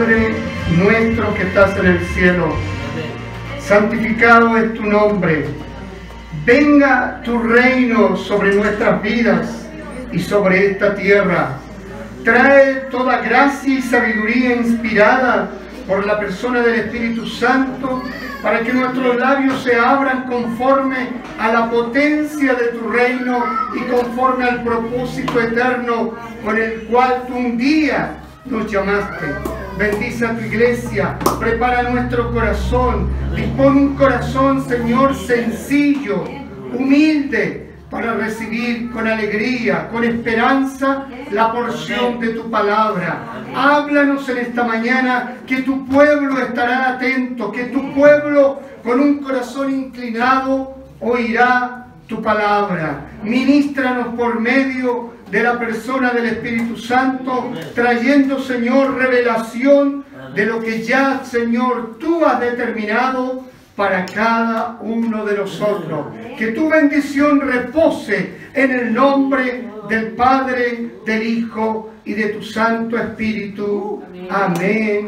Padre 0.00 0.34
nuestro 0.78 1.34
que 1.34 1.42
estás 1.42 1.78
en 1.78 1.84
el 1.84 2.00
cielo, 2.14 2.54
santificado 3.58 4.56
es 4.56 4.72
tu 4.72 4.82
nombre. 4.82 5.44
Venga 6.46 7.20
tu 7.22 7.38
reino 7.38 8.16
sobre 8.16 8.54
nuestras 8.54 9.02
vidas 9.02 9.68
y 10.10 10.18
sobre 10.18 10.70
esta 10.70 10.94
tierra. 10.94 11.58
Trae 12.24 12.86
toda 12.90 13.18
gracia 13.18 13.74
y 13.74 13.82
sabiduría 13.82 14.56
inspirada 14.56 15.50
por 15.86 16.06
la 16.06 16.18
persona 16.18 16.60
del 16.60 16.76
Espíritu 16.76 17.26
Santo 17.26 18.02
para 18.42 18.60
que 18.60 18.72
nuestros 18.72 19.16
labios 19.16 19.62
se 19.62 19.76
abran 19.76 20.24
conforme 20.30 21.08
a 21.38 21.52
la 21.52 21.70
potencia 21.70 22.54
de 22.54 22.68
tu 22.68 22.88
reino 22.88 23.44
y 23.74 23.80
conforme 23.80 24.46
al 24.46 24.64
propósito 24.64 25.38
eterno 25.38 26.14
con 26.42 26.56
el 26.56 26.84
cual 26.84 27.24
tú 27.26 27.36
un 27.36 27.58
día 27.58 28.14
nos 28.46 28.72
llamaste. 28.72 29.59
Bendice 29.80 30.26
a 30.26 30.36
tu 30.36 30.44
iglesia, 30.44 31.18
prepara 31.38 31.88
nuestro 31.88 32.30
corazón, 32.32 33.08
dispone 33.34 33.80
un 33.80 33.96
corazón, 33.96 34.62
Señor, 34.68 35.14
sencillo, 35.14 36.24
humilde, 36.78 37.72
para 37.88 38.12
recibir 38.12 38.90
con 38.90 39.06
alegría, 39.06 39.88
con 39.88 40.04
esperanza, 40.04 41.06
la 41.30 41.50
porción 41.50 42.20
de 42.20 42.28
tu 42.34 42.50
palabra. 42.50 43.22
Háblanos 43.56 44.28
en 44.28 44.36
esta 44.36 44.64
mañana 44.64 45.36
que 45.46 45.62
tu 45.62 45.86
pueblo 45.86 46.38
estará 46.38 46.90
atento, 46.90 47.50
que 47.50 47.64
tu 47.64 47.94
pueblo 47.94 48.60
con 48.84 49.00
un 49.00 49.20
corazón 49.20 49.72
inclinado 49.72 50.76
oirá 51.00 51.86
tu 52.06 52.20
palabra. 52.20 53.06
Ministranos 53.22 54.08
por 54.14 54.38
medio 54.38 55.14
de 55.30 55.42
la 55.42 55.58
persona 55.58 56.10
del 56.10 56.26
Espíritu 56.26 56.76
Santo, 56.76 57.52
trayendo, 57.74 58.40
Señor, 58.40 58.96
revelación 58.96 60.04
de 60.34 60.46
lo 60.46 60.60
que 60.60 60.82
ya, 60.82 61.22
Señor, 61.24 61.98
tú 61.98 62.24
has 62.24 62.40
determinado 62.40 63.44
para 63.76 64.04
cada 64.06 64.78
uno 64.80 65.24
de 65.24 65.38
nosotros. 65.38 66.06
Que 66.36 66.48
tu 66.48 66.68
bendición 66.68 67.40
repose 67.40 68.36
en 68.54 68.70
el 68.72 68.92
nombre 68.92 69.70
del 69.88 70.08
Padre, 70.08 70.96
del 71.06 71.22
Hijo 71.22 71.94
y 72.04 72.14
de 72.14 72.26
tu 72.28 72.42
Santo 72.42 72.98
Espíritu. 72.98 74.02
Amén 74.28 75.06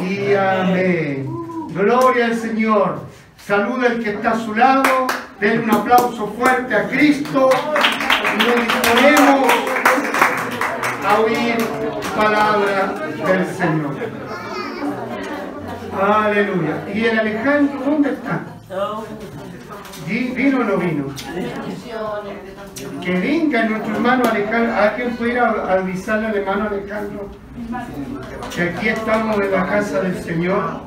y 0.00 0.34
amén. 0.34 1.26
Gloria 1.74 2.26
al 2.26 2.36
Señor. 2.36 3.00
Saluda 3.36 3.88
al 3.88 4.00
que 4.00 4.10
está 4.10 4.32
a 4.32 4.38
su 4.38 4.54
lado. 4.54 5.06
Den 5.40 5.62
un 5.62 5.70
aplauso 5.70 6.26
fuerte 6.38 6.74
a 6.74 6.88
Cristo. 6.88 7.50
Nos 8.22 8.54
disponemos 8.60 9.52
a 11.06 11.20
oír 11.20 11.56
palabra 12.16 12.94
del 13.26 13.46
Señor. 13.46 13.94
Aleluya. 16.00 16.84
¿Y 16.94 17.04
el 17.06 17.18
Alejandro 17.18 17.80
dónde 17.84 18.12
está? 18.12 18.40
¿Vino 20.06 20.60
o 20.60 20.64
no 20.64 20.76
vino? 20.76 21.06
Que 23.00 23.12
venga 23.12 23.64
nuestro 23.64 23.94
hermano 23.94 24.24
Alejandro. 24.28 24.74
¿A 24.74 24.94
quién 24.94 25.16
pudiera 25.16 25.72
avisarle 25.72 26.26
al 26.28 26.36
hermano 26.36 26.68
Alejandro? 26.68 27.28
Que 28.54 28.62
aquí 28.62 28.88
estamos 28.88 29.40
en 29.40 29.52
la 29.52 29.66
casa 29.66 30.00
del 30.00 30.22
Señor. 30.22 30.80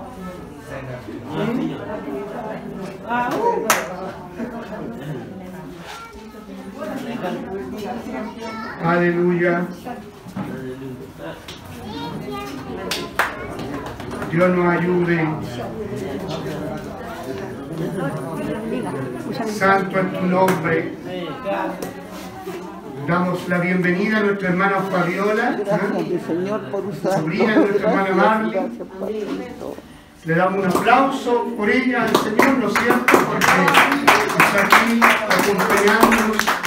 Aleluya. 8.84 9.66
Dios 14.32 14.50
nos 14.50 14.78
ayude. 14.78 15.28
Santo 19.48 20.00
es 20.00 20.20
tu 20.20 20.26
nombre. 20.26 20.94
Damos 23.08 23.48
la 23.48 23.60
bienvenida 23.60 24.18
a 24.18 24.24
nuestra 24.24 24.50
hermana 24.50 24.80
Fabiola, 24.90 25.60
¿eh? 25.60 26.20
sobrina 27.04 27.54
de 27.54 27.60
nuestra 27.60 27.92
hermana 27.92 28.16
Marley. 28.16 28.80
Le 30.26 30.36
damos 30.36 30.66
un 30.66 30.72
aplauso 30.72 31.46
por 31.56 31.70
ella 31.70 32.04
al 32.04 32.16
Señor, 32.16 32.58
¿no 32.58 32.68
es 32.68 32.74
cierto? 32.74 33.14
Porque 33.28 33.46
está 34.44 34.66
aquí 34.66 35.00
acompañándonos. 35.30 36.65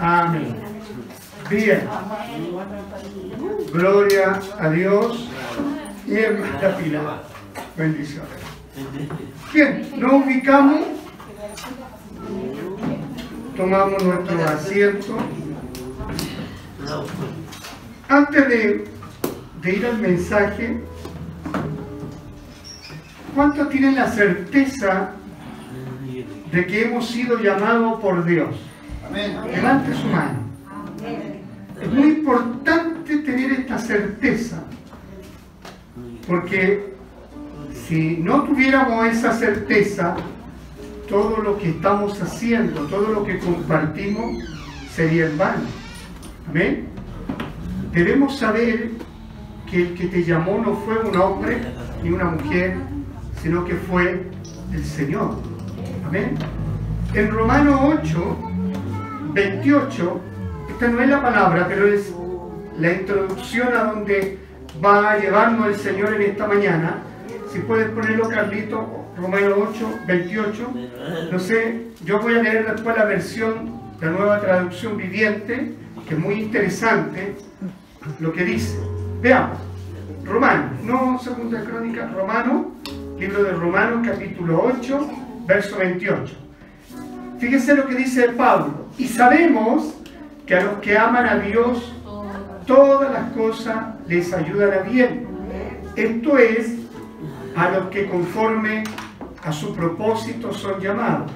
Amén. 0.00 0.56
Bien. 1.50 1.82
Gloria 3.72 4.40
a 4.58 4.70
Dios 4.70 5.28
y. 6.06 6.14
Bendiciones. 7.76 8.30
Bien, 9.52 9.90
nos 9.96 10.12
ubicamos. 10.24 10.80
Tomamos 13.56 14.02
nuestro 14.02 14.44
asiento. 14.44 15.16
Antes 18.08 18.48
de 18.48 19.72
ir 19.72 19.86
al 19.86 19.98
mensaje, 19.98 20.82
¿cuántos 23.34 23.68
tienen 23.68 23.94
la 23.96 24.08
certeza 24.08 25.10
de 26.50 26.66
que 26.66 26.84
hemos 26.84 27.06
sido 27.06 27.38
llamados 27.38 28.00
por 28.00 28.24
Dios? 28.24 28.69
Levante 29.12 29.94
su 29.94 30.06
mano. 30.06 30.38
Es 31.80 31.92
muy 31.92 32.08
importante 32.08 33.18
tener 33.18 33.52
esta 33.52 33.78
certeza, 33.78 34.62
porque 36.26 36.94
si 37.88 38.18
no 38.18 38.44
tuviéramos 38.44 39.06
esa 39.06 39.32
certeza, 39.32 40.14
todo 41.08 41.38
lo 41.38 41.58
que 41.58 41.70
estamos 41.70 42.20
haciendo, 42.22 42.82
todo 42.82 43.08
lo 43.08 43.24
que 43.24 43.38
compartimos, 43.38 44.36
sería 44.94 45.26
en 45.26 45.38
vano. 45.38 45.62
Amén. 46.48 46.86
Debemos 47.92 48.38
saber 48.38 48.90
que 49.68 49.82
el 49.82 49.94
que 49.94 50.06
te 50.06 50.22
llamó 50.22 50.58
no 50.58 50.74
fue 50.74 50.98
un 50.98 51.16
hombre 51.16 51.60
ni 52.02 52.10
una 52.10 52.26
mujer, 52.26 52.76
sino 53.42 53.64
que 53.64 53.74
fue 53.74 54.26
el 54.72 54.84
Señor. 54.84 55.36
Amén. 56.06 56.36
En 57.14 57.30
Romanos 57.30 57.80
8, 58.04 58.49
28, 59.32 60.20
esta 60.70 60.88
no 60.88 61.00
es 61.00 61.08
la 61.08 61.22
palabra, 61.22 61.66
pero 61.68 61.86
es 61.86 62.12
la 62.78 62.92
introducción 62.92 63.68
a 63.74 63.84
donde 63.84 64.38
va 64.84 65.12
a 65.12 65.18
llevarnos 65.18 65.68
el 65.68 65.76
Señor 65.76 66.14
en 66.14 66.22
esta 66.22 66.46
mañana. 66.46 66.98
Si 67.52 67.58
puedes 67.60 67.90
ponerlo, 67.90 68.28
Carlito, 68.28 69.06
Romanos 69.16 69.54
8, 69.74 69.98
28. 70.06 70.74
No 71.32 71.38
sé, 71.38 71.86
yo 72.04 72.20
voy 72.20 72.38
a 72.38 72.42
leer 72.42 72.72
después 72.72 72.96
la 72.96 73.04
versión, 73.04 73.80
la 74.00 74.10
nueva 74.10 74.40
traducción 74.40 74.96
viviente, 74.96 75.74
que 76.08 76.14
es 76.14 76.20
muy 76.20 76.34
interesante 76.34 77.34
lo 78.18 78.32
que 78.32 78.44
dice. 78.44 78.78
Veamos, 79.20 79.58
Romano, 80.24 80.70
no 80.84 81.18
segunda 81.18 81.62
crónica, 81.62 82.10
Romano, 82.14 82.72
libro 83.18 83.42
de 83.42 83.52
Romanos, 83.52 84.06
capítulo 84.06 84.72
8, 84.78 85.10
verso 85.46 85.76
28. 85.76 86.34
Fíjense 87.38 87.74
lo 87.74 87.86
que 87.86 87.94
dice 87.94 88.28
Pablo. 88.30 88.89
Y 89.00 89.08
sabemos 89.08 89.94
que 90.44 90.54
a 90.54 90.62
los 90.62 90.74
que 90.80 90.98
aman 90.98 91.26
a 91.26 91.36
Dios, 91.36 91.90
todas 92.66 93.10
las 93.10 93.32
cosas 93.32 93.76
les 94.06 94.30
ayudan 94.34 94.74
a 94.74 94.82
bien. 94.82 95.26
Esto 95.96 96.36
es, 96.36 96.74
a 97.56 97.70
los 97.70 97.86
que 97.86 98.10
conforme 98.10 98.84
a 99.42 99.52
su 99.52 99.74
propósito 99.74 100.52
son 100.52 100.78
llamados. 100.80 101.32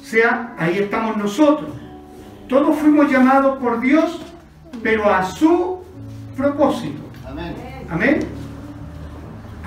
O 0.00 0.04
sea, 0.06 0.54
ahí 0.58 0.78
estamos 0.78 1.18
nosotros. 1.18 1.70
Todos 2.48 2.78
fuimos 2.78 3.12
llamados 3.12 3.58
por 3.58 3.78
Dios, 3.80 4.18
pero 4.82 5.12
a 5.12 5.22
su 5.24 5.82
propósito. 6.34 7.02
Amén. 7.28 7.54
Amén. 7.90 8.20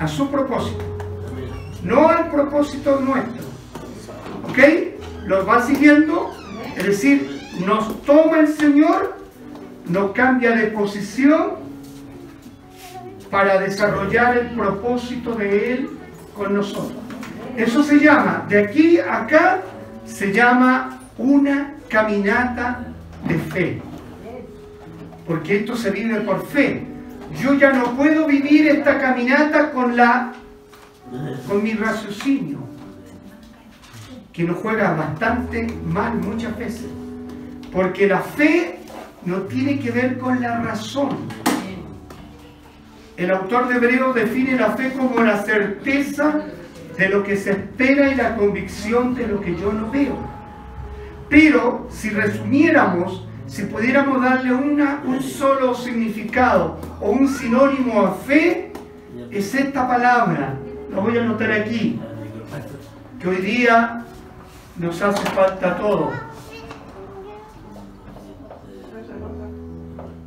A 0.00 0.08
su 0.08 0.28
propósito. 0.28 0.82
No 1.84 2.08
al 2.08 2.28
propósito 2.28 2.98
nuestro. 3.02 3.44
¿Ok? 4.48 4.58
Los 5.26 5.48
va 5.48 5.62
siguiendo. 5.62 6.35
Es 6.76 6.84
decir, 6.84 7.40
nos 7.66 8.02
toma 8.02 8.40
el 8.40 8.48
Señor, 8.48 9.16
nos 9.88 10.12
cambia 10.12 10.52
de 10.52 10.66
posición 10.68 11.54
para 13.30 13.58
desarrollar 13.58 14.36
el 14.38 14.48
propósito 14.48 15.34
de 15.34 15.72
Él 15.72 15.90
con 16.34 16.54
nosotros. 16.54 16.98
Eso 17.56 17.82
se 17.82 17.98
llama, 17.98 18.44
de 18.48 18.58
aquí 18.60 18.98
a 18.98 19.22
acá, 19.22 19.62
se 20.04 20.32
llama 20.32 21.00
una 21.16 21.74
caminata 21.88 22.84
de 23.26 23.38
fe. 23.38 23.82
Porque 25.26 25.58
esto 25.58 25.76
se 25.76 25.90
vive 25.90 26.20
por 26.20 26.46
fe. 26.46 26.84
Yo 27.42 27.54
ya 27.54 27.72
no 27.72 27.96
puedo 27.96 28.26
vivir 28.26 28.68
esta 28.68 29.00
caminata 29.00 29.72
con 29.72 29.96
la 29.96 30.32
con 31.48 31.62
mi 31.62 31.72
raciocinio, 31.72 32.58
que 34.36 34.44
nos 34.44 34.58
juega 34.58 34.92
bastante 34.92 35.66
mal 35.86 36.14
muchas 36.16 36.56
veces. 36.58 36.86
Porque 37.72 38.06
la 38.06 38.20
fe 38.20 38.80
no 39.24 39.38
tiene 39.42 39.78
que 39.80 39.90
ver 39.90 40.18
con 40.18 40.42
la 40.42 40.60
razón. 40.60 41.08
El 43.16 43.30
autor 43.30 43.68
de 43.68 43.76
Hebreo 43.76 44.12
define 44.12 44.56
la 44.56 44.72
fe 44.72 44.92
como 44.92 45.22
la 45.22 45.42
certeza 45.42 46.42
de 46.98 47.08
lo 47.08 47.22
que 47.22 47.36
se 47.38 47.52
espera 47.52 48.10
y 48.10 48.14
la 48.14 48.36
convicción 48.36 49.14
de 49.14 49.26
lo 49.26 49.40
que 49.40 49.56
yo 49.56 49.72
no 49.72 49.90
veo. 49.90 50.18
Pero 51.30 51.88
si 51.90 52.10
resumiéramos, 52.10 53.26
si 53.46 53.62
pudiéramos 53.62 54.22
darle 54.22 54.52
una, 54.52 55.00
un 55.06 55.22
solo 55.22 55.74
significado 55.74 56.78
o 57.00 57.10
un 57.10 57.26
sinónimo 57.26 58.02
a 58.02 58.12
fe, 58.12 58.70
es 59.30 59.54
esta 59.54 59.88
palabra. 59.88 60.54
Lo 60.90 61.00
voy 61.00 61.16
a 61.16 61.22
anotar 61.22 61.52
aquí. 61.52 61.98
Que 63.18 63.28
hoy 63.28 63.36
día 63.36 64.06
nos 64.78 65.00
hace 65.00 65.24
falta 65.30 65.76
todo. 65.76 66.10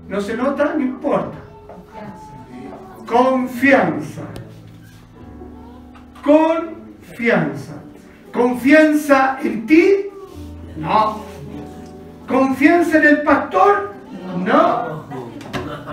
¿No 0.07 0.21
se 0.21 0.35
nota? 0.35 0.73
No 0.73 0.81
importa. 0.81 1.37
Confianza. 3.05 4.21
Confianza. 6.23 7.73
¿Confianza 8.33 9.37
en 9.41 9.67
ti? 9.67 10.05
No. 10.77 11.21
¿Confianza 12.27 12.97
en 12.97 13.05
el 13.05 13.21
pastor? 13.23 13.93
No. 14.45 15.03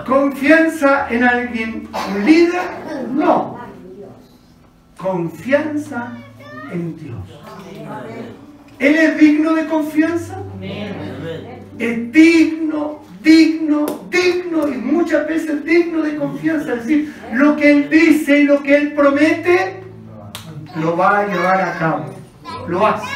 ¿Confianza 0.05 1.07
en 1.09 1.23
alguien, 1.23 1.89
líder? 2.23 3.07
No. 3.11 3.57
Confianza 4.97 6.13
en 6.71 6.97
Dios. 6.97 7.19
¿Él 8.79 8.95
es 8.95 9.17
digno 9.17 9.53
de 9.53 9.65
confianza? 9.65 10.43
Es 11.79 12.11
digno, 12.11 13.01
digno, 13.23 13.85
digno 14.09 14.67
y 14.67 14.77
muchas 14.77 15.27
veces 15.27 15.63
digno 15.63 16.01
de 16.01 16.15
confianza. 16.15 16.73
Es 16.73 16.85
decir, 16.85 17.13
lo 17.33 17.55
que 17.55 17.71
Él 17.71 17.89
dice 17.89 18.39
y 18.41 18.43
lo 18.43 18.61
que 18.61 18.75
Él 18.75 18.93
promete, 18.93 19.81
lo 20.75 20.95
va 20.95 21.19
a 21.19 21.27
llevar 21.27 21.61
a 21.61 21.77
cabo. 21.77 22.05
Lo 22.67 22.85
hace. 22.85 23.07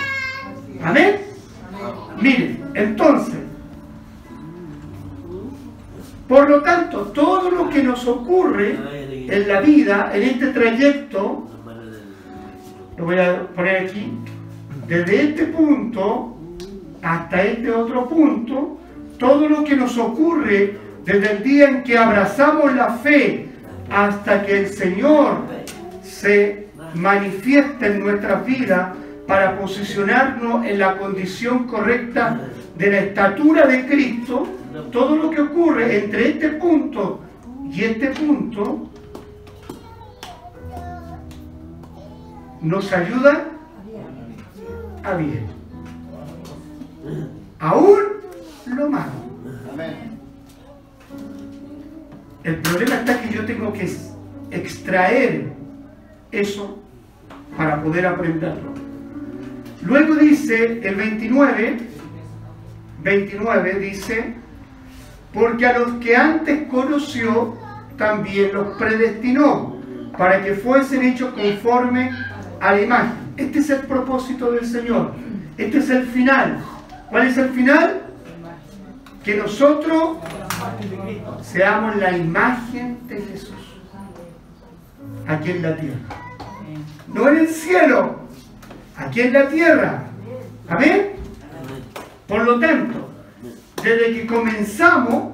Amén. 0.83 1.21
Miren, 2.19 2.63
entonces, 2.73 3.35
por 6.27 6.49
lo 6.49 6.61
tanto, 6.61 7.07
todo 7.07 7.51
lo 7.51 7.69
que 7.69 7.83
nos 7.83 8.07
ocurre 8.07 8.77
en 9.27 9.47
la 9.47 9.61
vida, 9.61 10.11
en 10.13 10.23
este 10.23 10.47
trayecto, 10.47 11.47
lo 12.97 13.05
voy 13.05 13.19
a 13.19 13.47
poner 13.47 13.87
aquí, 13.87 14.11
desde 14.91 15.23
este 15.23 15.45
punto 15.45 16.35
hasta 17.01 17.43
este 17.43 17.71
otro 17.71 18.09
punto, 18.09 18.77
todo 19.17 19.47
lo 19.47 19.63
que 19.63 19.77
nos 19.77 19.97
ocurre 19.97 20.77
desde 21.05 21.31
el 21.31 21.43
día 21.43 21.69
en 21.69 21.83
que 21.83 21.97
abrazamos 21.97 22.75
la 22.75 22.95
fe 22.95 23.47
hasta 23.89 24.45
que 24.45 24.59
el 24.59 24.67
Señor 24.67 25.37
se 26.03 26.67
manifiesta 26.93 27.87
en 27.87 28.01
nuestras 28.01 28.45
vidas 28.45 28.89
para 29.27 29.57
posicionarnos 29.57 30.65
en 30.65 30.79
la 30.79 30.97
condición 30.97 31.67
correcta 31.67 32.41
de 32.77 32.91
la 32.91 32.97
estatura 32.97 33.67
de 33.67 33.85
Cristo, 33.85 34.45
todo 34.91 35.15
lo 35.15 35.29
que 35.29 35.39
ocurre 35.39 35.99
entre 36.03 36.31
este 36.31 36.49
punto 36.49 37.21
y 37.71 37.85
este 37.85 38.07
punto 38.07 38.89
nos 42.61 42.91
ayuda 42.91 43.51
a 45.03 45.13
bien. 45.15 45.45
Aún 47.59 47.99
lo 48.67 48.89
malo. 48.89 49.11
El 52.43 52.55
problema 52.57 52.95
está 52.95 53.21
que 53.21 53.33
yo 53.33 53.45
tengo 53.45 53.71
que 53.71 53.87
extraer 54.51 55.53
eso 56.31 56.79
para 57.55 57.81
poder 57.83 58.05
aprenderlo. 58.07 58.71
Luego 59.83 60.15
dice 60.15 60.81
el 60.83 60.95
29, 60.95 61.77
29 63.03 63.79
dice, 63.79 64.33
porque 65.33 65.65
a 65.65 65.79
los 65.79 65.93
que 65.93 66.15
antes 66.15 66.67
conoció, 66.67 67.55
también 67.97 68.53
los 68.53 68.77
predestinó, 68.77 69.75
para 70.17 70.43
que 70.43 70.53
fuesen 70.55 71.03
hechos 71.03 71.33
conforme 71.33 72.11
a 72.59 72.71
la 72.71 72.81
imagen. 72.81 73.20
Este 73.41 73.57
es 73.57 73.69
el 73.71 73.81
propósito 73.81 74.51
del 74.51 74.65
Señor. 74.67 75.13
Este 75.57 75.79
es 75.79 75.89
el 75.89 76.05
final. 76.05 76.59
¿Cuál 77.09 77.27
es 77.27 77.37
el 77.39 77.49
final? 77.49 78.03
Que 79.23 79.35
nosotros 79.35 80.17
seamos 81.41 81.95
la 81.95 82.15
imagen 82.15 82.99
de 83.07 83.19
Jesús 83.19 83.79
aquí 85.27 85.51
en 85.51 85.63
la 85.63 85.75
tierra. 85.75 85.99
No 87.07 87.27
en 87.29 87.37
el 87.39 87.47
cielo, 87.47 88.19
aquí 88.95 89.21
en 89.21 89.33
la 89.33 89.49
tierra. 89.49 90.03
Amén. 90.69 91.13
Por 92.27 92.43
lo 92.43 92.59
tanto, 92.59 93.09
desde 93.83 94.13
que 94.13 94.27
comenzamos 94.27 95.33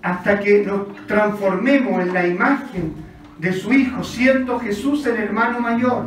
hasta 0.00 0.40
que 0.40 0.64
nos 0.64 1.06
transformemos 1.06 2.00
en 2.00 2.14
la 2.14 2.26
imagen 2.26 3.03
de 3.44 3.52
su 3.52 3.74
Hijo, 3.74 4.02
siendo 4.02 4.58
Jesús 4.58 5.04
el 5.04 5.16
hermano 5.16 5.60
mayor. 5.60 6.06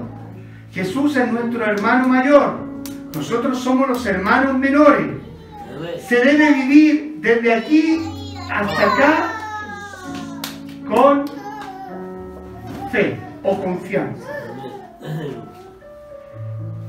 Jesús 0.72 1.16
es 1.16 1.31
nuestro 1.31 1.63
hermano 1.63 2.07
mayor. 2.07 2.57
Nosotros 3.13 3.60
somos 3.60 3.88
los 3.88 4.04
hermanos 4.07 4.57
menores. 4.57 5.07
Se 6.00 6.16
debe 6.16 6.51
vivir 6.54 7.18
desde 7.19 7.54
aquí 7.54 8.36
hasta 8.51 8.81
acá 8.81 9.31
con 10.88 11.25
fe 12.91 13.20
o 13.44 13.62
confianza. 13.62 14.27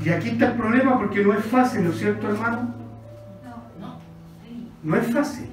Y 0.03 0.09
aquí 0.09 0.31
está 0.31 0.47
el 0.47 0.53
problema 0.55 0.99
porque 0.99 1.23
no 1.23 1.35
es 1.35 1.45
fácil, 1.45 1.85
¿no 1.85 1.91
es 1.91 1.99
cierto, 1.99 2.27
hermano? 2.27 2.75
No 4.83 4.97
es 4.97 5.13
fácil. 5.13 5.51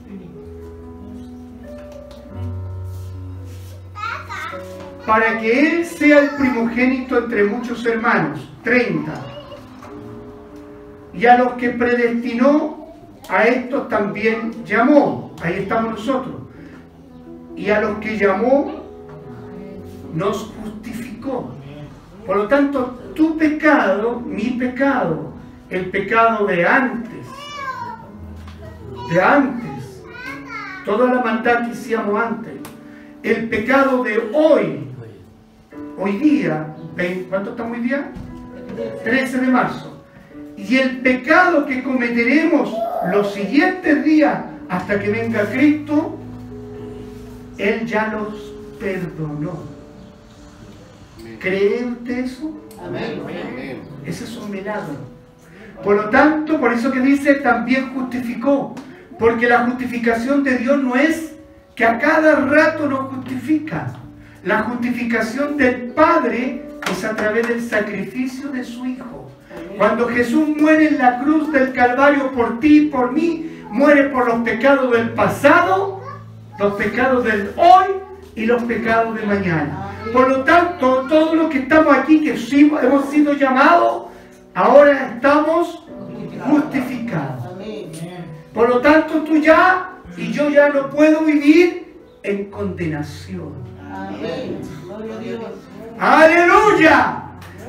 Para 5.05 5.39
que 5.39 5.67
Él 5.67 5.85
sea 5.85 6.19
el 6.19 6.29
primogénito 6.31 7.17
entre 7.17 7.43
muchos 7.43 7.85
hermanos, 7.85 8.49
30. 8.63 9.13
Y 11.13 11.25
a 11.25 11.37
los 11.37 11.53
que 11.53 11.69
predestinó, 11.69 12.87
a 13.29 13.43
estos 13.43 13.87
también 13.89 14.65
llamó. 14.65 15.35
Ahí 15.41 15.59
estamos 15.59 15.93
nosotros. 15.93 16.35
Y 17.55 17.69
a 17.69 17.81
los 17.81 17.99
que 17.99 18.17
llamó, 18.17 18.83
nos 20.13 20.53
justificó. 20.61 21.51
Por 22.25 22.37
lo 22.37 22.47
tanto, 22.47 22.97
tu 23.13 23.37
pecado, 23.37 24.19
mi 24.19 24.51
pecado, 24.51 25.33
el 25.69 25.89
pecado 25.89 26.47
de 26.47 26.65
antes, 26.65 27.27
de 29.11 29.21
antes, 29.21 30.03
toda 30.83 31.13
la 31.13 31.21
maldad 31.21 31.65
que 31.65 31.73
hicimos 31.73 32.21
antes, 32.21 32.53
el 33.23 33.47
pecado 33.49 34.03
de 34.03 34.29
hoy, 34.33 34.87
hoy 35.97 36.17
día, 36.17 36.75
¿cuánto 37.29 37.51
estamos 37.51 37.77
hoy 37.77 37.83
día? 37.83 38.11
13 39.03 39.39
de 39.39 39.47
marzo. 39.47 40.03
Y 40.57 40.77
el 40.77 41.01
pecado 41.01 41.65
que 41.65 41.83
cometeremos 41.83 42.73
los 43.11 43.33
siguientes 43.33 44.03
días 44.03 44.39
hasta 44.69 44.99
que 44.99 45.09
venga 45.09 45.45
Cristo, 45.45 46.17
Él 47.57 47.85
ya 47.85 48.07
los 48.07 48.53
perdonó. 48.79 49.75
¿Cree 51.39 51.85
usted 51.85 52.19
eso? 52.19 52.59
Amén. 52.83 53.21
Ese 54.05 54.23
es 54.23 54.37
un 54.37 54.49
milagro. 54.49 55.15
Por 55.83 55.97
lo 55.97 56.09
tanto, 56.09 56.59
por 56.59 56.73
eso 56.73 56.91
que 56.91 56.99
dice, 56.99 57.35
también 57.35 57.93
justificó. 57.93 58.73
Porque 59.19 59.47
la 59.47 59.65
justificación 59.65 60.43
de 60.43 60.57
Dios 60.57 60.81
no 60.81 60.95
es 60.95 61.35
que 61.75 61.85
a 61.85 61.99
cada 61.99 62.35
rato 62.35 62.87
nos 62.87 63.13
justifica. 63.13 63.93
La 64.45 64.61
justificación 64.61 65.57
del 65.57 65.87
Padre 65.87 66.61
es 66.91 67.03
a 67.03 67.15
través 67.15 67.47
del 67.47 67.63
sacrificio 67.63 68.49
de 68.49 68.63
su 68.63 68.85
Hijo. 68.85 69.31
Cuando 69.75 70.07
Jesús 70.07 70.49
muere 70.49 70.89
en 70.89 70.99
la 70.99 71.19
cruz 71.19 71.51
del 71.51 71.73
Calvario 71.73 72.31
por 72.31 72.59
ti 72.59 72.77
y 72.77 72.85
por 72.85 73.11
mí, 73.11 73.63
muere 73.71 74.03
por 74.09 74.27
los 74.27 74.43
pecados 74.43 74.91
del 74.91 75.09
pasado, 75.09 75.99
los 76.59 76.75
pecados 76.75 77.23
del 77.23 77.53
hoy 77.55 77.95
y 78.35 78.45
los 78.45 78.61
pecados 78.63 79.15
de 79.15 79.25
mañana. 79.25 79.89
Por 80.13 80.29
lo 80.29 80.43
tanto, 80.43 81.07
todos 81.09 81.35
los 81.35 81.49
que 81.49 81.59
estamos 81.59 81.97
aquí, 81.97 82.23
que 82.23 82.35
hemos 82.83 83.09
sido 83.09 83.33
llamados, 83.33 84.09
ahora 84.53 85.15
estamos 85.15 85.87
justificados. 86.47 87.45
Por 88.53 88.69
lo 88.69 88.79
tanto, 88.79 89.23
tú 89.23 89.37
ya 89.37 89.89
y 90.15 90.31
yo 90.31 90.49
ya 90.49 90.69
no 90.69 90.91
puedo 90.91 91.21
vivir 91.21 91.95
en 92.21 92.51
condenación. 92.51 93.74
Aleluya. 95.99 97.21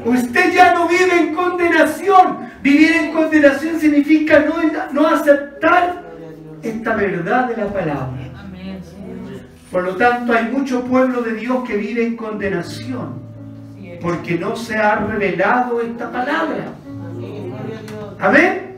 Usted 0.05 0.53
ya 0.55 0.75
no 0.75 0.89
vive 0.89 1.19
en 1.19 1.35
condenación. 1.35 2.47
Vivir 2.63 2.93
en 2.93 3.13
condenación 3.13 3.79
significa 3.81 4.41
no, 4.41 4.55
no 4.93 5.09
aceptar 5.09 6.03
esta 6.63 6.95
verdad 6.95 7.49
de 7.49 7.57
la 7.57 7.73
palabra. 7.73 8.19
Por 9.71 9.85
lo 9.85 9.97
tanto, 9.97 10.33
hay 10.33 10.45
mucho 10.45 10.85
pueblo 10.85 11.23
de 11.23 11.35
Dios 11.35 11.65
que 11.67 11.77
vive 11.77 12.07
en 12.07 12.17
condenación 12.17 13.27
porque 14.01 14.39
no 14.39 14.57
se 14.57 14.77
ha 14.77 14.97
revelado 14.97 15.81
esta 15.81 16.11
palabra. 16.11 16.73
Amén. 18.19 18.77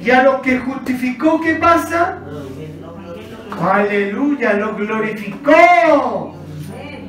Y 0.00 0.10
a 0.10 0.22
los 0.22 0.40
que 0.40 0.58
justificó, 0.58 1.40
¿qué 1.40 1.54
pasa? 1.56 2.18
Aleluya, 3.60 4.54
lo 4.54 4.76
glorificó. 4.76 6.37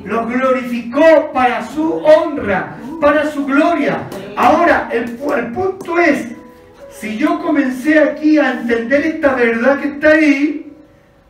Lo 0.04 0.26
glorificó 0.26 1.30
para 1.32 1.66
su 1.66 1.94
honra, 1.94 2.76
para 3.00 3.30
su 3.30 3.44
gloria. 3.44 4.02
Ahora, 4.36 4.88
el, 4.92 5.18
el 5.36 5.52
punto 5.52 5.98
es, 5.98 6.28
si 6.90 7.16
yo 7.16 7.38
comencé 7.40 7.98
aquí 7.98 8.38
a 8.38 8.52
entender 8.52 9.06
esta 9.06 9.34
verdad 9.34 9.80
que 9.80 9.88
está 9.88 10.08
ahí, 10.10 10.72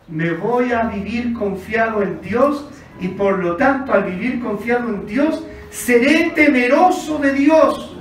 me 0.09 0.33
voy 0.33 0.73
a 0.73 0.85
vivir 0.85 1.33
confiado 1.35 2.03
en 2.03 2.21
Dios 2.21 2.69
y 3.01 3.09
por 3.09 3.39
lo 3.39 3.57
tanto 3.57 3.93
al 3.93 4.05
vivir 4.05 4.41
confiado 4.41 4.89
en 4.89 5.07
Dios, 5.07 5.45
seré 5.71 6.33
temeroso 6.35 7.19
de 7.19 7.33
Dios. 7.33 7.97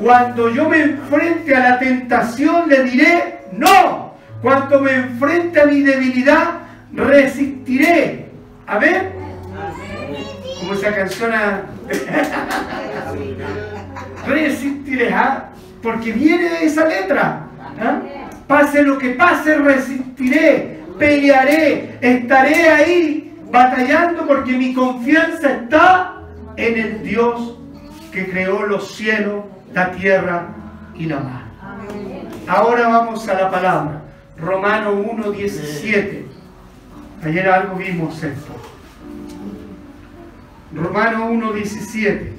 Cuando 0.00 0.50
yo 0.50 0.68
me 0.68 0.82
enfrente 0.82 1.54
a 1.54 1.70
la 1.70 1.78
tentación, 1.78 2.68
le 2.68 2.82
diré, 2.84 3.38
no. 3.52 4.14
Cuando 4.42 4.80
me 4.80 4.92
enfrente 4.92 5.60
a 5.60 5.66
mi 5.66 5.80
debilidad, 5.80 6.60
resistiré. 6.92 8.26
Amén. 8.66 9.15
Esa 10.72 10.94
canción. 10.94 11.32
resistiré. 14.26 15.12
¿ah? 15.12 15.50
Porque 15.82 16.12
viene 16.12 16.48
de 16.48 16.66
esa 16.66 16.86
letra. 16.86 17.46
¿ah? 17.80 18.00
Pase 18.46 18.82
lo 18.82 18.98
que 18.98 19.10
pase, 19.10 19.56
resistiré. 19.56 20.80
Pelearé. 20.98 21.98
Estaré 22.00 22.68
ahí 22.68 23.34
batallando 23.50 24.26
porque 24.26 24.52
mi 24.52 24.74
confianza 24.74 25.52
está 25.52 26.16
en 26.56 26.78
el 26.78 27.02
Dios 27.02 27.58
que 28.12 28.30
creó 28.30 28.66
los 28.66 28.94
cielos 28.94 29.44
la 29.76 29.92
tierra 29.92 30.48
y 30.94 31.04
la 31.04 31.20
mar. 31.20 31.42
Ahora 32.48 32.88
vamos 32.88 33.28
a 33.28 33.34
la 33.34 33.50
palabra. 33.50 34.00
Romano 34.38 34.92
1, 34.92 35.30
17. 35.32 36.26
Ayer 37.24 37.48
algo 37.48 37.76
vimos 37.76 38.22
esto. 38.22 38.55
Romano 40.76 41.30
1, 41.30 41.52
17. 41.54 42.32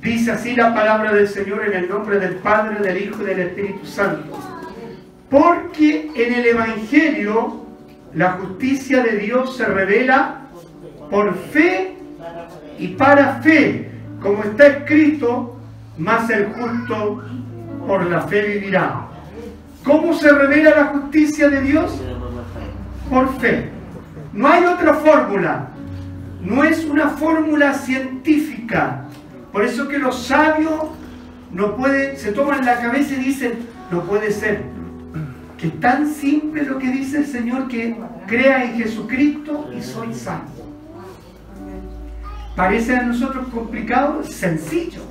Dice 0.00 0.30
así 0.30 0.54
la 0.54 0.72
palabra 0.72 1.12
del 1.12 1.26
Señor 1.26 1.64
en 1.66 1.72
el 1.72 1.88
nombre 1.88 2.20
del 2.20 2.36
Padre, 2.36 2.78
del 2.78 3.02
Hijo 3.02 3.22
y 3.22 3.26
del 3.26 3.40
Espíritu 3.40 3.84
Santo. 3.84 4.38
Porque 5.28 6.12
en 6.14 6.34
el 6.34 6.46
Evangelio 6.46 7.64
la 8.14 8.32
justicia 8.32 9.02
de 9.02 9.16
Dios 9.16 9.56
se 9.56 9.64
revela 9.64 10.42
por 11.10 11.34
fe 11.34 11.96
y 12.78 12.88
para 12.88 13.40
fe, 13.42 13.90
como 14.22 14.44
está 14.44 14.68
escrito, 14.68 15.56
más 15.98 16.30
el 16.30 16.46
justo 16.52 17.24
por 17.88 18.06
la 18.06 18.20
fe 18.22 18.42
vivirá. 18.42 19.08
¿Cómo 19.82 20.14
se 20.14 20.30
revela 20.30 20.70
la 20.70 20.84
justicia 20.86 21.48
de 21.48 21.60
Dios? 21.62 22.00
Por 23.10 23.38
fe. 23.38 23.70
No 24.32 24.48
hay 24.48 24.64
otra 24.64 24.94
fórmula. 24.94 25.68
No 26.42 26.64
es 26.64 26.84
una 26.84 27.08
fórmula 27.10 27.74
científica. 27.74 29.04
Por 29.52 29.64
eso 29.64 29.88
que 29.88 29.98
los 29.98 30.26
sabios 30.26 30.84
no 31.52 31.76
pueden, 31.76 32.16
se 32.16 32.32
toman 32.32 32.64
la 32.64 32.80
cabeza 32.80 33.14
y 33.14 33.24
dicen, 33.24 33.54
no 33.90 34.02
puede 34.02 34.30
ser. 34.30 34.62
Que 35.56 35.68
tan 35.68 36.06
simple 36.12 36.64
lo 36.64 36.78
que 36.78 36.90
dice 36.90 37.18
el 37.18 37.26
Señor 37.26 37.68
que 37.68 37.96
crea 38.26 38.64
en 38.64 38.76
Jesucristo 38.76 39.70
y 39.76 39.82
soy 39.82 40.12
santo. 40.12 40.52
Parece 42.54 42.96
a 42.96 43.02
nosotros 43.02 43.48
complicado, 43.48 44.22
sencillo. 44.22 45.02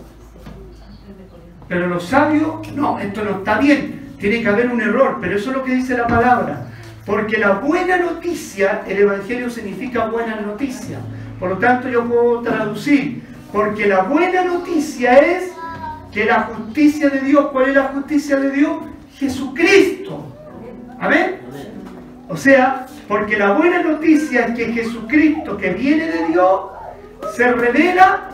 Pero 1.67 1.87
los 1.87 2.05
sabios, 2.05 2.71
no, 2.75 2.99
esto 2.99 3.23
no 3.23 3.37
está 3.37 3.57
bien, 3.57 4.13
tiene 4.19 4.41
que 4.41 4.49
haber 4.49 4.69
un 4.69 4.81
error, 4.81 5.17
pero 5.19 5.35
eso 5.35 5.49
es 5.49 5.57
lo 5.57 5.63
que 5.63 5.75
dice 5.75 5.97
la 5.97 6.07
palabra. 6.07 6.64
Porque 7.05 7.37
la 7.37 7.53
buena 7.53 7.97
noticia, 7.97 8.83
el 8.87 8.99
Evangelio 8.99 9.49
significa 9.49 10.07
buena 10.07 10.41
noticia. 10.41 10.99
Por 11.39 11.49
lo 11.49 11.57
tanto 11.57 11.87
yo 11.87 12.03
puedo 12.05 12.41
traducir, 12.41 13.23
porque 13.51 13.85
la 13.87 14.03
buena 14.03 14.43
noticia 14.43 15.17
es 15.17 15.51
que 16.11 16.25
la 16.25 16.41
justicia 16.41 17.09
de 17.09 17.19
Dios, 17.19 17.47
¿cuál 17.51 17.69
es 17.69 17.75
la 17.75 17.83
justicia 17.83 18.37
de 18.37 18.51
Dios? 18.51 18.77
Jesucristo. 19.17 20.25
Amén. 20.99 21.41
O 22.27 22.37
sea, 22.37 22.87
porque 23.07 23.37
la 23.37 23.51
buena 23.51 23.83
noticia 23.83 24.45
es 24.45 24.55
que 24.55 24.73
Jesucristo 24.73 25.57
que 25.57 25.71
viene 25.71 26.07
de 26.07 26.27
Dios 26.27 26.61
se 27.35 27.51
revela 27.51 28.29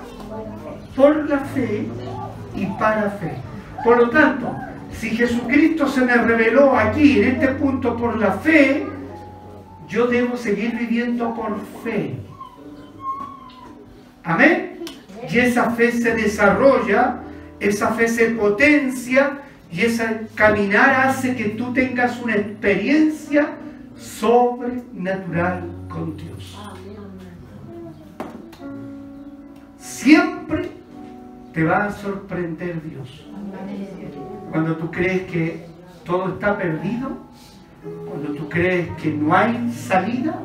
por 0.96 1.30
la 1.30 1.40
fe 1.40 1.88
y 2.56 2.66
para 2.80 3.10
fe. 3.12 3.36
Por 3.84 3.98
lo 3.98 4.10
tanto, 4.10 4.56
si 5.02 5.10
Jesucristo 5.10 5.88
se 5.88 6.02
me 6.02 6.14
reveló 6.14 6.78
aquí, 6.78 7.18
en 7.20 7.30
este 7.30 7.48
punto, 7.56 7.98
por 7.98 8.20
la 8.20 8.34
fe, 8.34 8.86
yo 9.88 10.06
debo 10.06 10.38
seguir 10.38 10.78
viviendo 10.78 11.34
por 11.34 11.60
fe. 11.84 12.18
Amén. 14.24 14.86
Y 15.28 15.40
esa 15.40 15.72
fe 15.72 15.92
se 15.92 16.14
desarrolla, 16.14 17.16
esa 17.60 17.88
fe 17.94 18.08
se 18.08 18.26
potencia 18.26 19.40
y 19.72 19.82
ese 19.82 20.28
caminar 20.36 21.08
hace 21.08 21.36
que 21.36 21.46
tú 21.46 21.74
tengas 21.74 22.22
una 22.22 22.36
experiencia 22.36 23.56
sobrenatural 23.98 25.64
con 25.90 26.16
Dios. 26.16 26.60
Siempre 29.80 30.70
te 31.54 31.64
va 31.64 31.86
a 31.86 31.92
sorprender 31.92 32.80
Dios. 32.84 33.31
Cuando 34.52 34.76
tú 34.76 34.92
crees 34.92 35.24
que 35.24 35.66
todo 36.06 36.34
está 36.34 36.58
perdido, 36.58 37.10
cuando 38.08 38.34
tú 38.34 38.50
crees 38.50 38.90
que 39.02 39.12
no 39.12 39.34
hay 39.34 39.72
salida, 39.72 40.40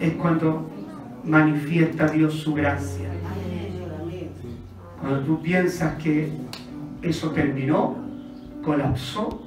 es 0.00 0.12
cuando 0.14 0.70
manifiesta 1.24 2.08
Dios 2.08 2.34
su 2.34 2.54
gracia. 2.54 3.08
Cuando 5.00 5.20
tú 5.20 5.40
piensas 5.40 5.94
que 6.02 6.32
eso 7.02 7.30
terminó, 7.30 7.96
colapsó, 8.62 9.42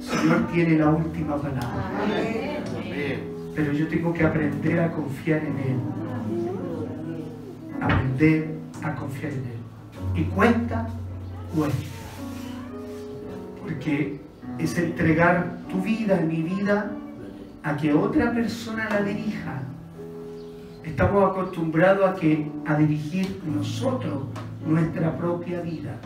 Señor 0.00 0.46
tiene 0.52 0.78
la 0.78 0.90
última 0.90 1.36
palabra. 1.36 1.90
Pero 3.54 3.72
yo 3.72 3.88
tengo 3.88 4.12
que 4.12 4.24
aprender 4.24 4.80
a 4.80 4.92
confiar 4.92 5.40
en 5.44 5.58
Él 5.58 5.80
aprender 7.80 8.56
a 8.82 8.94
confiar 8.94 9.32
en 9.32 9.38
Él. 9.38 9.55
Y 10.16 10.24
cuenta, 10.24 10.88
cuenta. 11.54 11.76
Porque 13.62 14.18
es 14.58 14.78
entregar 14.78 15.58
tu 15.70 15.82
vida, 15.82 16.16
mi 16.20 16.42
vida, 16.42 16.90
a 17.62 17.76
que 17.76 17.92
otra 17.92 18.32
persona 18.32 18.88
la 18.88 19.02
dirija. 19.02 19.60
Estamos 20.84 21.30
acostumbrados 21.30 22.08
a, 22.08 22.14
que, 22.14 22.50
a 22.64 22.76
dirigir 22.76 23.42
nosotros 23.44 24.22
nuestra 24.66 25.16
propia 25.18 25.60
vida. 25.60 25.96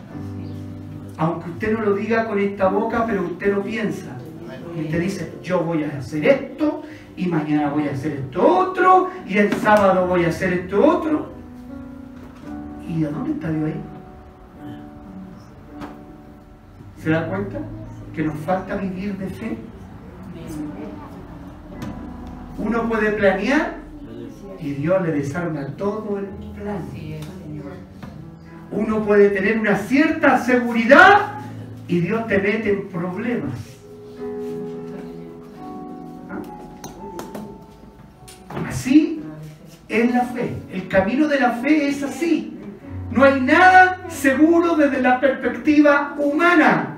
Aunque 1.17 1.51
usted 1.51 1.73
no 1.77 1.81
lo 1.85 1.93
diga 1.93 2.27
con 2.27 2.39
esta 2.39 2.67
boca, 2.67 3.05
pero 3.05 3.23
usted 3.23 3.53
lo 3.53 3.63
piensa. 3.63 4.17
Y 4.75 4.85
usted 4.85 4.99
dice, 4.99 5.33
yo 5.43 5.63
voy 5.63 5.83
a 5.83 5.99
hacer 5.99 6.25
esto, 6.25 6.83
y 7.15 7.27
mañana 7.27 7.69
voy 7.69 7.87
a 7.87 7.91
hacer 7.91 8.13
esto 8.13 8.45
otro, 8.45 9.09
y 9.27 9.37
el 9.37 9.53
sábado 9.53 10.07
voy 10.07 10.25
a 10.25 10.29
hacer 10.29 10.51
esto 10.53 10.83
otro. 10.83 11.31
¿Y 12.87 13.05
a 13.05 13.09
dónde 13.09 13.31
está 13.31 13.49
Dios 13.49 13.65
ahí? 13.65 13.90
¿Se 17.01 17.09
da 17.09 17.27
cuenta? 17.27 17.57
Que 18.13 18.23
nos 18.23 18.35
falta 18.39 18.75
vivir 18.75 19.17
de 19.17 19.27
fe. 19.27 19.57
Uno 22.59 22.87
puede 22.87 23.11
planear 23.13 23.75
y 24.59 24.73
Dios 24.73 25.01
le 25.01 25.11
desarma 25.11 25.65
todo 25.77 26.19
el 26.19 26.25
plan. 26.53 26.81
Uno 28.71 29.03
puede 29.03 29.29
tener 29.29 29.59
una 29.59 29.75
cierta 29.77 30.37
seguridad 30.37 31.39
y 31.87 32.01
Dios 32.01 32.27
te 32.27 32.37
mete 32.37 32.71
en 32.71 32.87
problemas. 32.89 33.51
Así 38.67 39.23
es 39.89 40.13
la 40.13 40.21
fe. 40.25 40.53
El 40.71 40.87
camino 40.87 41.27
de 41.27 41.39
la 41.39 41.53
fe 41.53 41.87
es 41.87 42.03
así. 42.03 42.59
No 43.11 43.25
hay 43.25 43.41
nada 43.41 44.07
seguro 44.07 44.75
desde 44.75 45.01
la 45.01 45.19
perspectiva 45.19 46.15
humana. 46.17 46.90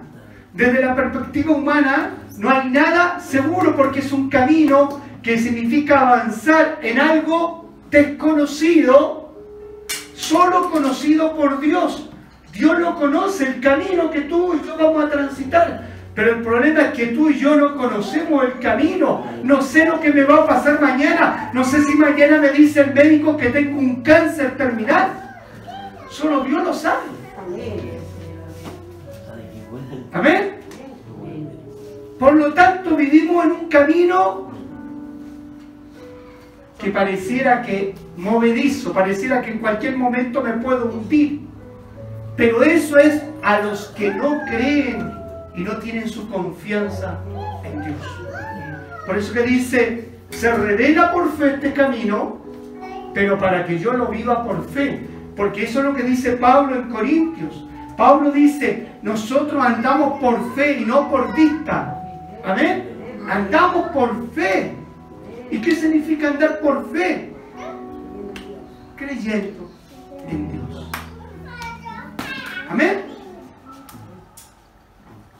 Desde 0.53 0.81
la 0.81 0.95
perspectiva 0.95 1.51
humana 1.51 2.11
no 2.37 2.49
hay 2.49 2.69
nada 2.69 3.19
seguro 3.19 3.75
porque 3.75 3.99
es 3.99 4.11
un 4.11 4.29
camino 4.29 5.01
que 5.23 5.39
significa 5.39 6.01
avanzar 6.01 6.79
en 6.83 6.99
algo 6.99 7.71
desconocido, 7.89 9.33
solo 10.13 10.69
conocido 10.69 11.35
por 11.35 11.59
Dios. 11.59 12.09
Dios 12.51 12.77
lo 12.77 12.95
conoce, 12.95 13.47
el 13.47 13.61
camino 13.61 14.11
que 14.11 14.21
tú 14.21 14.53
y 14.53 14.67
yo 14.67 14.77
vamos 14.77 15.05
a 15.05 15.09
transitar. 15.09 15.87
Pero 16.13 16.35
el 16.35 16.43
problema 16.43 16.81
es 16.81 16.93
que 16.93 17.07
tú 17.07 17.31
y 17.31 17.39
yo 17.39 17.55
no 17.55 17.75
conocemos 17.75 18.43
el 18.43 18.59
camino. 18.59 19.25
No 19.43 19.59
sé 19.63 19.85
lo 19.85 19.99
que 19.99 20.13
me 20.13 20.23
va 20.23 20.43
a 20.43 20.47
pasar 20.47 20.79
mañana. 20.79 21.49
No 21.53 21.63
sé 21.63 21.81
si 21.81 21.95
mañana 21.95 22.37
me 22.37 22.51
dice 22.51 22.81
el 22.81 22.93
médico 22.93 23.35
que 23.35 23.49
tengo 23.49 23.79
un 23.79 24.03
cáncer 24.03 24.55
terminal. 24.55 25.09
Solo 26.11 26.41
Dios 26.41 26.63
lo 26.63 26.73
sabe. 26.75 28.02
Amén. 30.13 30.53
Por 32.19 32.35
lo 32.35 32.53
tanto, 32.53 32.95
vivimos 32.95 33.45
en 33.45 33.51
un 33.51 33.67
camino 33.67 34.51
que 36.77 36.91
pareciera 36.91 37.63
que 37.63 37.95
movedizo, 38.15 38.93
pareciera 38.93 39.41
que 39.41 39.51
en 39.51 39.59
cualquier 39.59 39.97
momento 39.97 40.41
me 40.41 40.53
puedo 40.53 40.85
hundir. 40.85 41.41
Pero 42.35 42.63
eso 42.63 42.97
es 42.97 43.23
a 43.41 43.59
los 43.59 43.87
que 43.87 44.13
no 44.13 44.39
creen 44.49 45.11
y 45.55 45.61
no 45.61 45.77
tienen 45.77 46.07
su 46.07 46.29
confianza 46.29 47.19
en 47.63 47.83
Dios. 47.83 48.21
Por 49.05 49.17
eso 49.17 49.33
que 49.33 49.43
dice, 49.43 50.09
se 50.29 50.51
revela 50.51 51.11
por 51.11 51.31
fe 51.33 51.55
este 51.55 51.73
camino, 51.73 52.37
pero 53.13 53.37
para 53.37 53.65
que 53.65 53.79
yo 53.79 53.93
lo 53.93 54.07
viva 54.07 54.43
por 54.45 54.67
fe. 54.69 55.07
Porque 55.35 55.63
eso 55.63 55.79
es 55.79 55.85
lo 55.85 55.95
que 55.95 56.03
dice 56.03 56.33
Pablo 56.33 56.75
en 56.75 56.89
Corintios. 56.89 57.65
Pablo 57.97 58.31
dice, 58.31 58.87
nosotros 59.01 59.63
andamos 59.63 60.19
por 60.19 60.55
fe 60.55 60.79
y 60.81 60.85
no 60.85 61.09
por 61.09 61.33
vista. 61.35 62.01
Amén. 62.43 62.89
Andamos 63.29 63.89
por 63.89 64.29
fe. 64.31 64.75
¿Y 65.51 65.59
qué 65.59 65.75
significa 65.75 66.29
andar 66.29 66.59
por 66.59 66.91
fe? 66.91 67.31
Creyendo 68.95 69.69
en 70.27 70.51
Dios. 70.51 70.91
Amén. 72.69 73.03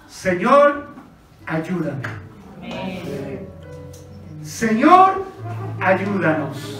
Señor, 0.07 0.95
ayúdame. 1.45 2.03
Señor, 4.43 5.25
ayúdanos. 5.81 6.79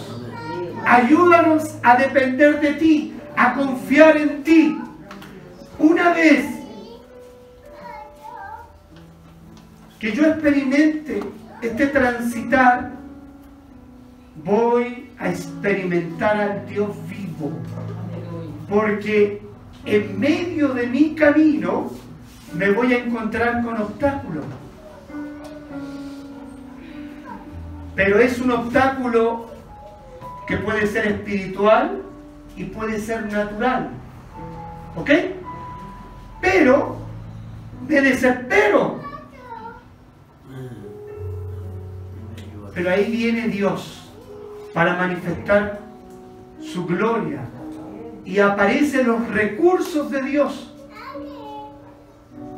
Ayúdanos 0.86 1.78
a 1.82 1.96
depender 1.96 2.60
de 2.60 2.74
ti, 2.74 3.14
a 3.36 3.54
confiar 3.54 4.16
en 4.16 4.42
ti. 4.44 4.78
Una 5.78 6.12
vez 6.12 6.46
que 9.98 10.12
yo 10.12 10.26
experimente 10.26 11.20
este 11.62 11.86
transitar, 11.86 12.92
voy 14.44 15.10
a 15.18 15.30
experimentar 15.30 16.40
al 16.40 16.66
Dios 16.66 16.90
vivo. 17.08 17.50
Porque 18.68 19.42
en 19.84 20.18
medio 20.18 20.68
de 20.68 20.86
mi 20.86 21.14
camino, 21.14 21.90
me 22.54 22.70
voy 22.70 22.92
a 22.92 22.98
encontrar 22.98 23.64
con 23.64 23.80
obstáculos. 23.80 24.44
Pero 27.94 28.18
es 28.18 28.40
un 28.40 28.50
obstáculo 28.50 29.50
que 30.46 30.56
puede 30.58 30.86
ser 30.86 31.06
espiritual 31.06 32.02
y 32.56 32.64
puede 32.64 32.98
ser 32.98 33.32
natural. 33.32 33.90
¿Ok? 34.96 35.10
Pero 36.44 36.96
me 37.88 38.00
desespero. 38.00 39.00
Pero 42.74 42.90
ahí 42.90 43.10
viene 43.10 43.48
Dios 43.48 44.10
para 44.72 44.96
manifestar 44.96 45.80
su 46.60 46.86
gloria. 46.86 47.40
Y 48.24 48.38
aparecen 48.38 49.06
los 49.06 49.28
recursos 49.28 50.10
de 50.10 50.22
Dios 50.22 50.74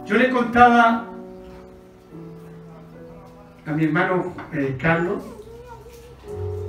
yo 0.07 0.16
le 0.16 0.31
contaba 0.31 1.05
a 3.66 3.72
mi 3.72 3.85
hermano 3.85 4.35
eh, 4.53 4.77
Carlos 4.81 5.20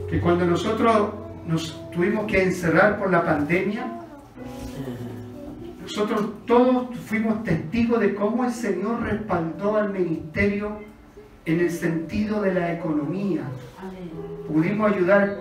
que 0.10 0.20
cuando 0.20 0.44
nosotros 0.46 1.10
nos 1.46 1.92
tuvimos 1.92 2.26
que 2.26 2.42
encerrar 2.42 2.98
por 2.98 3.12
la 3.12 3.24
pandemia, 3.24 3.86
nosotros 5.88 6.32
todos 6.46 6.98
fuimos 7.06 7.46
testigos 7.46 8.02
de 8.02 8.14
cómo 8.14 8.44
el 8.44 8.52
Señor 8.52 9.04
respaldó 9.04 9.78
al 9.78 9.94
ministerio 9.94 10.80
en 11.46 11.62
el 11.62 11.72
sentido 11.72 12.42
de 12.42 12.54
la 12.54 12.74
economía. 12.74 13.44
Pudimos 14.50 14.92
ayudar 14.92 15.38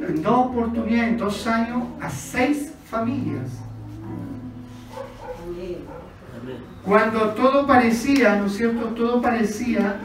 en 0.00 0.22
dos 0.22 0.46
oportunidades, 0.46 1.08
en 1.08 1.16
dos 1.16 1.44
años, 1.48 1.82
a 2.00 2.08
seis 2.10 2.72
familias. 2.88 3.50
Cuando 6.84 7.30
todo 7.30 7.66
parecía, 7.66 8.36
¿no 8.36 8.46
es 8.46 8.52
cierto? 8.56 8.86
Todo 8.94 9.20
parecía, 9.20 9.96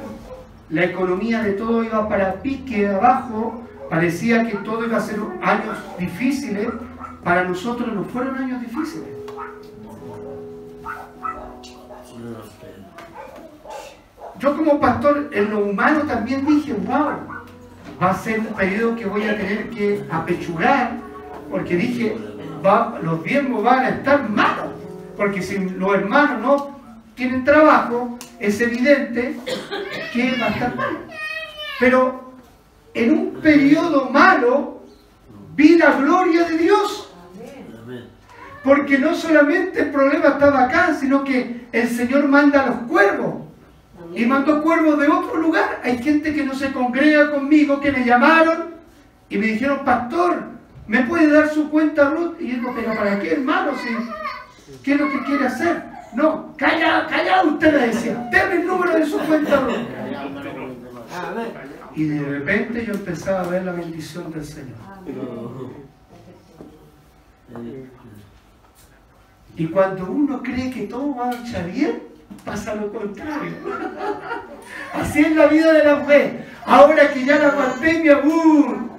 la 0.72 0.86
economía 0.86 1.44
de 1.44 1.54
todo 1.54 1.84
iba 1.84 2.10
para 2.10 2.42
pique 2.42 2.88
abajo, 2.88 3.62
parecía 3.92 4.48
que 4.48 4.58
todo 4.58 4.88
iba 4.88 4.98
a 4.98 5.02
ser 5.02 5.20
años 5.44 5.78
difíciles, 6.00 6.68
para 7.24 7.44
nosotros 7.44 7.94
no 7.94 8.04
fueron 8.06 8.36
años 8.38 8.60
difíciles. 8.60 9.23
Yo 14.40 14.58
como 14.58 14.80
pastor 14.80 15.30
en 15.32 15.52
lo 15.52 15.60
humano 15.60 16.02
también 16.02 16.46
dije, 16.46 16.74
wow, 16.74 17.14
va 18.02 18.10
a 18.10 18.14
ser 18.16 18.40
un 18.40 18.48
periodo 18.48 18.96
que 18.96 19.06
voy 19.06 19.24
a 19.24 19.38
tener 19.38 19.70
que 19.70 20.04
apechugar, 20.12 20.98
porque 21.50 21.76
dije, 21.76 22.18
los 23.02 23.24
diezmos 23.24 23.64
van 23.64 23.80
a 23.80 23.90
estar 23.90 24.30
malos, 24.30 24.72
porque 25.16 25.42
si 25.42 25.60
los 25.60 25.94
hermanos 25.94 26.42
no 26.42 26.80
tienen 27.16 27.44
trabajo, 27.44 28.18
es 28.40 28.60
evidente 28.60 29.38
que 30.12 30.36
va 30.40 30.48
a 30.48 30.50
estar 30.50 30.76
mal. 30.76 30.98
Pero 31.80 32.34
en 32.94 33.12
un 33.12 33.34
periodo 33.42 34.10
malo 34.10 34.82
vi 35.56 35.78
la 35.78 35.92
gloria 35.94 36.44
de 36.46 36.58
Dios. 36.58 37.10
Porque 38.64 38.98
no 38.98 39.14
solamente 39.14 39.82
el 39.82 39.92
problema 39.92 40.30
estaba 40.30 40.66
acá, 40.66 40.94
sino 40.94 41.24
que 41.24 41.68
el 41.72 41.90
Señor 41.90 42.28
manda 42.28 42.64
a 42.64 42.68
los 42.68 42.76
cuervos. 42.90 43.44
Y 44.16 44.26
mandó 44.26 44.62
cuervos 44.62 45.00
de 45.00 45.08
otro 45.08 45.38
lugar. 45.38 45.82
Hay 45.84 45.98
gente 46.02 46.34
que 46.34 46.44
no 46.44 46.54
se 46.54 46.72
congrega 46.72 47.32
conmigo, 47.32 47.80
que 47.80 47.92
me 47.92 48.06
llamaron 48.06 48.74
y 49.30 49.38
me 49.38 49.48
dijeron, 49.48 49.80
pastor, 49.84 50.44
¿me 50.88 51.02
puede 51.04 51.28
dar 51.28 51.50
su 51.50 51.70
cuenta 51.70 52.10
Ruth? 52.10 52.36
Y 52.40 52.52
digo, 52.52 52.72
pero 52.76 52.94
¿para 52.94 53.20
qué 53.20 53.34
hermano? 53.34 53.72
Si, 53.76 54.78
¿Qué 54.84 54.94
es 54.94 55.00
lo 55.00 55.10
que 55.10 55.24
quiere 55.24 55.48
hacer? 55.48 55.84
No, 56.14 56.54
calla, 56.58 57.08
calla 57.08 57.44
usted 57.44 57.74
le 57.74 57.88
decía, 57.88 58.30
deme 58.32 58.62
el 58.62 58.68
número 58.68 58.96
de 58.96 59.06
su 59.06 59.18
cuenta 59.18 59.68
Y 61.96 62.04
de 62.06 62.24
repente 62.24 62.86
yo 62.86 62.94
empezaba 62.94 63.42
a 63.42 63.48
ver 63.48 63.64
la 63.64 63.72
bendición 63.72 64.32
del 64.32 64.46
Señor. 64.46 64.78
Y 69.56 69.68
cuando 69.68 70.06
uno 70.06 70.42
cree 70.42 70.72
que 70.72 70.88
todo 70.88 71.16
va 71.16 71.30
a 71.30 71.32
marchar 71.32 71.72
bien, 71.72 72.04
pasa 72.44 72.76
lo 72.76 72.92
contrario. 72.92 73.52
Así 74.94 75.20
es 75.20 75.36
la 75.36 75.48
vida 75.48 75.72
de 75.74 75.84
la 75.84 75.98
fe. 76.02 76.46
Ahora 76.66 77.12
que 77.14 77.26
ya 77.26 77.38
la 77.38 77.56
pandemia 77.56 78.20
uh, 78.20 78.90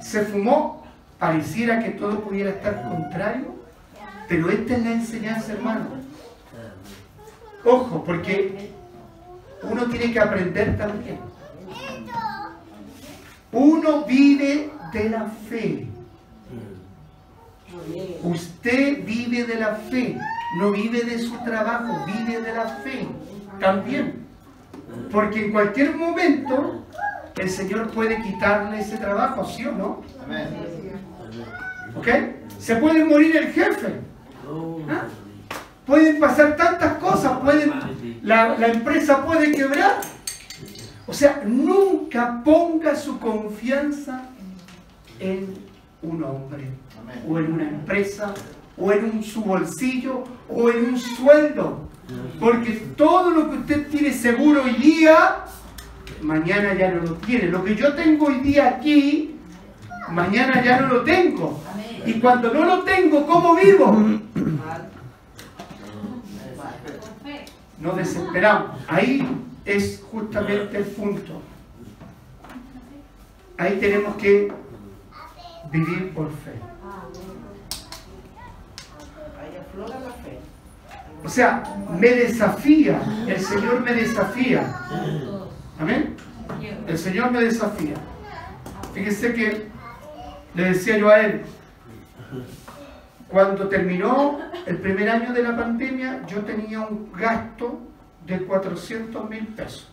se 0.00 0.22
fumó, 0.22 0.84
pareciera 1.18 1.82
que 1.82 1.90
todo 1.90 2.20
pudiera 2.20 2.50
estar 2.50 2.82
contrario, 2.88 3.54
pero 4.28 4.50
esta 4.50 4.74
es 4.74 4.84
la 4.84 4.92
enseñanza, 4.92 5.52
hermano. 5.52 5.86
Ojo, 7.64 8.04
porque 8.04 8.70
uno 9.62 9.86
tiene 9.86 10.12
que 10.12 10.20
aprender 10.20 10.78
también. 10.78 11.18
Uno 13.52 14.04
vive 14.04 14.70
de 14.92 15.10
la 15.10 15.26
fe. 15.48 15.89
Usted 18.22 19.04
vive 19.04 19.44
de 19.44 19.54
la 19.56 19.74
fe, 19.74 20.18
no 20.58 20.70
vive 20.72 21.02
de 21.02 21.18
su 21.18 21.36
trabajo, 21.38 22.04
vive 22.06 22.40
de 22.40 22.52
la 22.52 22.66
fe 22.66 23.06
también. 23.58 24.26
Porque 25.10 25.46
en 25.46 25.52
cualquier 25.52 25.96
momento 25.96 26.84
el 27.38 27.50
Señor 27.50 27.90
puede 27.90 28.20
quitarle 28.22 28.80
ese 28.80 28.98
trabajo, 28.98 29.44
¿sí 29.44 29.64
o 29.66 29.72
no? 29.72 30.02
¿Ok? 31.96 32.08
Se 32.58 32.76
puede 32.76 33.04
morir 33.04 33.36
el 33.36 33.52
jefe. 33.52 34.00
¿Ah? 34.88 35.04
pueden 35.90 36.20
pasar 36.20 36.56
tantas 36.56 36.94
cosas, 36.98 37.40
pueden, 37.40 37.72
la, 38.22 38.54
empresa 38.68 39.24
puede 39.26 39.50
quebrar. 39.52 40.00
O 41.06 41.12
sea, 41.12 41.42
nunca 41.44 42.40
ponga 42.44 42.94
su 42.94 43.18
confianza 43.18 44.22
en 45.18 45.52
un 46.02 46.22
hombre, 46.22 46.70
o 47.28 47.38
en 47.38 47.52
una 47.52 47.68
empresa, 47.68 48.34
o 48.76 48.92
en 48.92 49.04
un, 49.04 49.22
su 49.22 49.42
bolsillo, 49.42 50.24
o 50.48 50.70
en 50.70 50.90
un 50.90 50.98
sueldo. 50.98 51.88
Porque 52.38 52.70
todo 52.96 53.30
lo 53.30 53.50
que 53.50 53.56
usted 53.58 53.88
tiene 53.88 54.12
seguro 54.12 54.64
hoy 54.64 54.72
día, 54.74 55.44
mañana 56.22 56.74
ya 56.74 56.90
no 56.90 57.02
lo 57.02 57.14
tiene. 57.14 57.46
Lo 57.46 57.62
que 57.62 57.76
yo 57.76 57.94
tengo 57.94 58.26
hoy 58.26 58.40
día 58.40 58.68
aquí, 58.68 59.36
mañana 60.10 60.62
ya 60.62 60.80
no 60.80 60.88
lo 60.88 61.02
tengo. 61.02 61.60
Y 62.06 62.14
cuando 62.14 62.52
no 62.52 62.64
lo 62.64 62.82
tengo, 62.82 63.26
¿cómo 63.26 63.54
vivo? 63.56 64.20
nos 67.80 67.96
desesperamos. 67.96 68.78
Ahí 68.86 69.26
es 69.64 70.02
justamente 70.10 70.76
el 70.76 70.84
punto. 70.84 71.40
Ahí 73.56 73.78
tenemos 73.78 74.16
que 74.16 74.52
vivir 75.70 76.12
por 76.14 76.30
fe. 76.30 76.69
O 81.24 81.28
sea, 81.28 81.62
me 81.98 82.08
desafía, 82.08 83.00
el 83.26 83.40
Señor 83.40 83.80
me 83.80 83.92
desafía. 83.92 84.74
Amén. 85.78 86.16
El 86.86 86.98
Señor 86.98 87.30
me 87.30 87.40
desafía. 87.40 87.94
Fíjese 88.94 89.34
que 89.34 89.68
le 90.54 90.64
decía 90.64 90.98
yo 90.98 91.08
a 91.08 91.20
él, 91.20 91.42
cuando 93.28 93.68
terminó 93.68 94.40
el 94.66 94.78
primer 94.78 95.08
año 95.08 95.32
de 95.32 95.42
la 95.42 95.56
pandemia, 95.56 96.26
yo 96.26 96.40
tenía 96.40 96.80
un 96.80 97.12
gasto 97.12 97.78
de 98.26 98.44
400 98.44 99.30
mil 99.30 99.46
pesos. 99.48 99.88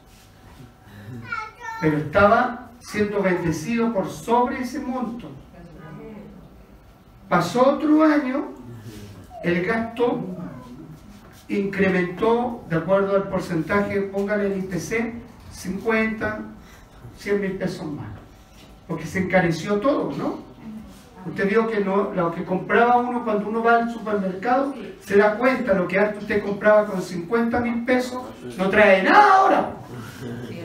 Pero 1.82 1.98
estaba 1.98 2.72
siendo 2.80 3.22
bendecido 3.22 3.94
por 3.94 4.10
sobre 4.10 4.62
ese 4.62 4.80
monto. 4.80 5.30
Pasó 7.30 7.74
otro 7.74 8.04
año, 8.04 8.54
el 9.44 9.66
gasto 9.66 10.20
incrementó, 11.50 12.64
de 12.70 12.78
acuerdo 12.78 13.16
al 13.16 13.30
porcentaje, 13.30 14.02
póngale 14.02 14.48
el 14.48 14.60
IPC, 14.60 15.14
50, 15.52 16.40
100 17.18 17.42
mil 17.42 17.52
pesos 17.54 17.86
más. 17.86 18.08
Porque 18.88 19.06
se 19.06 19.20
encareció 19.20 19.78
todo, 19.78 20.12
¿no? 20.18 20.48
Usted 21.26 21.50
vio 21.50 21.68
que 21.68 21.82
no, 21.82 22.14
lo 22.14 22.32
que 22.32 22.46
compraba 22.46 22.98
uno 22.98 23.24
cuando 23.26 23.50
uno 23.50 23.62
va 23.62 23.78
al 23.78 23.92
supermercado, 23.92 24.74
se 25.02 25.18
da 25.18 25.36
cuenta, 25.36 25.74
lo 25.74 25.88
que 25.88 26.00
antes 26.00 26.22
usted 26.22 26.42
compraba 26.42 26.86
con 26.86 27.02
50 27.02 27.60
mil 27.60 27.84
pesos, 27.84 28.24
no 28.58 28.70
trae 28.70 29.04
nada 29.04 29.36
ahora. 29.36 29.72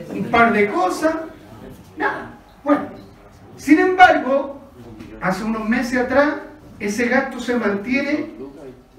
Un 0.09 0.25
par 0.25 0.53
de 0.53 0.69
cosas, 0.69 1.15
nada. 1.97 2.31
Bueno, 2.63 2.83
sin 3.57 3.79
embargo, 3.79 4.61
hace 5.19 5.43
unos 5.43 5.67
meses 5.67 5.99
atrás, 5.99 6.35
ese 6.79 7.07
gasto 7.09 7.39
se 7.39 7.55
mantiene, 7.57 8.31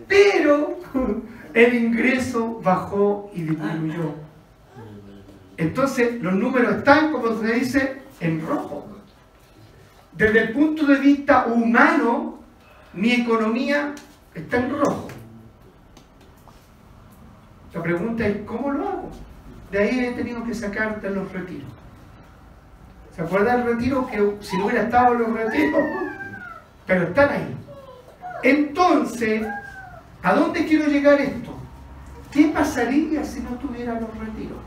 pero 0.09 0.79
el 1.55 1.75
ingreso 1.75 2.61
bajó 2.63 3.31
y 3.35 3.43
disminuyó. 3.43 4.15
Entonces, 5.57 6.21
los 6.23 6.35
números 6.35 6.77
están, 6.77 7.13
como 7.13 7.41
se 7.41 7.53
dice, 7.55 8.03
en 8.21 8.45
rojo. 8.47 8.89
Desde 10.13 10.41
el 10.41 10.53
punto 10.53 10.87
de 10.87 10.99
vista 10.99 11.47
humano, 11.47 12.41
mi 12.93 13.13
economía 13.13 13.95
está 14.35 14.59
en 14.59 14.71
rojo. 14.71 15.09
La 17.73 17.83
pregunta 17.83 18.27
es, 18.27 18.37
¿cómo 18.47 18.71
lo 18.71 18.89
hago? 18.89 19.11
De 19.71 19.79
ahí 19.79 20.01
he 20.01 20.13
tenido 20.13 20.45
que 20.45 20.55
sacarte 20.55 21.11
los 21.11 21.31
retiros. 21.33 21.69
¿Se 23.15 23.23
acuerda 23.23 23.57
del 23.57 23.75
retiro? 23.75 24.07
Que 24.07 24.37
si 24.41 24.57
no 24.57 24.67
hubiera 24.67 24.85
estado 24.85 25.15
los 25.15 25.33
retiros, 25.33 25.83
pero 26.87 27.05
están 27.05 27.31
ahí. 27.31 27.57
Entonces, 28.45 29.47
¿a 30.25 30.35
dónde 30.35 30.67
quiero 30.67 30.87
llegar 30.87 31.21
esto? 31.21 31.55
¿Qué 32.33 32.49
pasaría 32.49 33.23
si 33.25 33.41
no 33.41 33.51
tuviera 33.51 34.01
los 34.01 34.11
retiros? 34.19 34.59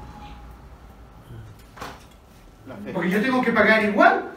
Porque 2.94 3.10
yo 3.10 3.22
tengo 3.22 3.42
que 3.42 3.52
pagar 3.52 3.84
igual. 3.84 4.32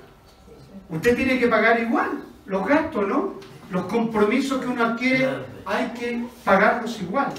Usted 0.88 1.14
tiene 1.14 1.38
que 1.38 1.46
pagar 1.46 1.78
igual 1.78 2.24
los 2.46 2.66
gastos, 2.66 3.06
¿no? 3.06 3.34
Los 3.70 3.84
compromisos 3.84 4.60
que 4.60 4.66
uno 4.66 4.84
adquiere 4.84 5.28
hay 5.64 5.88
que 5.90 6.24
pagarlos 6.44 7.00
igual. 7.00 7.32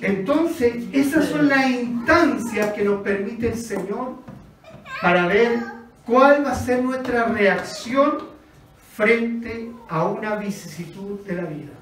Entonces, 0.00 0.84
esas 0.92 1.26
son 1.26 1.48
las 1.48 1.68
instancias 1.68 2.72
que 2.72 2.84
nos 2.84 3.02
permite 3.02 3.48
el 3.48 3.58
Señor 3.58 4.14
para 5.02 5.26
ver 5.26 5.58
cuál 6.06 6.46
va 6.46 6.52
a 6.52 6.54
ser 6.54 6.82
nuestra 6.82 7.26
reacción 7.26 8.30
frente 8.94 9.70
a 9.90 10.04
una 10.04 10.36
vicisitud 10.36 11.20
de 11.26 11.34
la 11.34 11.42
vida. 11.42 11.79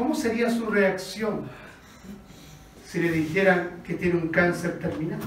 ¿Cómo 0.00 0.14
sería 0.14 0.48
su 0.50 0.64
reacción 0.64 1.42
si 2.86 3.02
le 3.02 3.12
dijeran 3.12 3.82
que 3.84 3.92
tiene 3.92 4.18
un 4.18 4.28
cáncer 4.28 4.78
terminal? 4.78 5.20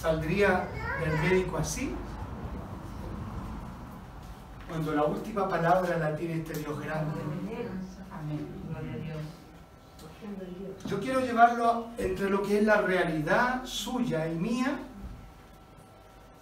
¿Saldría 0.00 0.66
del 1.04 1.30
médico 1.30 1.58
así? 1.58 1.94
Cuando 4.66 4.94
la 4.94 5.04
última 5.04 5.46
palabra 5.46 5.98
la 5.98 6.16
tiene 6.16 6.36
este 6.36 6.58
Dios 6.60 6.80
grande. 6.80 7.20
Yo 10.86 11.00
quiero 11.00 11.20
llevarlo 11.20 11.88
entre 11.98 12.30
lo 12.30 12.42
que 12.42 12.60
es 12.60 12.64
la 12.64 12.80
realidad 12.80 13.66
suya 13.66 14.26
y 14.26 14.36
mía 14.36 14.78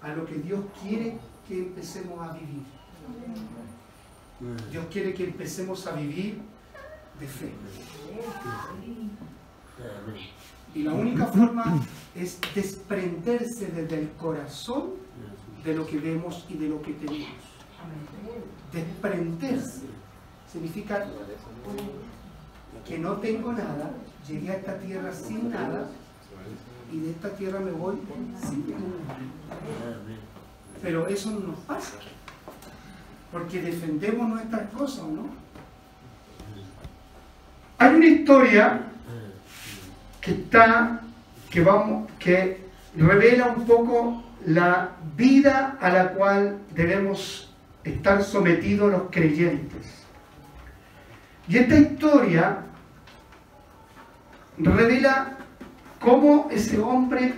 a 0.02 0.08
lo 0.10 0.24
que 0.24 0.36
Dios 0.36 0.60
quiere 0.80 1.18
que 1.48 1.58
empecemos 1.58 2.24
a 2.24 2.32
vivir. 2.34 2.62
Dios 4.70 4.86
quiere 4.90 5.12
que 5.14 5.24
empecemos 5.24 5.86
a 5.86 5.92
vivir 5.92 6.40
de 7.18 7.26
fe. 7.26 7.52
Y 10.74 10.82
la 10.82 10.94
única 10.94 11.26
forma 11.26 11.80
es 12.14 12.38
desprenderse 12.54 13.66
desde 13.66 14.00
el 14.00 14.10
corazón 14.12 14.90
de 15.64 15.74
lo 15.74 15.86
que 15.86 15.98
vemos 15.98 16.46
y 16.48 16.54
de 16.54 16.68
lo 16.68 16.80
que 16.80 16.92
tenemos. 16.92 17.28
Desprenderse 18.72 19.86
significa 20.50 21.06
que 22.86 22.98
no 22.98 23.14
tengo 23.14 23.52
nada, 23.52 23.94
llegué 24.26 24.50
a 24.50 24.56
esta 24.56 24.78
tierra 24.78 25.12
sin 25.12 25.50
nada 25.50 25.88
y 26.92 26.98
de 26.98 27.10
esta 27.10 27.30
tierra 27.30 27.60
me 27.60 27.72
voy 27.72 27.96
sin 28.40 28.70
nada. 28.70 29.18
Pero 30.82 31.06
eso 31.08 31.30
no 31.30 31.40
nos 31.40 31.58
pasa, 31.60 31.94
porque 33.32 33.60
defendemos 33.60 34.28
nuestras 34.28 34.68
cosas, 34.70 35.04
¿no? 35.06 35.28
Hay 37.78 37.94
una 37.94 38.06
historia 38.06 38.82
que 40.20 40.32
está, 40.32 41.00
que 41.48 41.60
vamos, 41.62 42.10
que 42.18 42.64
revela 42.96 43.54
un 43.56 43.64
poco 43.64 44.22
la 44.46 44.90
vida 45.16 45.78
a 45.80 45.90
la 45.90 46.12
cual 46.12 46.58
debemos 46.74 47.54
estar 47.84 48.22
sometidos 48.22 48.90
los 48.90 49.02
creyentes. 49.10 50.04
Y 51.48 51.58
esta 51.58 51.78
historia 51.78 52.58
revela 54.58 55.38
cómo 55.98 56.48
ese 56.50 56.78
hombre 56.78 57.34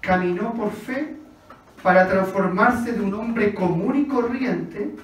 caminó 0.00 0.54
por 0.54 0.72
fe 0.72 1.16
para 1.82 2.08
transformarse 2.08 2.92
de 2.92 3.00
un 3.00 3.14
hombre 3.14 3.54
común 3.54 3.96
y 3.96 4.06
corriente 4.06 4.94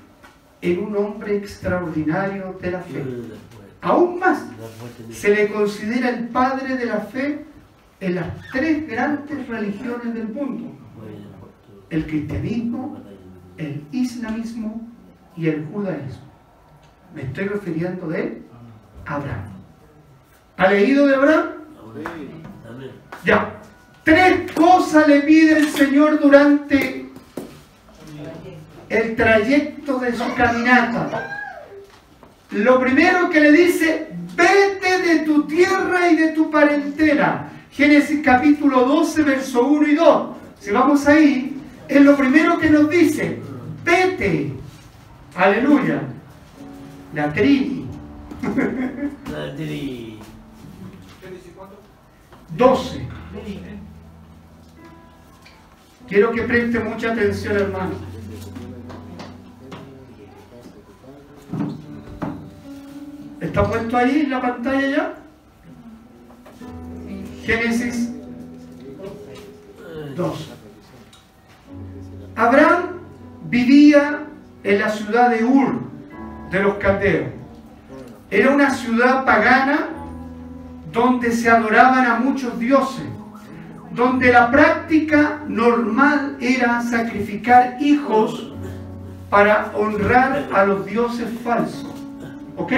en 0.63 0.79
un 0.79 0.97
hombre 0.97 1.37
extraordinario 1.37 2.59
de 2.61 2.71
la 2.71 2.81
fe. 2.81 3.05
Aún 3.83 4.19
más, 4.19 4.45
se 5.11 5.35
le 5.35 5.49
considera 5.49 6.11
el 6.11 6.29
padre 6.29 6.77
de 6.77 6.87
la 6.87 7.01
fe 7.01 7.45
en 8.01 8.15
las 8.15 8.27
tres 8.53 8.87
grandes 8.89 9.49
religiones 9.49 10.15
del 10.15 10.29
mundo. 10.29 10.73
El 11.89 12.07
cristianismo, 12.07 13.03
el 13.57 13.83
islamismo 13.91 14.89
y 15.37 15.49
el 15.49 15.67
judaísmo. 15.67 16.31
Me 17.15 17.23
estoy 17.23 17.49
refiriendo 17.49 18.07
de 18.09 18.43
Abraham. 19.07 19.51
¿Ha 20.57 20.71
leído 20.71 21.07
de 21.07 21.15
Abraham? 21.15 21.47
Ya. 23.25 23.57
Tres 24.05 24.53
cosas 24.53 25.09
le 25.09 25.21
pide 25.23 25.59
el 25.59 25.69
Señor 25.69 26.21
durante 26.21 27.10
el 28.91 29.15
trayecto 29.15 30.01
de 30.01 30.13
su 30.13 30.35
caminata. 30.35 31.39
Lo 32.51 32.81
primero 32.81 33.31
que 33.31 33.41
le 33.41 33.53
dice, 33.53 34.09
vete 34.35 34.99
de 34.99 35.21
tu 35.21 35.47
tierra 35.47 36.11
y 36.11 36.17
de 36.17 36.29
tu 36.31 36.51
parentela. 36.51 37.49
Génesis 37.71 38.21
capítulo 38.25 38.85
12, 38.85 39.23
verso 39.23 39.65
1 39.65 39.87
y 39.87 39.95
2. 39.95 40.37
Si 40.59 40.73
vamos 40.73 41.07
ahí, 41.07 41.57
es 41.89 42.03
lo 42.03 42.17
primero 42.17 42.59
que 42.59 42.69
nos 42.69 42.91
dice, 42.91 43.39
vete. 43.85 44.53
Aleluya. 45.37 46.03
La 47.15 47.33
Trini. 47.33 47.87
La 49.33 49.55
Trini. 49.55 50.19
12. 52.57 53.09
Quiero 56.09 56.33
que 56.33 56.43
preste 56.43 56.81
mucha 56.81 57.13
atención, 57.13 57.57
hermano. 57.57 58.20
¿Está 63.61 63.73
puesto 63.73 63.97
ahí 63.99 64.23
en 64.25 64.31
la 64.31 64.41
pantalla 64.41 64.89
ya? 64.89 65.15
Génesis 67.45 68.11
2. 70.17 70.51
Abraham 72.37 72.83
vivía 73.51 74.21
en 74.65 74.79
la 74.79 74.89
ciudad 74.89 75.29
de 75.29 75.45
Ur 75.45 75.79
de 76.51 76.63
los 76.63 76.77
caldeos. 76.77 77.29
era 78.31 78.51
una 78.51 78.71
ciudad 78.71 79.27
pagana 79.27 79.91
donde 80.91 81.31
se 81.31 81.51
adoraban 81.51 82.07
a 82.07 82.15
muchos 82.15 82.59
dioses, 82.59 83.05
donde 83.91 84.33
la 84.33 84.51
práctica 84.51 85.41
normal 85.47 86.39
era 86.41 86.81
sacrificar 86.81 87.77
hijos 87.79 88.55
para 89.29 89.71
honrar 89.75 90.49
a 90.51 90.65
los 90.65 90.87
dioses 90.87 91.29
falsos. 91.45 91.93
¿Ok? 92.57 92.73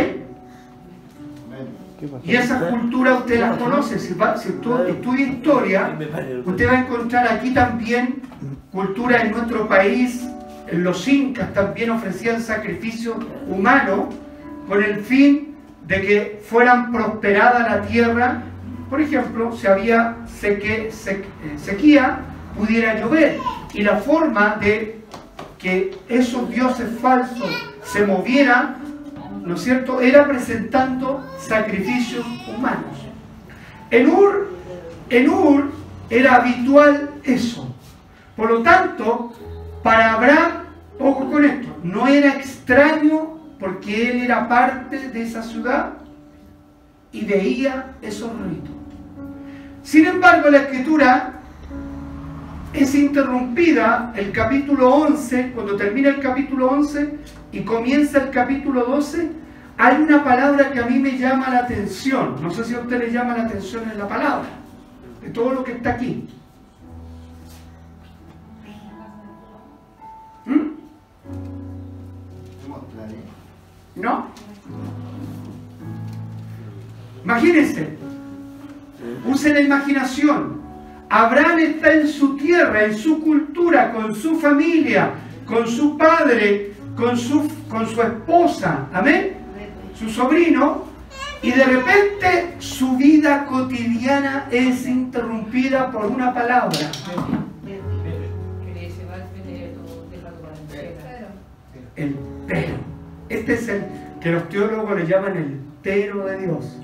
Y 2.25 2.35
esa 2.35 2.69
cultura 2.69 3.15
usted 3.15 3.41
la 3.41 3.57
conoce, 3.57 3.99
si, 3.99 4.13
usted 4.13 4.89
estudia 4.89 5.27
historia, 5.27 5.99
usted 6.45 6.69
va 6.69 6.73
a 6.73 6.81
encontrar 6.81 7.29
aquí 7.29 7.51
también 7.51 8.23
cultura 8.73 9.23
en 9.23 9.31
nuestro 9.33 9.69
país, 9.69 10.27
los 10.73 11.07
incas 11.07 11.53
también 11.53 11.91
ofrecían 11.91 12.41
sacrificios 12.41 13.17
humanos 13.47 14.07
con 14.69 14.83
el 14.83 15.01
fin 15.01 15.55
de 15.87 16.01
que 16.01 16.43
fueran 16.45 16.91
prosperada 16.91 17.69
la 17.69 17.83
tierra. 17.83 18.43
Por 18.89 19.01
ejemplo, 19.01 19.53
si 19.57 19.67
había 19.67 20.17
eh, 20.43 20.91
sequía, 20.91 22.21
pudiera 22.57 23.01
llover. 23.01 23.39
Y 23.75 23.83
la 23.83 23.97
forma 23.97 24.57
de 24.61 25.01
que 25.59 25.97
esos 26.09 26.51
dioses 26.51 26.89
falsos 27.01 27.51
se 27.85 28.07
movieran 28.07 28.82
¿no 29.45 29.55
es 29.55 29.63
cierto?, 29.63 30.01
era 30.01 30.27
presentando 30.27 31.25
sacrificios 31.39 32.25
humanos. 32.49 32.99
En 33.91 34.09
Ur, 34.09 34.49
en 35.11 35.29
Ur 35.29 35.71
era 36.09 36.37
habitual 36.37 37.11
eso. 37.25 37.75
Por 38.37 38.51
lo 38.51 38.63
tanto, 38.63 39.33
para 39.83 40.15
Abraham, 40.15 40.53
ojo 40.99 41.31
con 41.31 41.45
esto, 41.45 41.77
no 41.83 42.07
era 42.07 42.35
extraño 42.35 43.39
porque 43.59 44.11
él 44.11 44.23
era 44.23 44.49
parte 44.49 45.09
de 45.09 45.23
esa 45.23 45.43
ciudad 45.43 45.93
y 47.13 47.25
veía 47.25 47.95
esos 48.03 48.31
ritos. 48.31 48.75
Sin 49.83 50.07
embargo, 50.07 50.49
la 50.49 50.59
escritura 50.59 51.33
es 52.73 52.95
interrumpida 52.95 54.13
el 54.17 54.33
capítulo 54.33 54.95
11, 54.95 55.53
cuando 55.55 55.77
termina 55.77 56.09
el 56.09 56.21
capítulo 56.21 56.69
11, 56.69 57.19
y 57.53 57.61
comienza 57.61 58.19
el 58.25 58.31
capítulo 58.31 58.87
12, 58.87 59.31
hay 59.77 60.03
una 60.03 60.25
palabra 60.25 60.73
que 60.73 60.81
a 60.81 60.87
mí 60.87 60.99
me 60.99 61.19
llama 61.19 61.51
la 61.51 61.59
atención. 61.61 62.37
No 62.43 62.51
sé 62.51 62.65
si 62.65 62.75
a 62.75 62.81
usted 62.81 62.99
le 62.99 63.13
llama 63.13 63.37
la 63.37 63.45
atención 63.45 63.91
en 63.91 63.99
la 63.99 64.09
palabra, 64.09 64.49
de 65.21 65.29
todo 65.31 65.53
lo 65.53 65.63
que 65.63 65.73
está 65.73 65.91
aquí. 65.91 66.29
¿Mm? 70.47 70.71
¿No? 73.97 74.27
Imagínense, 77.25 77.97
use 79.27 79.53
la 79.53 79.61
imaginación. 79.61 80.63
Abraham 81.09 81.59
está 81.59 81.93
en 81.93 82.09
su 82.09 82.37
tierra, 82.37 82.85
en 82.85 82.97
su 82.97 83.21
cultura, 83.21 83.93
con 83.93 84.15
su 84.15 84.41
familia, 84.41 85.11
con 85.45 85.67
su 85.67 85.99
padre, 85.99 86.72
con 86.97 87.17
su, 87.17 87.49
con 87.69 87.87
su 87.87 88.01
esposa, 88.03 88.87
amén, 88.93 89.37
su 89.99 90.09
sobrino, 90.09 90.85
y 91.43 91.51
de 91.51 91.65
repente 91.65 92.55
su 92.59 92.97
vida 92.97 93.47
cotidiana 93.47 94.49
es 94.51 94.87
interrumpida 94.87 95.91
por 95.91 96.07
una 96.07 96.33
palabra. 96.33 96.79
El 101.97 102.17
pero. 102.47 102.75
Este 103.29 103.55
es 103.55 103.69
el 103.69 103.85
que 104.21 104.31
los 104.31 104.49
teólogos 104.49 104.99
le 104.99 105.07
llaman 105.07 105.37
el 105.37 105.61
pero 105.83 106.27
de 106.27 106.47
Dios. 106.47 106.79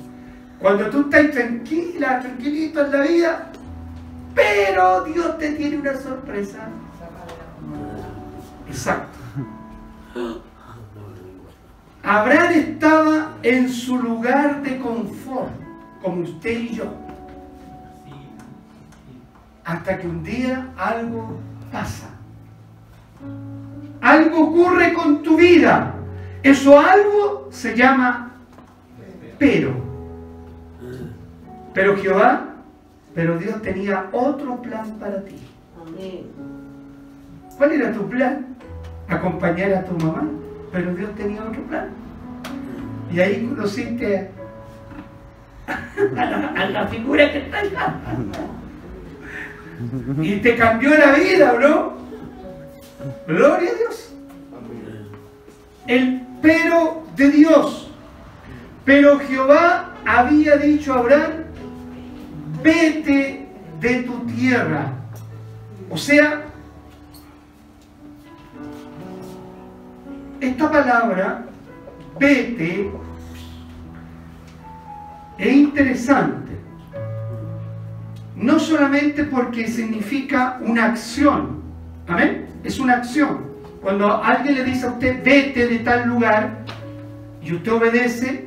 Cuando 0.58 0.90
tú 0.90 1.02
estás 1.02 1.30
tranquila, 1.30 2.20
tranquilito 2.20 2.84
en 2.84 2.92
la 2.92 3.00
vida, 3.02 3.52
pero 4.34 5.04
Dios 5.04 5.38
te 5.38 5.52
tiene 5.52 5.78
una 5.78 5.96
sorpresa. 5.96 6.68
Exacto. 8.68 9.17
Abraham 12.02 12.52
estaba 12.52 13.36
en 13.42 13.68
su 13.68 13.98
lugar 13.98 14.62
de 14.62 14.78
confort, 14.78 15.52
como 16.02 16.22
usted 16.22 16.58
y 16.58 16.68
yo. 16.70 16.86
Hasta 19.64 19.98
que 19.98 20.06
un 20.06 20.22
día 20.22 20.68
algo 20.76 21.38
pasa. 21.70 22.08
Algo 24.00 24.48
ocurre 24.48 24.94
con 24.94 25.22
tu 25.22 25.36
vida. 25.36 25.94
Eso 26.42 26.78
algo 26.78 27.48
se 27.50 27.76
llama 27.76 28.28
pero. 29.38 29.72
Pero 31.72 31.96
Jehová, 31.96 32.54
pero 33.14 33.38
Dios 33.38 33.62
tenía 33.62 34.08
otro 34.12 34.60
plan 34.60 34.98
para 34.98 35.22
ti. 35.24 35.36
¿Cuál 37.56 37.72
era 37.72 37.92
tu 37.92 38.08
plan? 38.08 38.56
Acompañar 39.08 39.72
a 39.72 39.84
tu 39.84 39.94
mamá, 40.04 40.24
pero 40.72 40.94
Dios 40.94 41.14
tenía 41.16 41.42
otro 41.42 41.62
plan. 41.62 41.88
Y 43.12 43.20
ahí 43.20 43.46
conociste 43.46 44.30
a 46.16 46.24
la, 46.24 46.48
a 46.48 46.70
la 46.70 46.86
figura 46.88 47.32
que 47.32 47.38
está 47.38 47.58
allá. 47.58 47.94
Y 50.20 50.36
te 50.36 50.56
cambió 50.56 50.90
la 50.90 51.12
vida, 51.12 51.54
¿no? 51.60 51.92
Gloria 53.26 53.70
a 53.70 53.74
Dios. 53.74 54.14
El 55.86 56.22
pero 56.42 57.04
de 57.16 57.30
Dios. 57.30 57.90
Pero 58.84 59.18
Jehová 59.20 59.94
había 60.04 60.56
dicho 60.56 60.94
a 60.94 60.98
Abraham, 60.98 61.32
vete 62.62 63.46
de 63.80 64.02
tu 64.02 64.18
tierra. 64.26 64.92
O 65.90 65.96
sea, 65.96 66.47
esta 70.40 70.70
palabra, 70.70 71.44
vete, 72.18 72.90
es 75.38 75.52
interesante. 75.52 76.58
No 78.36 78.58
solamente 78.58 79.24
porque 79.24 79.66
significa 79.66 80.58
una 80.60 80.86
acción, 80.86 81.62
¿amén? 82.06 82.46
Es 82.62 82.78
una 82.78 82.94
acción. 82.94 83.48
Cuando 83.82 84.22
alguien 84.22 84.54
le 84.54 84.64
dice 84.64 84.86
a 84.86 84.90
usted, 84.90 85.22
vete 85.24 85.66
de 85.66 85.78
tal 85.80 86.08
lugar, 86.08 86.64
y 87.42 87.54
usted 87.54 87.72
obedece, 87.72 88.46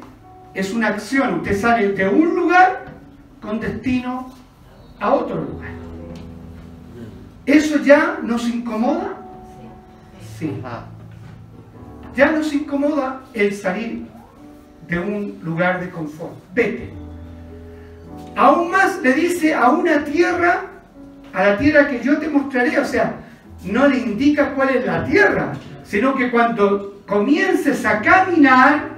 es 0.54 0.73
una 0.73 0.89
acción. 0.89 1.36
Usted 1.36 1.60
sale 1.60 1.93
de 1.93 2.08
un 2.08 2.36
lugar 2.36 2.86
con 3.41 3.60
destino 3.60 4.34
a 4.99 5.13
otro 5.13 5.41
lugar. 5.41 5.71
¿Eso 7.45 7.77
ya 7.77 8.19
nos 8.21 8.47
incomoda? 8.47 9.17
Sí 10.38 10.62
ya 12.15 12.32
nos 12.32 12.54
incomoda 12.54 13.21
el 13.34 13.54
salir 13.54 14.06
de 14.88 15.00
un 15.00 15.39
lugar 15.43 15.80
de 15.80 15.89
confort. 15.89 16.34
Vete. 16.54 16.89
Aún 18.36 18.71
más 18.71 19.02
le 19.02 19.13
dice 19.13 19.54
a 19.54 19.69
una 19.69 20.04
tierra, 20.04 20.65
a 21.34 21.43
la 21.43 21.58
tierra 21.58 21.88
que 21.88 22.02
yo 22.02 22.17
te 22.17 22.28
mostraré, 22.28 22.78
o 22.80 22.86
sea, 22.86 23.15
no 23.65 23.88
le 23.88 23.97
indica 23.97 24.54
cuál 24.54 24.69
es 24.69 24.86
la 24.86 25.06
tierra, 25.06 25.54
sino 25.84 26.15
que 26.15 26.32
cuando 26.32 27.02
comiences 27.06 27.86
a 27.86 28.02
caminar, 28.02 28.89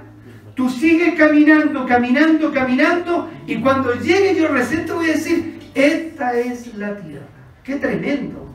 tú 0.56 0.70
sigues 0.70 1.16
caminando, 1.16 1.86
caminando, 1.86 2.52
caminando, 2.52 3.30
y 3.48 3.58
cuando 3.58 3.94
llegue 3.96 4.36
yo 4.36 4.48
recién 4.48 4.86
voy 4.88 5.10
a 5.10 5.14
decir, 5.14 5.60
esta 5.74 6.34
es 6.38 6.74
la 6.76 6.96
tierra. 6.98 7.26
Qué 7.64 7.76
tremendo. 7.76 8.54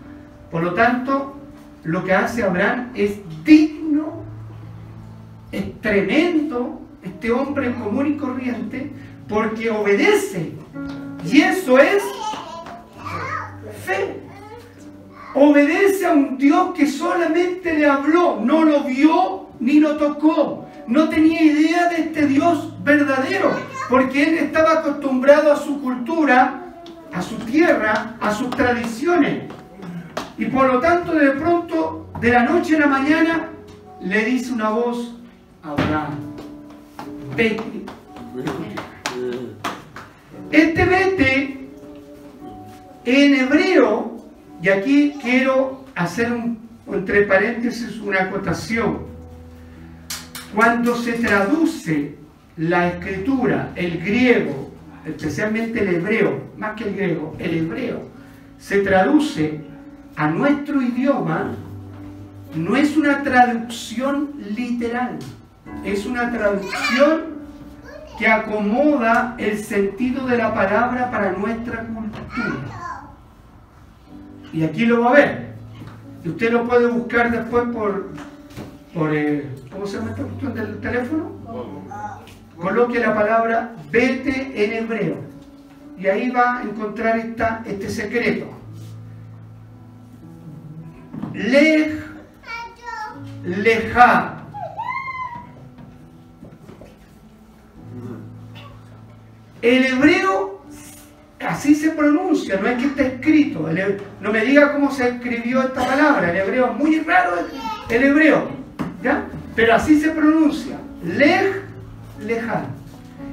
Por 0.50 0.62
lo 0.62 0.74
tanto, 0.74 1.36
lo 1.84 2.04
que 2.04 2.12
hace 2.12 2.42
Abraham 2.42 2.90
es 2.94 3.18
digno 3.44 4.27
es 5.52 5.80
tremendo 5.80 6.80
este 7.02 7.30
hombre 7.30 7.74
común 7.74 8.06
y 8.06 8.16
corriente 8.16 8.92
porque 9.28 9.70
obedece. 9.70 10.52
Y 11.24 11.40
eso 11.40 11.78
es 11.78 12.02
fe. 13.84 14.20
Obedece 15.34 16.06
a 16.06 16.12
un 16.12 16.38
Dios 16.38 16.74
que 16.74 16.86
solamente 16.86 17.74
le 17.74 17.86
habló, 17.86 18.40
no 18.42 18.64
lo 18.64 18.84
vio 18.84 19.48
ni 19.60 19.80
lo 19.80 19.96
tocó. 19.96 20.66
No 20.86 21.08
tenía 21.08 21.42
idea 21.42 21.88
de 21.88 21.96
este 21.96 22.26
Dios 22.26 22.72
verdadero, 22.82 23.50
porque 23.90 24.22
él 24.22 24.38
estaba 24.38 24.80
acostumbrado 24.80 25.52
a 25.52 25.56
su 25.56 25.82
cultura, 25.82 26.72
a 27.12 27.20
su 27.20 27.36
tierra, 27.36 28.16
a 28.20 28.32
sus 28.32 28.48
tradiciones. 28.50 29.44
Y 30.38 30.46
por 30.46 30.66
lo 30.66 30.80
tanto, 30.80 31.12
de 31.12 31.32
pronto, 31.32 32.10
de 32.20 32.30
la 32.30 32.44
noche 32.44 32.76
a 32.76 32.80
la 32.80 32.86
mañana, 32.86 33.48
le 34.00 34.24
dice 34.24 34.52
una 34.52 34.70
voz 34.70 35.17
Abraham. 35.62 36.14
Vete. 37.36 37.62
Este 40.50 40.84
vete 40.84 41.68
en 43.04 43.34
hebreo, 43.34 44.16
y 44.62 44.68
aquí 44.68 45.14
quiero 45.20 45.84
hacer 45.94 46.32
un, 46.32 46.58
entre 46.92 47.22
paréntesis 47.22 47.98
una 47.98 48.22
acotación. 48.22 49.06
Cuando 50.54 50.96
se 50.96 51.12
traduce 51.14 52.16
la 52.56 52.88
escritura, 52.88 53.72
el 53.76 53.98
griego, 53.98 54.72
especialmente 55.06 55.80
el 55.80 55.96
hebreo, 55.96 56.42
más 56.56 56.74
que 56.74 56.84
el 56.84 56.96
griego, 56.96 57.36
el 57.38 57.54
hebreo, 57.54 58.08
se 58.58 58.80
traduce 58.80 59.60
a 60.16 60.28
nuestro 60.28 60.82
idioma, 60.82 61.54
no 62.54 62.76
es 62.76 62.96
una 62.96 63.22
traducción 63.22 64.32
literal, 64.56 65.18
es 65.84 66.06
una 66.06 66.30
traducción 66.30 67.38
que 68.18 68.26
acomoda 68.26 69.36
el 69.38 69.58
sentido 69.58 70.26
de 70.26 70.38
la 70.38 70.52
palabra 70.52 71.10
para 71.10 71.32
nuestra 71.32 71.84
cultura. 71.84 73.08
Y 74.52 74.64
aquí 74.64 74.86
lo 74.86 75.02
va 75.02 75.10
a 75.10 75.14
ver. 75.14 75.48
Y 76.24 76.30
usted 76.30 76.52
lo 76.52 76.66
puede 76.66 76.88
buscar 76.88 77.30
después 77.30 77.64
por, 77.72 78.10
por 78.92 79.14
eh, 79.14 79.48
¿cómo 79.70 79.86
se 79.86 79.98
llama 79.98 80.10
esta 80.10 80.22
cuestión 80.22 80.54
del 80.54 80.80
teléfono? 80.80 81.32
Coloque 82.56 82.98
la 82.98 83.14
palabra 83.14 83.72
vete 83.90 84.64
en 84.64 84.72
hebreo. 84.72 85.16
Y 85.96 86.06
ahí 86.08 86.30
va 86.30 86.58
a 86.58 86.62
encontrar 86.62 87.18
esta, 87.18 87.62
este 87.66 87.88
secreto. 87.88 88.46
Lej, 91.34 92.00
leja. 93.44 94.34
El 99.62 99.86
hebreo 99.86 100.62
así 101.46 101.74
se 101.74 101.90
pronuncia, 101.90 102.58
no 102.60 102.68
es 102.68 102.78
que 102.78 102.86
esté 102.86 103.06
escrito. 103.06 103.68
no 104.20 104.32
me 104.32 104.44
diga 104.44 104.72
cómo 104.72 104.90
se 104.90 105.08
escribió 105.08 105.62
esta 105.62 105.86
palabra. 105.86 106.30
El 106.30 106.36
hebreo 106.36 106.72
es 106.72 106.76
muy 106.76 107.00
raro, 107.00 107.32
el 107.88 108.02
hebreo. 108.02 108.48
¿ya? 109.02 109.24
Pero 109.54 109.74
así 109.74 110.00
se 110.00 110.10
pronuncia. 110.10 110.78
Lej, 111.04 111.62
leja. 112.24 112.66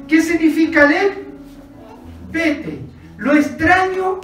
¿Qué 0.07 0.21
significa 0.21 0.85
lej? 0.85 1.13
Vete. 2.31 2.79
Lo 3.17 3.33
extraño 3.33 4.19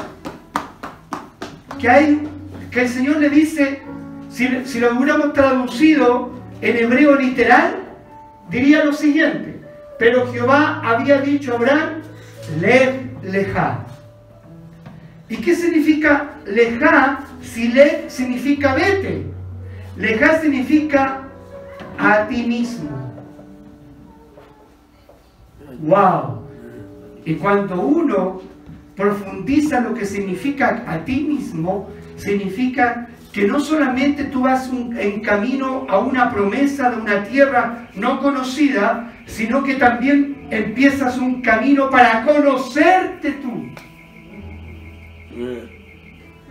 que 1.80 1.90
hay, 1.90 2.28
que 2.70 2.82
el 2.82 2.90
Señor 2.90 3.18
le 3.18 3.30
dice, 3.30 3.82
si 4.30 4.80
lo 4.80 4.96
hubiéramos 4.96 5.34
traducido 5.34 6.32
en 6.62 6.78
hebreo 6.78 7.16
literal, 7.16 7.76
diría 8.50 8.84
lo 8.84 8.94
siguiente. 8.94 9.61
Pero 10.02 10.34
Jehová 10.34 10.82
había 10.84 11.22
dicho 11.22 11.54
a 11.54 11.58
Abraham, 11.58 11.90
le 12.60 13.12
leja. 13.22 13.86
¿Y 15.30 15.36
qué 15.36 15.56
significa 15.56 16.38
leja 16.44 17.20
si 17.44 17.68
le 17.68 18.10
significa 18.10 18.74
vete? 18.74 19.28
Leja 19.96 20.42
significa 20.42 21.22
a 22.00 22.28
ti 22.28 22.42
mismo. 22.42 22.90
¡Wow! 25.82 26.48
Y 27.24 27.36
cuando 27.36 27.80
uno 27.80 28.42
profundiza 28.96 29.82
lo 29.82 29.94
que 29.94 30.08
significa 30.08 30.84
a 30.88 31.06
ti 31.06 31.20
mismo, 31.30 31.92
significa 32.18 33.08
que 33.32 33.48
no 33.48 33.60
solamente 33.60 34.26
tú 34.26 34.42
vas 34.42 34.68
en 34.98 35.22
camino 35.22 35.86
a 35.90 36.00
una 36.00 36.32
promesa 36.32 36.90
de 36.90 36.98
una 36.98 37.24
tierra 37.24 37.88
no 37.96 38.20
conocida, 38.20 39.14
sino 39.32 39.64
que 39.64 39.76
también 39.76 40.48
empiezas 40.52 41.18
un 41.18 41.42
camino 41.42 41.90
para 41.90 42.24
conocerte 42.24 43.32
tú. 43.34 43.70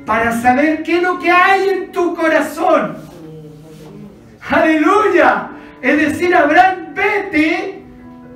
Para 0.07 0.33
saber 0.41 0.83
qué 0.83 0.97
es 0.97 1.03
lo 1.03 1.19
que 1.19 1.31
hay 1.31 1.69
en 1.69 1.93
tu 1.93 2.15
corazón. 2.15 2.97
Aleluya. 4.49 5.51
Es 5.83 5.97
decir, 5.97 6.35
Abraham, 6.35 6.95
vete, 6.95 7.83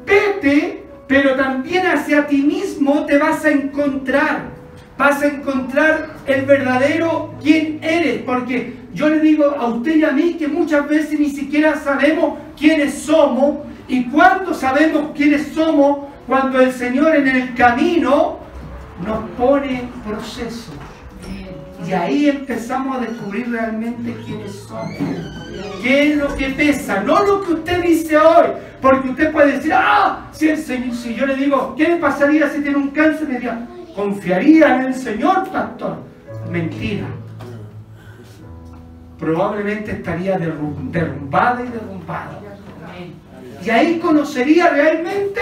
vete, 0.06 0.84
pero 1.08 1.34
también 1.34 1.86
hacia 1.86 2.26
ti 2.26 2.42
mismo 2.42 3.06
te 3.06 3.18
vas 3.18 3.44
a 3.44 3.50
encontrar. 3.50 4.52
Vas 4.96 5.22
a 5.22 5.26
encontrar 5.26 6.16
el 6.26 6.44
verdadero 6.44 7.34
quién 7.42 7.80
eres. 7.82 8.22
Porque 8.22 8.74
yo 8.92 9.08
le 9.08 9.20
digo 9.20 9.46
a 9.46 9.66
usted 9.68 9.96
y 9.96 10.04
a 10.04 10.12
mí 10.12 10.34
que 10.34 10.46
muchas 10.46 10.86
veces 10.86 11.18
ni 11.18 11.30
siquiera 11.30 11.76
sabemos 11.76 12.38
quiénes 12.56 12.94
somos 12.94 13.73
¿Y 13.88 14.04
cuánto 14.06 14.54
sabemos 14.54 15.10
quiénes 15.14 15.48
somos 15.48 16.06
cuando 16.26 16.60
el 16.60 16.72
Señor 16.72 17.14
en 17.16 17.28
el 17.28 17.54
camino 17.54 18.38
nos 19.04 19.30
pone 19.30 19.88
proceso? 20.06 20.72
Y 21.86 21.92
ahí 21.92 22.28
empezamos 22.30 22.96
a 22.96 23.00
descubrir 23.00 23.50
realmente 23.50 24.16
quiénes 24.24 24.52
somos. 24.52 24.94
¿Qué 25.82 26.12
es 26.12 26.16
lo 26.16 26.34
que 26.34 26.46
pesa? 26.50 27.02
No 27.02 27.22
lo 27.24 27.42
que 27.42 27.52
usted 27.52 27.82
dice 27.82 28.16
hoy. 28.16 28.46
Porque 28.80 29.10
usted 29.10 29.32
puede 29.32 29.52
decir, 29.52 29.72
ah, 29.74 30.28
si, 30.32 30.48
el 30.48 30.58
Señor, 30.58 30.94
si 30.94 31.14
yo 31.14 31.26
le 31.26 31.36
digo, 31.36 31.74
¿qué 31.76 31.88
le 31.88 31.96
pasaría 31.96 32.48
si 32.48 32.62
tiene 32.62 32.76
un 32.76 32.88
cáncer? 32.88 33.28
Me 33.28 33.34
diría, 33.34 33.66
¿confiaría 33.94 34.76
en 34.76 34.86
el 34.86 34.94
Señor, 34.94 35.48
pastor? 35.50 35.98
Mentira. 36.50 37.06
Probablemente 39.18 39.92
estaría 39.92 40.38
derrumbada 40.38 41.62
y 41.62 41.68
derrumbada. 41.68 42.40
Y 43.64 43.70
ahí 43.70 43.98
conocería 43.98 44.68
realmente 44.68 45.40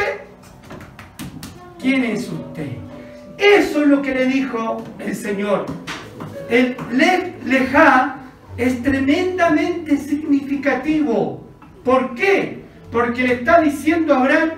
quién 1.80 2.04
es 2.04 2.28
usted. 2.28 2.76
Eso 3.36 3.82
es 3.82 3.88
lo 3.88 4.00
que 4.00 4.14
le 4.14 4.26
dijo 4.26 4.84
el 5.00 5.16
Señor. 5.16 5.66
El 6.48 6.76
le, 6.92 7.34
leja 7.44 8.18
es 8.56 8.82
tremendamente 8.82 9.96
significativo. 9.96 11.44
¿Por 11.84 12.14
qué? 12.14 12.62
Porque 12.92 13.26
le 13.26 13.34
está 13.34 13.60
diciendo 13.60 14.14
a 14.14 14.20
Abraham, 14.20 14.50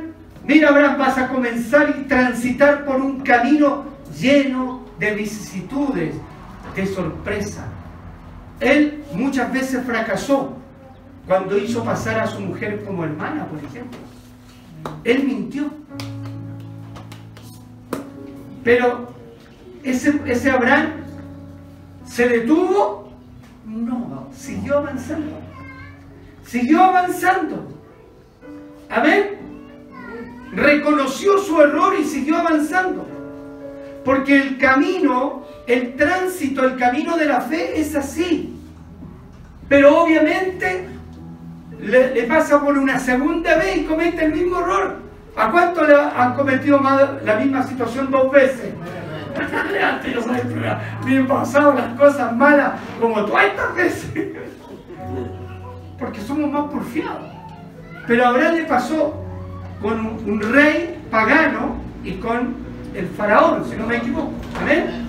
mira 0.44 0.68
Abraham, 0.68 0.98
vas 0.98 1.16
a 1.16 1.28
comenzar 1.28 1.94
y 1.98 2.04
transitar 2.04 2.84
por 2.84 2.96
un 2.96 3.20
camino 3.20 3.84
lleno 4.20 4.84
de 4.98 5.14
vicisitudes, 5.14 6.14
de 6.76 6.86
sorpresa. 6.86 7.64
Él 8.60 9.04
muchas 9.14 9.50
veces 9.52 9.84
fracasó, 9.86 10.58
cuando 11.26 11.56
hizo 11.56 11.82
pasar 11.84 12.20
a 12.20 12.26
su 12.26 12.40
mujer 12.40 12.84
como 12.84 13.04
hermana, 13.04 13.46
por 13.46 13.58
ejemplo. 13.58 13.98
Él 15.04 15.24
mintió. 15.24 15.70
Pero 18.62 19.14
ese, 19.82 20.20
ese 20.26 20.50
Abraham 20.50 20.88
se 22.06 22.28
detuvo, 22.28 23.12
no, 23.66 24.28
siguió 24.34 24.78
avanzando. 24.78 25.38
Siguió 26.44 26.84
avanzando. 26.84 27.68
Amén. 28.90 29.38
Reconoció 30.52 31.38
su 31.38 31.60
error 31.60 31.94
y 31.98 32.04
siguió 32.04 32.36
avanzando. 32.36 33.06
Porque 34.04 34.36
el 34.36 34.58
camino, 34.58 35.44
el 35.66 35.96
tránsito, 35.96 36.64
el 36.64 36.76
camino 36.76 37.16
de 37.16 37.26
la 37.26 37.40
fe 37.40 37.80
es 37.80 37.96
así. 37.96 38.54
Pero 39.68 40.02
obviamente 40.02 40.93
le, 41.84 42.22
pasa 42.24 42.60
por 42.60 42.78
una 42.78 42.98
segunda 42.98 43.56
vez 43.56 43.78
y 43.78 43.84
comete 43.84 44.24
el 44.24 44.32
mismo 44.32 44.60
error. 44.60 44.96
¿A 45.36 45.50
cuánto 45.50 45.84
le 45.84 45.94
han 45.94 46.34
cometido 46.34 46.80
la 47.24 47.36
misma 47.36 47.62
situación 47.62 48.10
dos 48.10 48.30
veces? 48.30 48.72
Pasado 51.28 51.74
las 51.74 51.98
cosas 51.98 52.34
malas 52.36 52.72
como 53.00 53.24
todas 53.24 53.46
estas 53.46 53.74
veces. 53.74 54.10
Porque 55.98 56.20
somos 56.20 56.50
más 56.50 56.70
porfiados. 56.70 57.32
Pero 58.06 58.26
ahora 58.26 58.52
le 58.52 58.64
pasó 58.64 59.14
con 59.82 60.06
un, 60.26 60.40
rey 60.40 61.02
pagano 61.10 61.76
y 62.04 62.12
con 62.12 62.54
el 62.94 63.08
faraón, 63.08 63.64
si 63.68 63.76
no 63.76 63.86
me 63.86 63.96
equivoco. 63.96 64.32
¿Amén? 64.60 65.06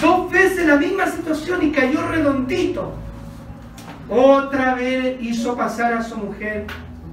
Dos 0.00 0.30
veces 0.30 0.66
la 0.66 0.76
misma 0.76 1.06
situación 1.06 1.62
y 1.62 1.70
cayó 1.70 2.06
redondito 2.08 3.03
otra 4.08 4.74
vez 4.74 5.20
hizo 5.20 5.56
pasar 5.56 5.94
a 5.94 6.02
su 6.02 6.16
mujer 6.16 6.66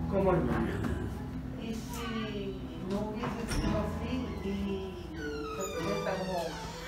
como 0.10 0.32
hermana. 0.32 0.72
¿Y 1.62 1.74
si 1.74 2.56
no 2.90 3.12
hubiese 3.12 3.54
sido 3.54 3.70
así 3.80 4.26
y 4.44 5.06
se 5.16 5.78
presenta 5.78 6.12
como 6.20 6.40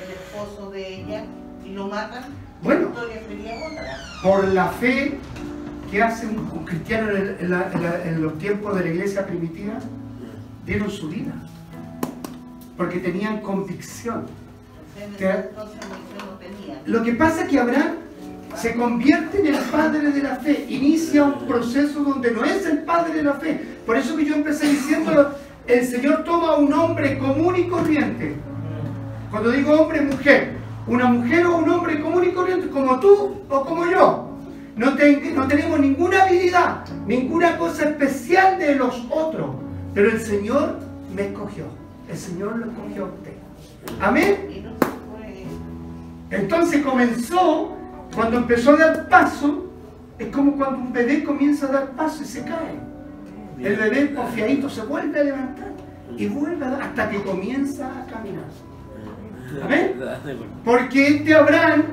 el 0.04 0.12
esposo 0.12 0.72
de 0.72 1.02
ella 1.02 1.26
y 1.66 1.70
lo 1.70 1.88
matan? 1.88 2.24
Bueno, 2.62 2.90
por 4.22 4.48
la 4.50 4.68
fe 4.70 5.18
que 5.92 6.02
hacen 6.02 6.40
un 6.40 6.66
cristiano 6.66 7.12
en, 7.12 8.22
los 8.22 8.38
tiempos 8.40 8.76
de 8.76 8.84
la 8.84 8.90
iglesia 8.90 9.28
primitiva, 9.28 9.74
dieron 10.66 10.90
su 10.90 11.10
vida. 11.10 11.34
Porque 12.78 13.00
tenían 13.00 13.42
convicción. 13.42 14.26
Lo 16.86 17.04
que 17.04 17.14
pasa 17.14 17.44
es 17.44 17.50
que 17.50 17.60
Abraham 17.60 17.96
se 18.56 18.76
convierte 18.76 19.40
en 19.40 19.56
el 19.56 19.62
padre 19.66 20.12
de 20.12 20.22
la 20.22 20.36
fe, 20.38 20.66
inicia 20.70 21.24
un 21.24 21.48
proceso 21.48 22.04
donde 22.04 22.32
no 22.32 22.44
es 22.44 22.66
el 22.66 22.80
padre 22.80 23.14
de 23.14 23.24
la 23.24 23.34
fe. 23.34 23.60
Por 23.86 23.98
eso 23.98 24.16
que 24.16 24.26
yo 24.26 24.36
empecé 24.36 24.68
diciendo, 24.68 25.36
el 25.68 25.86
Señor 25.86 26.24
toma 26.24 26.54
a 26.54 26.56
un 26.58 26.72
hombre 26.74 27.18
común 27.18 27.56
y 27.56 27.68
corriente. 27.68 28.36
Cuando 29.32 29.52
digo 29.52 29.74
hombre, 29.74 30.02
mujer, 30.02 30.52
una 30.88 31.06
mujer 31.06 31.46
o 31.46 31.58
un 31.58 31.70
hombre 31.70 32.02
común 32.02 32.24
y 32.26 32.32
corriente, 32.32 32.70
como 32.70 33.00
tú 33.00 33.42
o 33.50 33.66
como 33.66 33.86
yo. 33.90 34.30
No, 34.76 34.92
no 34.92 35.48
tenemos 35.48 35.80
ninguna 35.80 36.24
habilidad, 36.24 36.86
ninguna 37.06 37.58
cosa 37.58 37.90
especial 37.90 38.58
de 38.58 38.76
los 38.76 39.06
otros, 39.12 39.56
Pero 39.94 40.10
el 40.10 40.20
Señor 40.20 40.80
me 41.16 41.28
escogió. 41.28 41.66
El 42.10 42.18
Señor 42.18 42.58
lo 42.58 42.66
escogió 42.66 43.06
a 43.06 43.08
usted. 43.08 43.34
Amén. 44.02 44.64
Entonces 46.32 46.82
comenzó, 46.84 47.76
cuando 48.14 48.38
empezó 48.38 48.72
a 48.72 48.78
dar 48.78 49.10
paso, 49.10 49.66
es 50.20 50.28
como 50.28 50.56
cuando 50.56 50.80
un 50.80 50.94
bebé 50.94 51.24
comienza 51.24 51.68
a 51.68 51.72
dar 51.72 51.92
paso 51.92 52.24
y 52.24 52.26
se 52.26 52.44
cae. 52.44 52.80
El 53.60 53.76
bebé 53.76 54.14
confiadito 54.14 54.70
se 54.70 54.82
vuelve 54.82 55.20
a 55.20 55.24
levantar 55.24 55.72
y 56.18 56.28
vuelve 56.28 56.66
a 56.66 56.70
dar 56.70 56.82
hasta 56.82 57.10
que 57.10 57.22
comienza 57.22 57.88
a 57.88 58.06
caminar. 58.06 58.46
Amén. 59.64 59.96
Porque 60.64 61.08
este 61.08 61.36
Abraham 61.36 61.84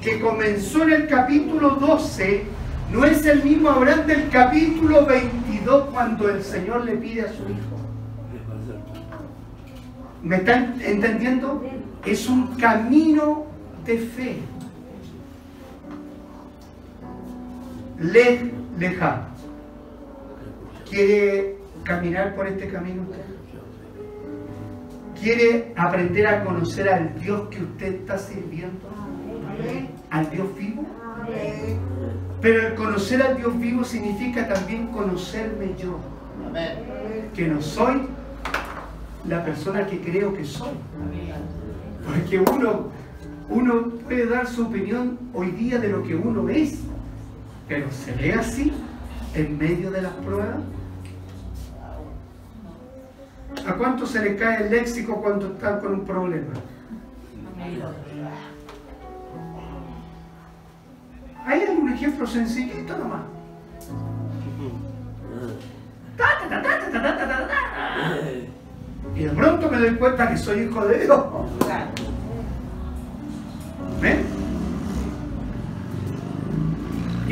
que 0.00 0.20
comenzó 0.20 0.82
en 0.82 0.92
el 0.92 1.06
capítulo 1.06 1.70
12 1.70 2.44
no 2.92 3.04
es 3.04 3.24
el 3.24 3.42
mismo 3.44 3.70
Abraham 3.70 4.06
del 4.06 4.28
capítulo 4.28 5.06
22 5.06 5.84
cuando 5.92 6.28
el 6.28 6.42
Señor 6.42 6.84
le 6.84 6.96
pide 6.96 7.22
a 7.22 7.28
su 7.28 7.42
hijo. 7.44 7.72
¿Me 10.22 10.36
están 10.36 10.76
entendiendo? 10.80 11.64
Es 12.04 12.28
un 12.28 12.48
camino 12.56 13.46
de 13.84 13.98
fe. 13.98 14.38
Le, 18.02 18.52
leja. 18.78 19.28
¿Quiere 20.88 21.56
caminar 21.84 22.34
por 22.34 22.46
este 22.48 22.68
camino? 22.68 23.02
¿Quiere 25.20 25.72
aprender 25.76 26.26
a 26.26 26.44
conocer 26.44 26.88
al 26.88 27.14
Dios 27.20 27.48
que 27.48 27.62
usted 27.62 27.94
está 27.94 28.18
sirviendo? 28.18 28.80
¿Al 30.10 30.28
Dios 30.30 30.48
vivo? 30.58 30.84
Pero 32.40 32.66
el 32.66 32.74
conocer 32.74 33.22
al 33.22 33.36
Dios 33.36 33.58
vivo 33.60 33.84
significa 33.84 34.48
también 34.48 34.88
conocerme 34.88 35.76
yo, 35.78 36.00
que 37.34 37.46
no 37.46 37.62
soy 37.62 38.02
la 39.28 39.44
persona 39.44 39.86
que 39.86 40.00
creo 40.00 40.34
que 40.34 40.44
soy. 40.44 40.72
Porque 42.04 42.40
uno, 42.40 42.88
uno 43.48 43.84
puede 44.04 44.26
dar 44.26 44.48
su 44.48 44.66
opinión 44.66 45.18
hoy 45.32 45.52
día 45.52 45.78
de 45.78 45.88
lo 45.88 46.02
que 46.02 46.16
uno 46.16 46.48
es, 46.48 46.80
pero 47.72 47.90
se 47.90 48.12
ve 48.12 48.34
así 48.34 48.70
en 49.34 49.56
medio 49.56 49.90
de 49.90 50.02
las 50.02 50.12
pruebas. 50.12 50.58
¿A 53.66 53.72
cuánto 53.72 54.04
se 54.06 54.20
le 54.20 54.36
cae 54.36 54.64
el 54.64 54.70
léxico 54.70 55.22
cuando 55.22 55.46
están 55.46 55.80
con 55.80 55.94
un 55.94 56.04
problema? 56.04 56.52
Ahí 57.58 57.82
Hay 61.46 61.62
algún 61.62 61.90
ejemplo 61.94 62.26
sencillito 62.26 62.94
nomás. 62.98 63.22
Y 69.16 69.24
de 69.24 69.30
pronto 69.30 69.70
me 69.70 69.78
doy 69.78 69.94
cuenta 69.94 70.28
que 70.28 70.36
soy 70.36 70.60
hijo 70.64 70.84
de 70.84 71.04
Dios. 71.04 71.24
¿Ven? 74.02 74.41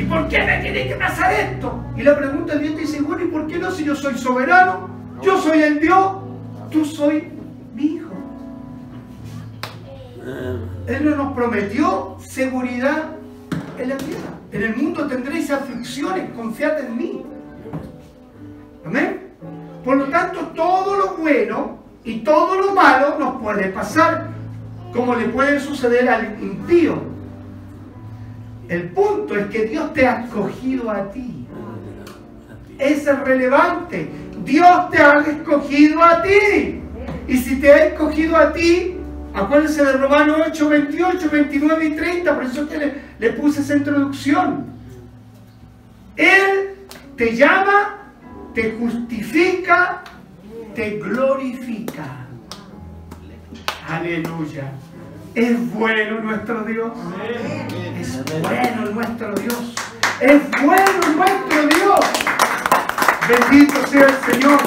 ¿Y 0.01 0.05
por 0.05 0.27
qué 0.29 0.39
me 0.43 0.57
tiene 0.61 0.87
que 0.87 0.95
pasar 0.95 1.31
esto? 1.31 1.79
Y 1.95 2.01
la 2.01 2.17
pregunta 2.17 2.53
del 2.53 2.63
Dios 2.63 2.75
te 2.75 2.81
dice, 2.81 3.01
bueno, 3.01 3.23
¿y 3.23 3.27
por 3.27 3.45
qué 3.45 3.59
no 3.59 3.69
si 3.69 3.83
yo 3.83 3.95
soy 3.95 4.17
soberano? 4.17 4.89
Yo 5.21 5.39
soy 5.39 5.61
el 5.61 5.79
Dios, 5.79 6.13
tú 6.71 6.83
soy 6.83 7.27
mi 7.75 7.83
hijo. 7.83 8.09
Él 10.87 11.05
no 11.05 11.15
nos 11.15 11.33
prometió 11.33 12.17
seguridad 12.19 13.09
en 13.77 13.89
la 13.89 13.97
tierra. 13.97 14.31
En 14.51 14.63
el 14.63 14.75
mundo 14.75 15.05
tendréis 15.05 15.51
aflicciones, 15.51 16.31
confiad 16.31 16.79
en 16.79 16.97
mí. 16.97 17.23
Amén. 18.83 19.33
Por 19.85 19.97
lo 19.97 20.05
tanto, 20.05 20.47
todo 20.55 20.95
lo 20.95 21.17
bueno 21.17 21.77
y 22.03 22.21
todo 22.21 22.59
lo 22.59 22.73
malo 22.73 23.19
nos 23.19 23.39
puede 23.39 23.69
pasar, 23.69 24.29
como 24.93 25.13
le 25.13 25.25
puede 25.25 25.59
suceder 25.59 26.09
al 26.09 26.41
impío. 26.41 27.20
El 28.71 28.83
punto 28.83 29.35
es 29.35 29.47
que 29.47 29.65
Dios 29.65 29.91
te 29.91 30.07
ha 30.07 30.21
escogido 30.21 30.89
a 30.89 31.11
ti. 31.11 31.45
Es 32.79 33.05
relevante. 33.05 34.09
Dios 34.45 34.89
te 34.89 34.97
ha 34.97 35.19
escogido 35.19 36.01
a 36.01 36.21
ti. 36.21 36.79
Y 37.27 37.37
si 37.37 37.59
te 37.59 37.69
ha 37.69 37.85
escogido 37.87 38.37
a 38.37 38.53
ti, 38.53 38.95
acuérdense 39.33 39.83
de 39.83 39.91
Romanos 39.91 40.37
8, 40.47 40.69
28, 40.69 41.29
29 41.29 41.85
y 41.85 41.95
30, 41.97 42.33
por 42.33 42.45
eso 42.45 42.69
que 42.69 42.93
le 43.19 43.29
puse 43.31 43.59
esa 43.59 43.75
introducción. 43.75 44.67
Él 46.15 46.75
te 47.17 47.35
llama, 47.35 48.13
te 48.53 48.77
justifica, 48.79 50.01
te 50.73 50.91
glorifica. 50.91 52.25
Aleluya. 53.89 54.71
Es 55.33 55.73
bueno 55.73 56.19
nuestro 56.19 56.63
Dios. 56.63 56.91
Es 57.97 58.41
bueno 58.41 58.91
nuestro 58.91 59.33
Dios. 59.35 59.75
Es 60.19 60.41
bueno 60.61 61.15
nuestro 61.15 61.67
Dios. 61.67 61.99
Bendito 63.29 63.87
sea 63.87 64.07
el 64.07 64.33
Señor. 64.33 64.59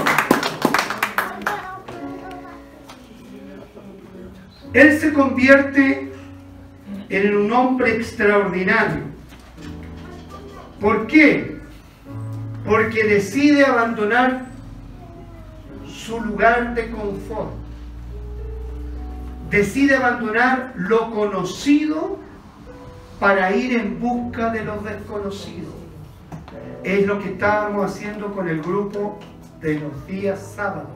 Él 4.73 4.99
se 4.99 5.12
convierte 5.12 6.11
en 7.11 7.37
un 7.37 7.53
hombre 7.53 7.97
extraordinario. 7.97 9.03
¿Por 10.81 11.07
qué? 11.07 11.61
Porque 12.65 13.05
decide 13.05 13.67
abandonar 13.67 14.47
su 15.87 16.21
lugar 16.21 16.75
de 16.75 16.91
confort. 16.91 17.64
Decide 19.55 19.95
abandonar 19.95 20.73
lo 20.75 21.13
conocido 21.13 22.19
para 23.21 23.55
ir 23.55 23.79
en 23.79 24.01
busca 24.01 24.51
de 24.51 24.65
los 24.65 24.83
desconocidos. 24.83 25.73
Es 26.83 27.07
lo 27.07 27.21
que 27.21 27.29
estábamos 27.29 27.89
haciendo 27.89 28.35
con 28.35 28.49
el 28.49 28.61
grupo 28.61 29.21
de 29.61 29.79
los 29.79 30.07
días 30.09 30.41
sábados. 30.57 30.91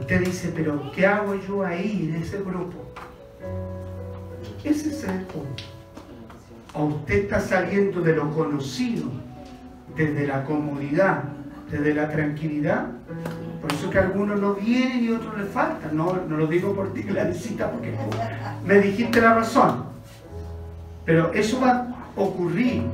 Usted 0.00 0.20
dice, 0.20 0.52
pero 0.54 0.92
¿qué 0.94 1.06
hago 1.06 1.34
yo 1.34 1.64
ahí 1.64 2.10
en 2.12 2.22
ese 2.22 2.36
grupo? 2.42 2.92
Ese 4.62 4.90
es 4.90 5.04
el 5.04 5.22
punto. 5.22 5.62
O 6.74 6.84
usted 6.84 7.24
está 7.24 7.40
saliendo 7.40 8.02
de 8.02 8.16
lo 8.16 8.30
conocido, 8.34 9.06
desde 9.96 10.26
la 10.26 10.44
comodidad, 10.44 11.24
desde 11.70 11.94
la 11.94 12.10
tranquilidad. 12.10 12.88
Por 13.60 13.72
eso 13.72 13.90
que 13.90 13.98
algunos 13.98 14.40
no 14.40 14.54
vienen 14.54 15.04
y 15.04 15.10
otros 15.10 15.38
les 15.38 15.48
faltan. 15.50 15.96
No, 15.96 16.16
no 16.28 16.36
lo 16.36 16.46
digo 16.46 16.74
por 16.74 16.94
ti, 16.94 17.02
Claricita, 17.08 17.70
porque 17.70 17.94
me 18.64 18.78
dijiste 18.80 19.20
la 19.20 19.34
razón. 19.34 19.84
Pero 21.04 21.32
eso 21.32 21.60
va 21.60 21.70
a 21.70 22.20
ocurrir. 22.20 22.84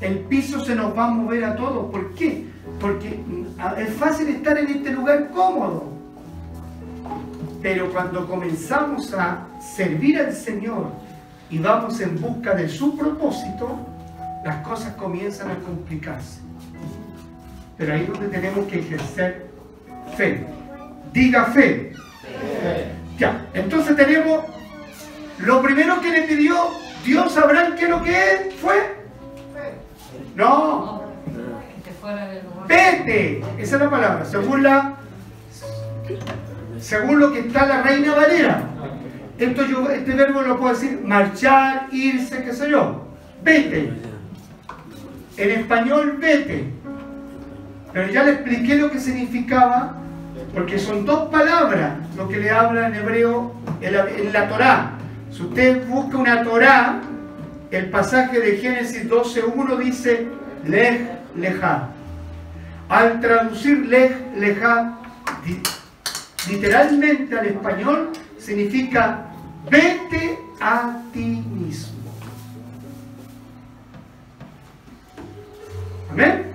El 0.00 0.20
piso 0.20 0.64
se 0.64 0.74
nos 0.74 0.96
va 0.96 1.06
a 1.06 1.10
mover 1.10 1.44
a 1.44 1.56
todos. 1.56 1.90
¿Por 1.90 2.14
qué? 2.14 2.46
Porque 2.80 3.08
mm, 3.08 3.60
es 3.78 3.94
fácil 3.94 4.28
estar 4.28 4.58
en 4.58 4.68
este 4.68 4.90
lugar 4.90 5.30
cómodo. 5.30 5.84
Pero 7.62 7.92
cuando 7.92 8.26
comenzamos 8.26 9.12
a 9.12 9.46
servir 9.76 10.18
al 10.18 10.32
Señor 10.32 10.86
y 11.50 11.58
vamos 11.58 12.00
en 12.00 12.18
busca 12.18 12.54
de 12.54 12.68
su 12.68 12.96
propósito, 12.96 13.78
las 14.44 14.66
cosas 14.66 14.94
comienzan 14.94 15.50
a 15.50 15.56
complicarse. 15.56 16.40
Pero 17.76 17.92
ahí 17.92 18.02
es 18.02 18.08
donde 18.08 18.28
tenemos 18.28 18.66
que 18.66 18.80
ejercer 18.80 19.49
fe. 20.16 20.46
Diga 21.12 21.44
fe. 21.46 21.92
Ya, 23.18 23.46
entonces 23.54 23.96
tenemos 23.96 24.44
lo 25.38 25.62
primero 25.62 26.00
que 26.00 26.10
le 26.10 26.22
pidió 26.22 26.56
Dios 27.04 27.36
a 27.36 27.42
Abraham, 27.42 27.74
¿qué 27.76 27.84
es 27.84 27.90
lo 27.90 28.02
que 28.02 28.10
es? 28.10 28.54
fue? 28.54 29.00
No, 30.34 31.02
vete. 32.66 33.42
Esa 33.58 33.76
es 33.76 33.82
la 33.82 33.90
palabra, 33.90 34.24
según 34.24 34.62
la 34.62 34.96
según 36.78 37.20
lo 37.20 37.32
que 37.32 37.40
está 37.40 37.66
la 37.66 37.82
Reina 37.82 38.14
Valera. 38.14 38.62
Esto 39.38 39.64
yo, 39.64 39.90
este 39.90 40.14
verbo 40.14 40.42
lo 40.42 40.58
puedo 40.58 40.74
decir 40.74 41.00
marchar, 41.04 41.88
irse, 41.92 42.42
qué 42.42 42.52
sé 42.52 42.70
yo. 42.70 43.06
Vete. 43.42 43.92
En 45.36 45.50
español, 45.50 46.16
vete. 46.18 46.79
Pero 47.92 48.08
ya 48.12 48.22
le 48.24 48.32
expliqué 48.32 48.76
lo 48.76 48.90
que 48.90 49.00
significaba, 49.00 49.94
porque 50.54 50.78
son 50.78 51.04
dos 51.04 51.28
palabras 51.30 51.92
lo 52.16 52.28
que 52.28 52.36
le 52.38 52.50
habla 52.50 52.86
en 52.88 52.94
hebreo 52.94 53.52
en 53.80 53.92
la, 53.94 54.08
en 54.08 54.32
la 54.32 54.48
Torá. 54.48 54.90
Si 55.32 55.42
usted 55.42 55.86
busca 55.88 56.16
una 56.18 56.42
Torá, 56.42 57.00
el 57.70 57.90
pasaje 57.90 58.40
de 58.40 58.56
Génesis 58.58 59.08
12.1 59.08 59.78
dice 59.78 60.26
lej, 60.66 61.00
lejá. 61.36 61.88
Al 62.88 63.20
traducir 63.20 63.86
lej, 63.86 64.12
lejá, 64.36 64.98
di- 65.44 65.62
literalmente 66.50 67.38
al 67.38 67.46
español, 67.46 68.10
significa 68.38 69.26
vete 69.70 70.38
a 70.60 71.00
ti 71.12 71.44
mismo. 71.48 72.00
Amén. 76.10 76.49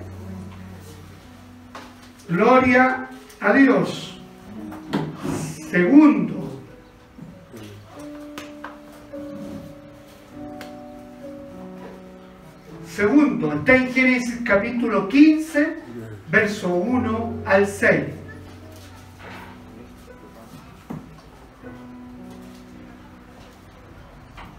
Gloria 2.28 3.08
a 3.40 3.52
Dios. 3.52 4.20
Segundo. 5.70 6.60
Segundo, 12.88 13.52
está 13.52 13.76
en 13.76 13.92
Génesis 13.92 14.40
capítulo 14.44 15.08
15, 15.08 15.76
verso 16.28 16.68
1 16.68 17.34
al 17.44 17.66
6. 17.66 18.04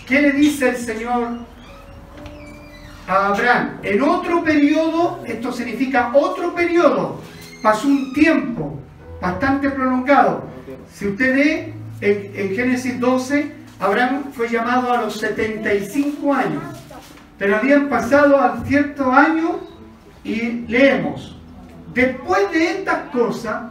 ¿Qué 0.07 0.22
le 0.22 0.32
dice 0.32 0.70
el 0.70 0.78
Señor 0.78 1.39
a 3.07 3.28
Abraham? 3.28 3.80
En 3.84 4.01
otro 4.01 4.41
periodo, 4.41 5.22
esto 5.26 5.51
significa 5.51 6.11
otro 6.13 6.55
periodo, 6.55 7.20
pasó 7.68 7.89
un 7.89 8.13
tiempo 8.13 8.80
bastante 9.22 9.70
prolongado. 9.70 10.45
Si 10.93 11.05
usted 11.05 11.36
ve 11.36 11.74
en, 11.99 12.55
Génesis 12.55 12.97
12, 12.97 13.51
Abraham 13.82 14.32
fue 14.32 14.47
llamado 14.47 14.89
a 14.93 15.01
los 15.01 15.20
75 15.20 16.34
años, 16.34 16.63
pero 17.38 17.57
habían 17.57 17.89
pasado 17.89 18.39
a 18.39 18.63
cierto 18.65 19.11
año 19.11 19.59
y 20.24 20.65
leemos, 20.70 21.38
después 21.93 22.49
de 22.53 22.72
estas 22.72 23.09
cosas, 23.09 23.63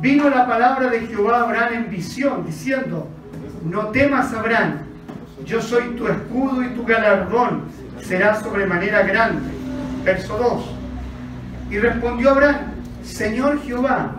vino 0.00 0.28
la 0.28 0.44
palabra 0.44 0.88
de 0.88 1.06
Jehová 1.06 1.38
a 1.38 1.42
Abraham 1.44 1.74
en 1.74 1.90
visión, 1.90 2.44
diciendo, 2.44 3.06
no 3.64 3.90
temas 3.90 4.34
Abraham, 4.34 4.78
yo 5.44 5.62
soy 5.62 5.90
tu 5.90 6.08
escudo 6.08 6.64
y 6.64 6.70
tu 6.70 6.84
galardón 6.84 7.66
será 8.00 8.40
sobremanera 8.40 9.02
grande. 9.02 9.48
Verso 10.04 10.36
2. 10.36 11.70
Y 11.70 11.78
respondió 11.78 12.30
Abraham, 12.30 12.77
Señor 13.08 13.60
Jehová, 13.62 14.12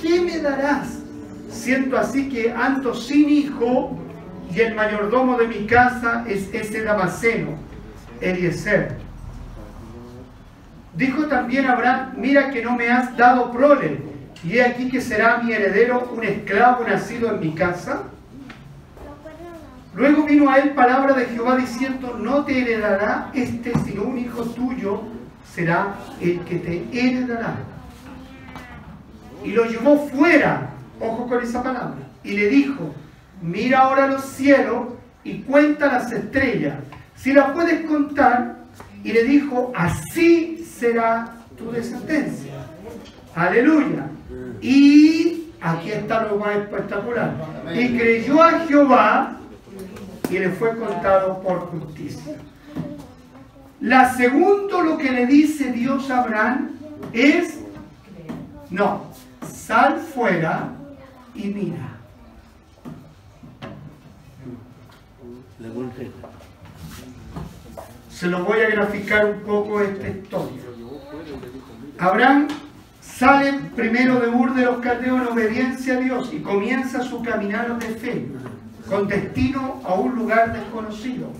¿qué 0.00 0.20
me 0.20 0.38
darás? 0.38 1.00
Siento 1.50 1.98
así 1.98 2.28
que 2.28 2.52
ando 2.52 2.94
sin 2.94 3.28
hijo 3.28 3.98
y 4.54 4.60
el 4.60 4.74
mayordomo 4.74 5.36
de 5.36 5.48
mi 5.48 5.66
casa 5.66 6.24
es 6.28 6.52
ese 6.52 6.82
Damaseno, 6.82 7.56
Eliezer. 8.20 8.98
Dijo 10.94 11.26
también 11.26 11.66
Abraham, 11.66 12.12
mira 12.16 12.50
que 12.50 12.62
no 12.62 12.76
me 12.76 12.88
has 12.88 13.16
dado 13.16 13.50
prole, 13.50 13.98
y 14.44 14.58
he 14.58 14.64
aquí 14.64 14.88
que 14.90 15.00
será 15.00 15.38
mi 15.38 15.52
heredero 15.52 16.12
un 16.14 16.22
esclavo 16.22 16.86
nacido 16.86 17.34
en 17.34 17.40
mi 17.40 17.52
casa. 17.52 18.02
Luego 19.94 20.24
vino 20.24 20.50
a 20.50 20.58
él 20.58 20.70
palabra 20.70 21.14
de 21.14 21.24
Jehová 21.26 21.56
diciendo, 21.56 22.16
no 22.16 22.44
te 22.44 22.60
heredará 22.60 23.30
este, 23.34 23.72
sino 23.84 24.04
un 24.04 24.18
hijo 24.18 24.44
tuyo 24.44 25.02
será 25.52 25.96
el 26.20 26.40
que 26.40 26.56
te 26.56 26.84
heredará. 26.92 27.56
Y 29.44 29.52
lo 29.52 29.64
llevó 29.64 30.08
fuera, 30.08 30.70
ojo 31.00 31.28
con 31.28 31.42
esa 31.42 31.62
palabra, 31.62 31.98
y 32.22 32.32
le 32.32 32.48
dijo, 32.48 32.94
mira 33.40 33.80
ahora 33.80 34.06
los 34.06 34.22
cielos 34.24 34.88
y 35.24 35.42
cuenta 35.42 35.86
las 35.86 36.12
estrellas, 36.12 36.76
si 37.16 37.32
las 37.32 37.50
puedes 37.52 37.86
contar. 37.86 38.60
Y 39.02 39.12
le 39.12 39.24
dijo, 39.24 39.72
así 39.74 40.62
será 40.64 41.32
tu 41.56 41.70
descendencia. 41.70 42.52
Aleluya. 43.34 44.08
Y 44.60 45.52
aquí 45.60 45.90
está 45.90 46.24
lo 46.24 46.36
más 46.36 46.56
espectacular. 46.56 47.32
Y 47.74 47.96
creyó 47.96 48.42
a 48.42 48.60
Jehová 48.60 49.36
y 50.30 50.38
le 50.38 50.50
fue 50.50 50.76
contado 50.76 51.40
por 51.40 51.70
justicia. 51.70 52.34
La 53.80 54.14
segundo 54.14 54.82
lo 54.82 54.98
que 54.98 55.10
le 55.10 55.26
dice 55.26 55.72
Dios 55.72 56.10
a 56.10 56.22
Abraham 56.22 56.72
es, 57.14 57.60
no, 58.68 59.09
sal 59.46 59.98
fuera 59.98 60.72
y 61.34 61.48
mira. 61.48 61.96
Se 68.10 68.26
lo 68.26 68.44
voy 68.44 68.60
a 68.60 68.70
graficar 68.70 69.26
un 69.26 69.40
poco 69.40 69.80
esta 69.80 70.08
historia. 70.08 70.62
Abraham 71.98 72.48
sale 73.00 73.52
primero 73.76 74.20
de 74.20 74.28
Ur 74.28 74.54
de 74.54 74.64
los 74.64 74.78
Caldeos 74.78 75.20
en 75.20 75.28
obediencia 75.28 75.94
a 75.94 76.00
Dios 76.00 76.30
y 76.32 76.40
comienza 76.40 77.02
su 77.02 77.22
caminar 77.22 77.78
de 77.78 77.88
fe 77.88 78.26
con 78.88 79.06
destino 79.06 79.80
a 79.84 79.94
un 79.94 80.16
lugar 80.16 80.52
desconocido. 80.52 81.30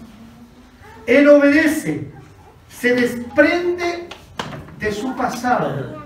Él 1.07 1.29
obedece, 1.29 2.11
se 2.69 2.95
desprende 2.95 4.09
de 4.79 4.93
su 4.93 5.15
pasado. 5.17 6.00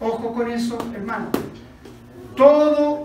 Ojo 0.00 0.32
con 0.32 0.50
eso, 0.50 0.78
hermano. 0.94 1.26
Todo 2.36 3.04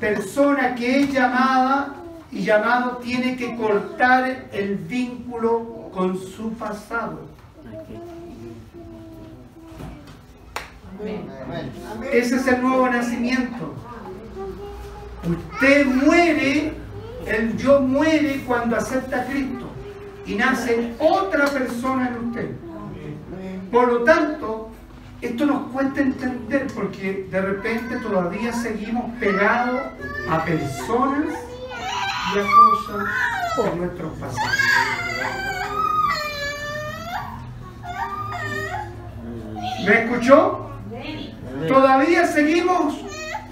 persona 0.00 0.74
que 0.74 1.00
es 1.00 1.12
llamada 1.12 1.94
y 2.32 2.42
llamado 2.42 2.96
tiene 2.98 3.36
que 3.36 3.56
cortar 3.56 4.48
el 4.52 4.76
vínculo 4.76 5.90
con 5.92 6.18
su 6.18 6.52
pasado. 6.54 7.20
Ese 12.12 12.36
es 12.36 12.46
el 12.46 12.62
nuevo 12.62 12.88
nacimiento. 12.88 13.74
Usted 15.28 15.86
muere, 15.86 16.72
el 17.26 17.56
yo 17.56 17.80
muere 17.80 18.42
cuando 18.46 18.76
acepta 18.76 19.22
a 19.22 19.24
Cristo 19.26 19.66
y 20.26 20.34
nace 20.34 20.94
otra 20.98 21.46
persona 21.46 22.08
en 22.08 22.28
usted. 22.28 22.50
Por 23.70 23.92
lo 23.92 24.04
tanto, 24.04 24.70
esto 25.24 25.46
nos 25.46 25.70
cuesta 25.72 26.00
entender 26.00 26.66
porque 26.74 27.26
de 27.30 27.40
repente 27.40 27.96
todavía 27.96 28.52
seguimos 28.52 29.10
pegados 29.18 29.80
a 30.30 30.44
personas 30.44 31.34
y 32.34 32.38
a 32.38 32.42
cosas 32.42 33.08
por 33.56 33.76
nuestros 33.76 34.12
pasados. 34.18 34.58
¿Me 39.86 40.04
escuchó? 40.04 40.70
Todavía 41.68 42.26
seguimos 42.26 42.94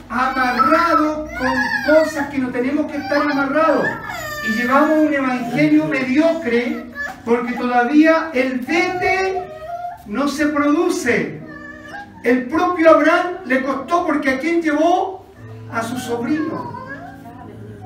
amarrados 0.09 1.31
con 1.39 1.95
cosas 1.95 2.29
que 2.29 2.39
no 2.39 2.51
tenemos 2.51 2.91
que 2.91 2.99
estar 2.99 3.23
amarrados. 3.23 3.87
Y 4.49 4.53
llevamos 4.53 5.07
un 5.07 5.15
evangelio 5.15 5.87
mediocre 5.87 6.87
porque 7.25 7.53
todavía 7.55 8.31
el 8.35 8.59
vete 8.61 9.43
no 10.07 10.29
se 10.29 10.47
produce. 10.47 11.42
El 12.23 12.47
propio 12.47 12.91
Abraham 12.91 13.33
le 13.47 13.63
costó 13.63 14.07
porque 14.07 14.31
a 14.31 14.39
quién 14.39 14.63
llevó? 14.63 15.27
A 15.73 15.83
su 15.83 15.97
sobrino. 15.97 16.81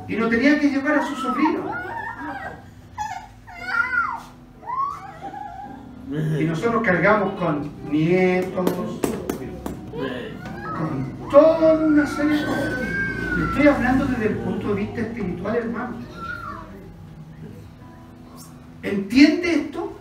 Y 0.09 0.17
no 0.17 0.29
tenía 0.29 0.61
que 0.61 0.69
llevar 0.69 0.99
a 0.99 1.07
su 1.07 1.15
sobrino. 1.17 1.73
Y 6.39 6.45
nosotros 6.45 6.83
cargamos 6.85 7.39
con 7.39 7.71
nietos, 7.91 8.71
con 10.79 11.31
toda 11.31 11.73
una 11.85 12.07
serie 12.07 12.37
de 12.37 12.47
cosas. 12.47 12.75
Estoy 13.49 13.69
hablando 13.69 14.07
desde 14.07 14.27
el 14.27 14.37
punto 14.37 14.69
de 14.69 14.75
vista 14.75 15.01
espiritual, 15.01 15.57
hermano. 15.57 15.97
¿Entiende 18.83 19.55
esto? 19.55 19.99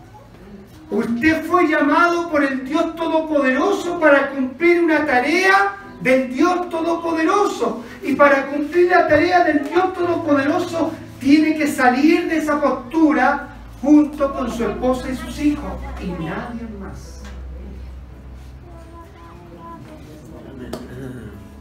Usted 0.96 1.44
fue 1.44 1.68
llamado 1.68 2.30
por 2.30 2.42
el 2.42 2.64
Dios 2.64 2.96
Todopoderoso 2.96 4.00
para 4.00 4.30
cumplir 4.30 4.82
una 4.82 5.06
tarea 5.06 5.76
del 6.02 6.34
Dios 6.34 6.70
Todopoderoso. 6.70 7.84
Y 8.02 8.16
para 8.16 8.46
cumplir 8.48 8.90
la 8.90 9.06
tarea 9.06 9.44
del 9.44 9.68
Dios 9.68 9.94
Todopoderoso 9.94 10.94
tiene 11.20 11.58
que 11.58 11.68
salir 11.68 12.30
de 12.30 12.38
esa 12.38 12.62
postura 12.62 13.50
junto 13.82 14.34
con 14.34 14.50
su 14.50 14.64
esposa 14.64 15.12
y 15.12 15.16
sus 15.18 15.38
hijos 15.40 15.74
y 16.02 16.08
nadie 16.12 16.66
más. 16.80 17.24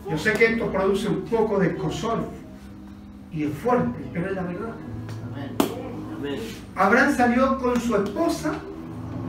Yo 0.09 0.17
sé 0.17 0.33
que 0.35 0.45
esto 0.53 0.71
produce 0.71 1.09
un 1.09 1.23
poco 1.23 1.59
de 1.59 1.69
escosor 1.71 2.25
y 3.33 3.45
es 3.45 3.55
fuerte, 3.55 3.99
pero 4.13 4.29
es 4.29 4.37
la 4.37 4.43
verdad. 4.43 4.75
Abraham 6.77 7.17
salió 7.17 7.59
con 7.59 7.81
su 7.81 7.97
esposa, 7.97 8.55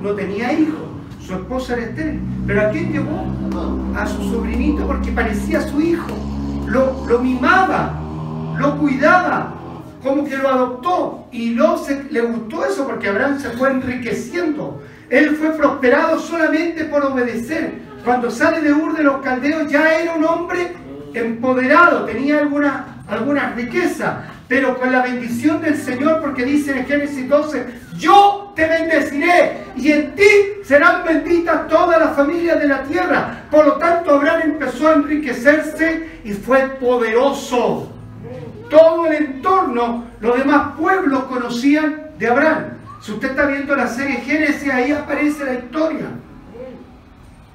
no 0.06 0.14
tenía 0.14 0.54
hijos, 0.54 0.86
su 1.26 1.34
esposa 1.34 1.74
era 1.74 1.86
estéril. 1.88 2.22
¿Pero 2.46 2.62
a 2.62 2.70
quién 2.70 2.94
llevó? 2.94 3.26
A 3.98 4.06
su 4.06 4.24
sobrinito 4.30 4.86
porque 4.86 5.12
parecía 5.12 5.62
su 5.62 5.82
hijo. 5.82 6.08
Lo, 6.68 7.06
lo 7.08 7.20
mimaba, 7.20 8.00
lo 8.60 8.78
cuidaba, 8.78 9.54
como 10.04 10.24
que 10.26 10.38
lo 10.38 10.48
adoptó. 10.48 11.28
Y 11.32 11.58
se, 11.84 12.04
le 12.12 12.22
gustó 12.22 12.66
eso 12.66 12.86
porque 12.86 13.10
Abraham 13.10 13.40
se 13.40 13.50
fue 13.50 13.72
enriqueciendo. 13.72 14.84
Él 15.10 15.36
fue 15.36 15.52
prosperado 15.52 16.20
solamente 16.20 16.86
por 16.86 17.04
obedecer. 17.04 17.74
Cuando 18.04 18.30
sale 18.30 18.62
de 18.62 18.74
Ur 18.74 18.96
de 18.96 19.04
los 19.04 19.22
Caldeos 19.24 19.72
ya 19.72 20.00
era 20.00 20.14
un 20.14 20.26
hombre 20.26 20.74
empoderado, 21.16 22.06
tenía 22.06 22.40
alguna 22.40 23.54
riqueza. 23.56 24.35
Pero 24.48 24.80
con 24.80 24.92
la 24.92 25.02
bendición 25.02 25.62
del 25.62 25.78
Señor, 25.78 26.22
porque 26.22 26.46
dice 26.46 26.78
en 26.78 26.86
Génesis 26.86 27.28
12, 27.28 27.66
yo 27.98 28.54
te 28.56 28.68
bendeciré 28.68 29.64
y 29.76 29.92
en 29.92 30.16
ti 30.16 30.28
serán 30.64 31.04
benditas 31.04 31.68
todas 31.68 32.00
las 32.00 32.16
familias 32.16 32.60
de 32.60 32.68
la 32.68 32.84
tierra. 32.84 33.44
Por 33.50 33.66
lo 33.66 33.74
tanto, 33.74 34.16
Abraham 34.16 34.42
empezó 34.44 34.90
a 34.90 34.94
enriquecerse 34.94 36.20
y 36.24 36.34
fue 36.34 36.60
poderoso. 36.80 37.92
Todo 38.70 39.08
el 39.08 39.14
entorno, 39.14 40.06
los 40.20 40.38
demás 40.38 40.74
pueblos 40.78 41.24
conocían 41.24 42.12
de 42.18 42.28
Abraham. 42.28 42.66
Si 43.02 43.12
usted 43.12 43.32
está 43.32 43.46
viendo 43.46 43.76
la 43.76 43.88
serie 43.88 44.18
Génesis, 44.18 44.72
ahí 44.72 44.92
aparece 44.92 45.46
la 45.46 45.54
historia, 45.54 46.08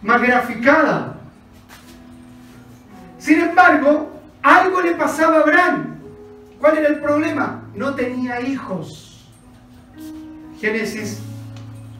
más 0.02 0.22
graficada. 0.22 1.16
Sin 3.18 3.40
embargo, 3.40 4.20
algo 4.42 4.80
le 4.80 4.94
pasaba 4.94 5.38
a 5.38 5.40
Abraham. 5.40 5.99
¿Cuál 6.60 6.76
era 6.76 6.88
el 6.88 7.00
problema? 7.00 7.62
No 7.74 7.94
tenía 7.94 8.42
hijos. 8.42 9.26
Génesis 10.60 11.18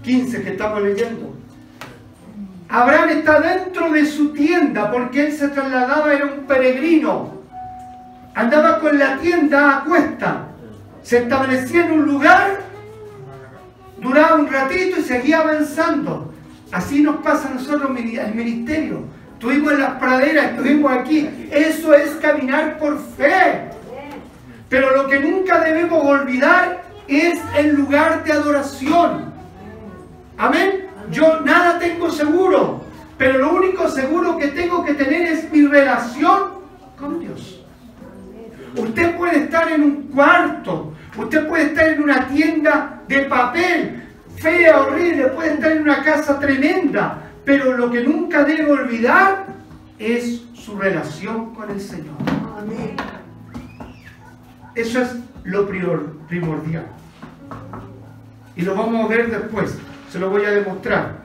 15 0.02 0.42
que 0.42 0.50
estamos 0.50 0.82
leyendo. 0.82 1.34
Abraham 2.68 3.08
está 3.08 3.40
dentro 3.40 3.90
de 3.90 4.04
su 4.04 4.34
tienda 4.34 4.90
porque 4.92 5.26
él 5.26 5.32
se 5.32 5.48
trasladaba, 5.48 6.12
era 6.12 6.26
un 6.26 6.46
peregrino. 6.46 7.40
Andaba 8.34 8.80
con 8.80 8.98
la 8.98 9.16
tienda 9.16 9.78
a 9.78 9.84
cuesta. 9.84 10.48
Se 11.02 11.18
establecía 11.18 11.86
en 11.86 11.92
un 11.92 12.06
lugar, 12.06 12.60
duraba 13.98 14.36
un 14.36 14.46
ratito 14.46 15.00
y 15.00 15.02
seguía 15.02 15.40
avanzando. 15.40 16.34
Así 16.70 17.02
nos 17.02 17.16
pasa 17.16 17.48
a 17.48 17.54
nosotros 17.54 17.90
el 17.96 18.34
ministerio. 18.34 19.04
Estuvimos 19.32 19.72
en 19.72 19.80
las 19.80 19.94
praderas, 19.94 20.50
estuvimos 20.50 20.92
aquí. 20.92 21.48
Eso 21.50 21.94
es 21.94 22.10
caminar 22.16 22.78
por 22.78 23.00
fe. 23.16 23.79
Pero 24.70 24.96
lo 24.96 25.08
que 25.08 25.18
nunca 25.18 25.60
debemos 25.60 26.02
olvidar 26.02 26.82
es 27.08 27.40
el 27.58 27.74
lugar 27.74 28.24
de 28.24 28.32
adoración. 28.32 29.32
Amén. 30.38 30.86
Yo 31.10 31.40
nada 31.40 31.78
tengo 31.80 32.08
seguro, 32.08 32.84
pero 33.18 33.38
lo 33.38 33.52
único 33.52 33.88
seguro 33.88 34.38
que 34.38 34.48
tengo 34.48 34.84
que 34.84 34.94
tener 34.94 35.22
es 35.22 35.50
mi 35.52 35.66
relación 35.66 36.60
con 36.96 37.18
Dios. 37.18 37.60
Usted 38.76 39.16
puede 39.16 39.44
estar 39.44 39.70
en 39.72 39.82
un 39.82 40.02
cuarto, 40.04 40.92
usted 41.18 41.48
puede 41.48 41.64
estar 41.64 41.88
en 41.88 42.02
una 42.04 42.28
tienda 42.28 43.02
de 43.08 43.22
papel, 43.22 44.04
fea, 44.36 44.82
horrible, 44.82 45.26
puede 45.28 45.54
estar 45.54 45.72
en 45.72 45.82
una 45.82 46.04
casa 46.04 46.38
tremenda, 46.38 47.32
pero 47.44 47.76
lo 47.76 47.90
que 47.90 48.02
nunca 48.02 48.44
debe 48.44 48.70
olvidar 48.70 49.46
es 49.98 50.42
su 50.54 50.78
relación 50.78 51.52
con 51.52 51.68
el 51.70 51.80
Señor. 51.80 52.14
Amén. 52.56 53.19
Eso 54.74 55.02
es 55.02 55.16
lo 55.44 55.66
primordial. 55.66 56.86
Y 58.56 58.62
lo 58.62 58.74
vamos 58.74 59.04
a 59.04 59.08
ver 59.08 59.30
después, 59.30 59.76
se 60.10 60.18
lo 60.18 60.30
voy 60.30 60.44
a 60.44 60.50
demostrar. 60.50 61.20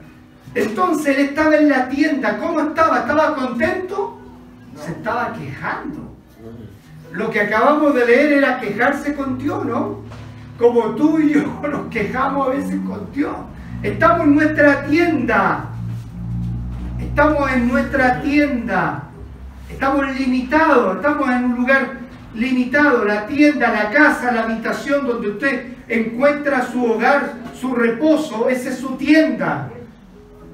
Entonces 0.54 1.18
él 1.18 1.26
estaba 1.26 1.56
en 1.56 1.68
la 1.68 1.88
tienda, 1.88 2.38
¿cómo 2.38 2.60
estaba? 2.60 3.00
¿Estaba 3.00 3.34
contento? 3.34 4.18
Se 4.84 4.92
estaba 4.92 5.32
quejando. 5.34 6.14
Lo 7.12 7.30
que 7.30 7.40
acabamos 7.40 7.94
de 7.94 8.06
leer 8.06 8.32
era 8.32 8.60
quejarse 8.60 9.14
con 9.14 9.38
Dios, 9.38 9.64
¿no? 9.64 10.00
Como 10.58 10.94
tú 10.94 11.18
y 11.18 11.34
yo 11.34 11.42
nos 11.70 11.88
quejamos 11.88 12.48
a 12.48 12.50
veces 12.50 12.80
con 12.86 13.12
Dios. 13.12 13.36
Estamos 13.82 14.22
en 14.22 14.34
nuestra 14.34 14.84
tienda. 14.86 15.66
Estamos 16.98 17.52
en 17.52 17.68
nuestra 17.68 18.22
tienda. 18.22 19.04
Estamos 19.68 20.16
limitados, 20.16 20.96
estamos 20.96 21.28
en 21.28 21.44
un 21.44 21.56
lugar 21.56 22.05
limitado, 22.36 23.04
la 23.04 23.26
tienda, 23.26 23.72
la 23.72 23.90
casa, 23.90 24.30
la 24.30 24.42
habitación 24.42 25.06
donde 25.06 25.30
usted 25.30 25.74
encuentra 25.88 26.70
su 26.70 26.84
hogar, 26.84 27.34
su 27.58 27.74
reposo, 27.74 28.48
esa 28.48 28.70
es 28.70 28.78
su 28.78 28.96
tienda. 28.96 29.70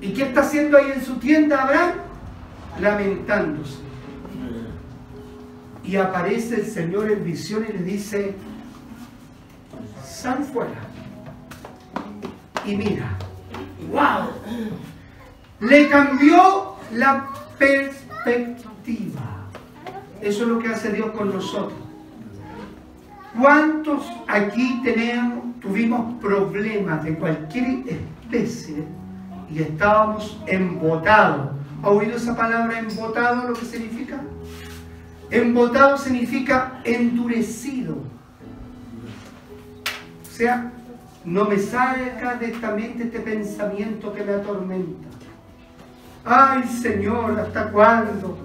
¿Y 0.01 0.13
qué 0.13 0.25
está 0.25 0.41
haciendo 0.41 0.79
ahí 0.79 0.93
en 0.95 1.05
su 1.05 1.17
tienda 1.17 1.63
Abraham? 1.63 1.93
Lamentándose. 2.81 3.79
Y 5.85 5.97
aparece 5.97 6.57
el 6.57 6.67
Señor 6.67 7.11
en 7.11 7.25
visión 7.25 7.67
y 7.69 7.73
le 7.73 7.83
dice, 7.83 8.35
sal 10.05 10.45
fuera. 10.45 10.71
Y 12.65 12.77
mira, 12.77 13.17
wow, 13.91 14.31
le 15.61 15.89
cambió 15.89 16.77
la 16.93 17.29
perspectiva. 17.59 19.32
Eso 20.23 20.45
es 20.45 20.49
lo 20.49 20.61
que 20.61 20.69
hace 20.69 20.93
Dios 20.93 21.11
con 21.11 21.35
nosotros. 21.35 21.79
¿Cuántos 23.39 24.07
aquí 24.29 24.81
tenemos, 24.85 25.59
tuvimos 25.61 26.15
problemas 26.21 27.03
de 27.03 27.15
cualquier 27.15 27.89
especie 27.89 28.85
y 29.51 29.63
estábamos 29.63 30.41
embotados? 30.47 31.51
¿Ha 31.83 31.91
oído 31.91 32.17
esa 32.17 32.37
palabra 32.37 32.79
embotado 32.79 33.49
lo 33.49 33.55
que 33.55 33.67
significa? 33.67 34.21
Embotado 35.29 35.99
significa 35.99 36.81
endurecido. 36.85 37.97
O 40.23 40.35
sea, 40.35 40.71
no 41.25 41.47
me 41.47 41.59
salga 41.59 42.37
de 42.37 42.53
esta 42.53 42.71
mente 42.71 43.05
este 43.05 43.19
pensamiento 43.19 44.13
que 44.13 44.23
me 44.23 44.35
atormenta. 44.35 45.09
Ay 46.25 46.63
Señor, 46.65 47.41
¿hasta 47.41 47.71
cuándo? 47.73 48.39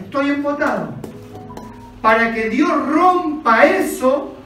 Estoy 0.00 0.30
embotado. 0.30 0.94
Para 2.02 2.32
que 2.32 2.48
Dios 2.48 2.70
rompa 2.88 3.66
eso, 3.66 4.36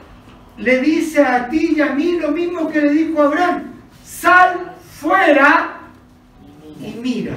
le 0.57 0.79
dice 0.81 1.23
a 1.23 1.49
ti 1.49 1.73
y 1.75 1.81
a 1.81 1.93
mí 1.93 2.19
lo 2.19 2.31
mismo 2.31 2.69
que 2.69 2.81
le 2.81 2.91
dijo 2.91 3.21
a 3.21 3.25
Abraham. 3.25 3.63
Sal 4.03 4.73
fuera 4.99 5.79
y 6.79 6.93
mira. 7.01 7.35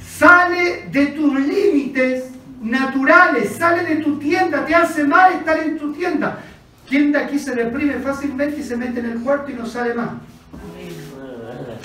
Sale 0.00 0.88
de 0.90 1.06
tus 1.06 1.38
límites 1.40 2.30
naturales, 2.62 3.56
sale 3.58 3.84
de 3.84 3.96
tu 3.96 4.18
tienda, 4.18 4.64
te 4.64 4.74
hace 4.74 5.04
mal 5.04 5.34
estar 5.34 5.58
en 5.58 5.78
tu 5.78 5.92
tienda. 5.92 6.38
¿Quién 6.88 7.12
de 7.12 7.18
aquí 7.18 7.38
se 7.38 7.54
deprime 7.54 7.94
fácilmente 7.94 8.60
y 8.60 8.62
se 8.62 8.76
mete 8.76 9.00
en 9.00 9.06
el 9.06 9.20
cuarto 9.20 9.50
y 9.50 9.54
no 9.54 9.66
sale 9.66 9.92
más? 9.94 10.10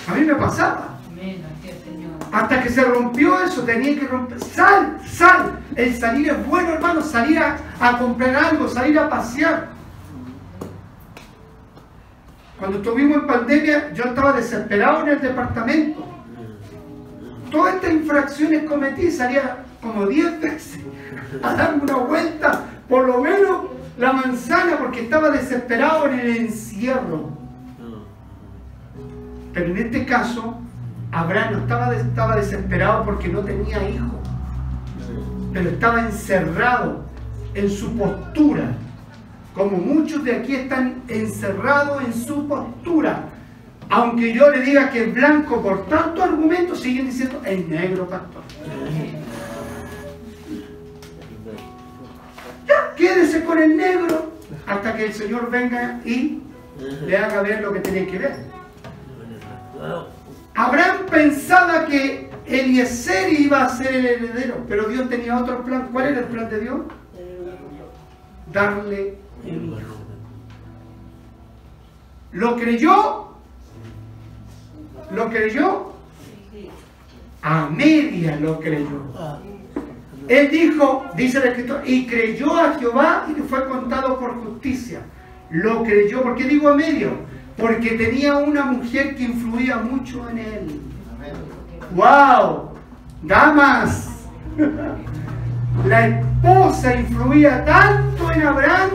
A 0.08 0.16
mí 0.16 0.26
me 0.26 0.36
pasaba. 0.36 1.00
Hasta 2.32 2.64
que 2.64 2.70
se 2.70 2.84
rompió 2.84 3.42
eso, 3.44 3.64
tenía 3.64 4.00
que 4.00 4.08
romper. 4.08 4.40
Sal, 4.40 4.98
sal. 5.06 5.60
El 5.76 5.96
salir 5.98 6.30
es 6.30 6.48
bueno, 6.48 6.74
hermano, 6.74 7.02
salir 7.02 7.40
a, 7.40 7.98
comprar 7.98 8.36
algo, 8.36 8.70
salir 8.70 8.98
a 8.98 9.10
pasear. 9.10 9.68
Cuando 12.58 12.78
estuvimos 12.78 13.18
en 13.18 13.28
pandemia, 13.28 13.94
yo 13.94 14.04
estaba 14.06 14.34
desesperado 14.34 15.02
en 15.02 15.10
el 15.10 15.22
departamento. 15.22 16.06
Todas 17.50 17.76
estas 17.76 17.92
infracciones 17.92 18.64
cometí, 18.64 19.12
salía 19.12 19.66
como 19.82 20.06
10 20.06 20.40
veces 20.40 20.80
a 21.44 21.54
darme 21.54 21.84
una 21.84 21.96
vuelta, 21.96 22.62
por 22.88 23.08
lo 23.08 23.20
menos 23.20 23.64
la 23.98 24.14
manzana, 24.14 24.78
porque 24.78 25.02
estaba 25.02 25.32
desesperado 25.32 26.08
en 26.08 26.20
el 26.20 26.38
encierro. 26.38 27.30
Pero 29.54 29.66
en 29.66 29.78
este 29.78 30.06
caso, 30.06 30.62
Abraham 31.12 31.62
estaba, 31.62 31.96
estaba 31.96 32.36
desesperado 32.38 33.04
porque 33.04 33.28
no 33.28 33.42
tenía 33.42 33.90
hijo, 33.90 34.20
pero 35.52 35.70
estaba 35.70 36.02
encerrado 36.02 37.04
en 37.54 37.70
su 37.70 37.98
postura, 37.98 38.72
como 39.54 39.78
muchos 39.78 40.24
de 40.24 40.38
aquí 40.38 40.56
están 40.56 41.02
encerrados 41.10 42.04
en 42.04 42.14
su 42.14 42.48
postura. 42.48 43.26
Aunque 43.90 44.34
yo 44.34 44.50
le 44.50 44.62
diga 44.62 44.90
que 44.90 45.04
es 45.04 45.14
blanco 45.14 45.62
por 45.62 45.86
tantos 45.88 46.24
argumentos, 46.24 46.80
siguen 46.80 47.08
diciendo 47.08 47.42
es 47.46 47.68
negro, 47.68 48.08
pastor. 48.08 48.42
Ya, 52.66 52.96
quédese 52.96 53.44
con 53.44 53.60
el 53.60 53.76
negro 53.76 54.32
hasta 54.66 54.96
que 54.96 55.08
el 55.08 55.14
Señor 55.14 55.52
venga 55.52 56.00
y 56.06 56.42
le 57.06 57.18
haga 57.18 57.42
ver 57.42 57.62
lo 57.62 57.74
que 57.74 57.82
tiene 57.82 58.08
que 58.08 58.18
ver. 58.18 58.36
Abraham 60.56 61.06
pensaba 61.10 61.86
que 61.86 62.30
Eliezer 62.46 63.34
iba 63.34 63.64
a 63.64 63.70
ser 63.70 63.96
el 63.96 64.06
heredero, 64.06 64.66
pero 64.68 64.88
Dios 64.88 65.10
tenía 65.10 65.38
otro 65.38 65.64
plan. 65.64 65.90
¿Cuál 65.92 66.08
era 66.10 66.20
el 66.20 66.26
plan 66.26 66.50
de 66.50 66.60
Dios? 66.60 66.82
Darle 68.52 69.18
un 69.46 69.80
hijo. 69.80 69.96
¿Lo 72.34 72.56
creyó? 72.58 73.28
¿Lo 75.12 75.30
creyó? 75.30 75.92
A 77.42 77.68
media 77.68 78.36
lo 78.38 78.60
creyó. 78.60 79.02
Él 80.28 80.50
dijo, 80.52 81.06
dice 81.16 81.40
el 81.40 81.46
escritor, 81.46 81.82
y 81.86 82.06
creyó 82.06 82.56
a 82.56 82.78
Jehová 82.78 83.28
y 83.30 83.42
fue 83.42 83.68
contado 83.68 84.20
por 84.20 84.36
justicia. 84.36 85.02
Lo 85.50 85.84
creyó, 85.84 86.22
¿por 86.22 86.36
qué 86.36 86.46
digo 86.46 86.70
a 86.70 86.76
medio? 86.76 87.10
Porque 87.62 87.92
tenía 87.92 88.38
una 88.38 88.66
mujer 88.66 89.16
que 89.16 89.24
influía 89.24 89.78
mucho 89.78 90.28
en 90.30 90.38
él. 90.40 90.82
¡Wow! 91.96 92.72
Damas, 93.22 94.10
La 95.86 96.08
esposa 96.08 96.96
influía 96.96 97.64
tanto 97.64 98.32
en 98.32 98.42
Abraham 98.42 98.90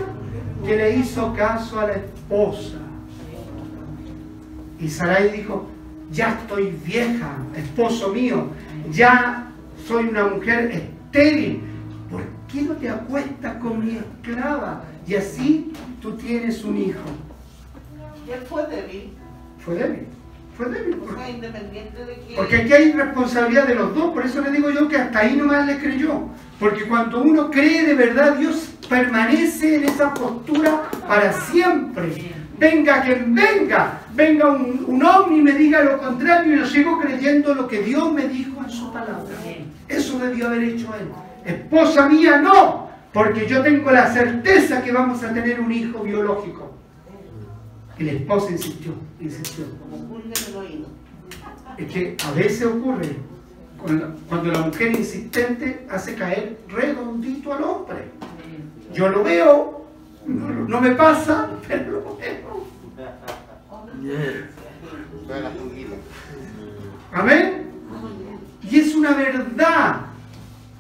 que 0.64 0.76
le 0.76 0.96
hizo 0.96 1.32
caso 1.34 1.78
a 1.80 1.86
la 1.86 1.92
esposa. 1.92 2.78
Y 4.80 4.88
Sarai 4.88 5.30
dijo, 5.30 5.68
ya 6.10 6.30
estoy 6.40 6.76
vieja, 6.84 7.36
esposo 7.56 8.12
mío, 8.12 8.48
ya 8.90 9.48
soy 9.86 10.06
una 10.08 10.26
mujer 10.26 10.70
estéril. 10.72 11.62
¿Por 12.10 12.22
qué 12.48 12.62
no 12.62 12.74
te 12.74 12.90
acuestas 12.90 13.56
con 13.56 13.84
mi 13.84 13.96
esclava? 13.96 14.82
Y 15.06 15.14
así 15.14 15.72
tú 16.02 16.12
tienes 16.12 16.64
un 16.64 16.76
hijo. 16.78 17.00
Y 18.27 18.31
él 18.33 18.41
fue 18.49 18.66
débil. 18.66 19.12
Fue 19.59 19.74
débil. 19.74 20.07
Fue 20.57 20.66
débil. 20.66 21.01
O 21.07 21.14
sea, 21.14 21.31
independiente 21.31 22.05
de 22.05 22.14
que... 22.14 22.35
Porque 22.35 22.57
aquí 22.57 22.72
hay 22.72 22.93
responsabilidad 22.93 23.66
de 23.66 23.74
los 23.74 23.95
dos, 23.95 24.12
por 24.12 24.24
eso 24.24 24.41
le 24.41 24.51
digo 24.51 24.70
yo 24.70 24.89
que 24.89 24.97
hasta 24.97 25.20
ahí 25.20 25.37
nomás 25.37 25.66
le 25.66 25.79
creyó. 25.79 26.22
Porque 26.59 26.85
cuando 26.85 27.22
uno 27.22 27.51
cree 27.51 27.85
de 27.85 27.95
verdad, 27.95 28.37
Dios 28.37 28.70
permanece 28.89 29.77
en 29.77 29.85
esa 29.85 30.14
postura 30.14 30.89
para 31.07 31.33
siempre. 31.33 32.33
Venga 32.59 33.03
quien 33.03 33.35
venga, 33.35 34.01
venga 34.14 34.51
un, 34.51 34.85
un 34.87 35.05
hombre 35.05 35.37
y 35.37 35.43
me 35.43 35.53
diga 35.53 35.83
lo 35.83 35.99
contrario, 35.99 36.55
y 36.55 36.59
yo 36.61 36.66
sigo 36.66 36.99
creyendo 36.99 37.55
lo 37.55 37.68
que 37.68 37.83
Dios 37.83 38.11
me 38.12 38.27
dijo 38.27 38.62
en 38.64 38.70
su 38.70 38.91
palabra. 38.91 39.24
Eso 39.89 40.18
debió 40.18 40.47
haber 40.47 40.64
hecho 40.64 40.89
él. 40.95 41.09
Esposa 41.45 42.09
mía, 42.09 42.39
no, 42.39 42.89
porque 43.12 43.47
yo 43.47 43.62
tengo 43.62 43.91
la 43.91 44.11
certeza 44.11 44.83
que 44.83 44.91
vamos 44.91 45.22
a 45.22 45.35
tener 45.35 45.61
un 45.61 45.70
hijo 45.70 46.03
biológico. 46.03 46.65
Y 47.99 48.05
la 48.05 48.12
esposa 48.12 48.51
insistió, 48.51 48.92
insistió. 49.20 49.64
Como 49.80 50.05
pulga 50.09 50.24
en 50.26 50.53
el 50.53 50.57
oído. 50.57 50.86
Es 51.78 51.92
que 51.92 52.16
a 52.24 52.30
veces 52.32 52.66
ocurre 52.66 53.16
cuando, 53.78 54.14
cuando 54.28 54.53
la 54.53 54.61
mujer 54.61 54.92
insistente 54.92 55.86
hace 55.90 56.14
caer 56.14 56.59
redondito 56.68 57.53
al 57.53 57.64
hombre. 57.64 58.05
Yo 58.92 59.09
lo 59.09 59.22
veo, 59.24 59.86
no, 60.26 60.49
no 60.49 60.80
me 60.80 60.92
pasa, 60.92 61.51
pero 61.66 61.92
lo 61.92 62.16
veo. 62.16 62.66
Amén. 67.12 67.66
Y 68.62 68.78
es 68.78 68.94
una 68.94 69.14
verdad. 69.14 70.07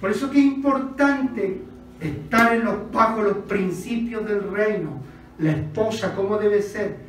Por 0.00 0.10
eso 0.10 0.30
que 0.30 0.38
es 0.38 0.44
importante 0.44 1.62
estar 2.00 2.54
en 2.54 2.64
los, 2.64 2.90
bajo 2.92 3.22
los 3.22 3.36
principios 3.38 4.26
del 4.26 4.50
reino. 4.50 5.00
La 5.38 5.52
esposa, 5.52 6.14
cómo 6.14 6.38
debe 6.38 6.62
ser. 6.62 7.05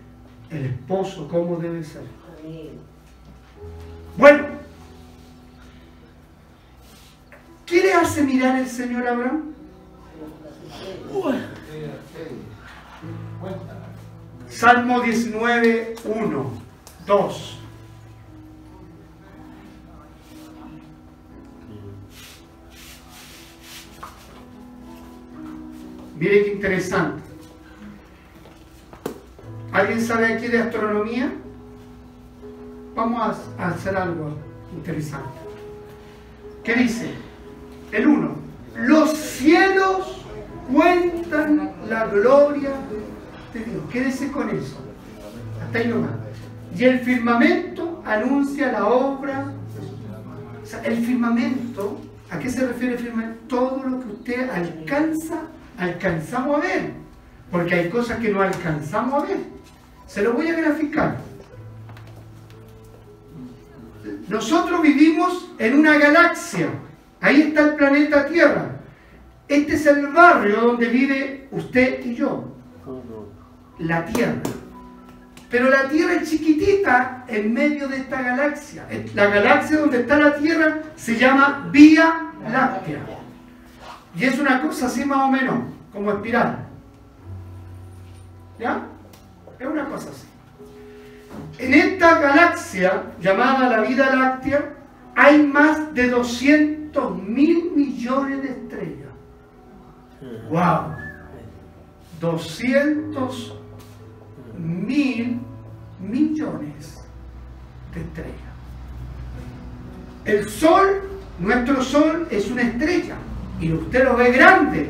El 0.50 0.66
esposo, 0.66 1.28
cómo 1.28 1.58
debe 1.58 1.84
ser. 1.84 2.04
Bueno, 4.18 4.45
¿qué 7.66 7.82
le 7.82 7.93
hace 7.93 8.24
mirar 8.24 8.60
el 8.60 8.68
Señor 8.68 9.08
a 9.08 9.12
Abraham? 9.12 9.54
Salmo 14.50 15.02
19, 15.02 15.95
1, 16.04 16.52
2. 17.06 17.60
Mire 26.18 26.45
qué 26.45 26.54
interesante. 26.54 27.26
¿Alguien 29.72 30.01
sabe 30.01 30.34
aquí 30.34 30.47
de 30.47 30.59
astronomía? 30.59 31.32
Vamos 32.95 33.38
a 33.59 33.68
hacer 33.68 33.95
algo 33.95 34.38
interesante. 34.76 35.28
¿Qué 36.63 36.76
dice? 36.76 37.11
El 37.91 38.07
1. 38.07 38.36
Los 38.78 39.11
cielos 39.11 40.26
cuentan 40.72 41.74
la 41.89 42.07
gloria 42.07 42.72
de 43.53 43.59
Dios. 43.63 43.84
Quédese 43.91 44.32
con 44.32 44.49
eso. 44.49 44.78
Hasta 45.63 45.80
ahí 45.80 45.88
nomás. 45.88 46.11
Y 46.76 46.84
el 46.84 46.99
firmamento 46.99 48.03
anuncia 48.05 48.72
la 48.72 48.86
obra. 48.86 49.51
O 50.63 50.65
sea, 50.65 50.82
el 50.84 50.97
firmamento, 50.97 52.01
¿a 52.30 52.39
qué 52.39 52.49
se 52.49 52.68
refiere 52.68 52.95
el 52.95 52.99
firmamento? 52.99 53.38
Todo 53.47 53.84
lo 53.84 53.99
que 53.99 54.07
usted 54.07 54.49
alcanza, 54.49 55.43
alcanzamos 55.78 56.57
a 56.57 56.61
ver. 56.61 56.91
Porque 57.51 57.76
hay 57.76 57.89
cosas 57.89 58.20
que 58.20 58.30
no 58.30 58.41
alcanzamos 58.41 59.24
a 59.24 59.28
ver. 59.28 59.57
Se 60.08 60.22
lo 60.22 60.34
voy 60.34 60.47
a 60.47 60.55
graficar. 60.55 61.18
Nosotros 64.28 64.82
vivimos 64.82 65.51
en 65.60 65.80
una 65.80 65.97
galaxia. 65.97 66.70
Ahí 67.22 67.41
está 67.41 67.62
el 67.62 67.76
planeta 67.76 68.26
Tierra. 68.26 68.72
Este 69.47 69.76
es 69.76 69.86
el 69.86 70.08
barrio 70.08 70.62
donde 70.62 70.88
vive 70.88 71.47
usted 71.51 72.05
y 72.05 72.16
yo. 72.16 72.55
La 73.80 74.05
Tierra. 74.05 74.41
Pero 75.49 75.70
la 75.70 75.88
Tierra 75.88 76.16
es 76.16 76.30
chiquitita 76.30 77.26
en 77.28 77.53
medio 77.53 77.88
de 77.88 77.97
esta 77.97 78.22
galaxia. 78.22 78.88
La 79.14 79.28
galaxia 79.28 79.78
donde 79.78 80.01
está 80.01 80.18
la 80.18 80.36
Tierra 80.36 80.82
se 80.95 81.18
llama 81.18 81.70
Vía 81.72 82.32
Láctea. 82.51 82.99
Y 84.16 84.26
es 84.26 84.39
una 84.39 84.62
cosa 84.62 84.88
así 84.88 85.05
más 85.05 85.20
o 85.20 85.32
menos, 85.32 85.60
como 85.93 86.12
espiral. 86.12 86.66
¿Ya? 88.60 88.82
Es 89.60 89.68
una 89.68 89.86
cosa 89.86 90.10
así. 90.10 90.28
En 91.58 91.74
esta 91.74 92.20
galaxia 92.20 93.03
llamada 93.20 93.70
la 93.70 93.82
Vida 93.82 94.16
Láctea 94.16 94.74
hay 95.16 95.41
más 95.43 95.93
de 95.93 96.10
200 96.10 97.24
mil 97.24 97.72
millones 97.72 98.43
de 98.43 98.49
estrellas. 98.49 99.10
¡Wow! 100.49 100.95
200 102.20 103.55
mil 104.58 105.39
millones 105.99 107.03
de 107.93 108.01
estrellas. 108.01 108.34
El 110.26 110.49
Sol, 110.49 111.01
nuestro 111.39 111.82
Sol, 111.82 112.28
es 112.30 112.49
una 112.51 112.64
estrella 112.64 113.16
y 113.60 113.72
usted 113.72 114.03
lo 114.03 114.16
ve 114.16 114.32
grande, 114.32 114.89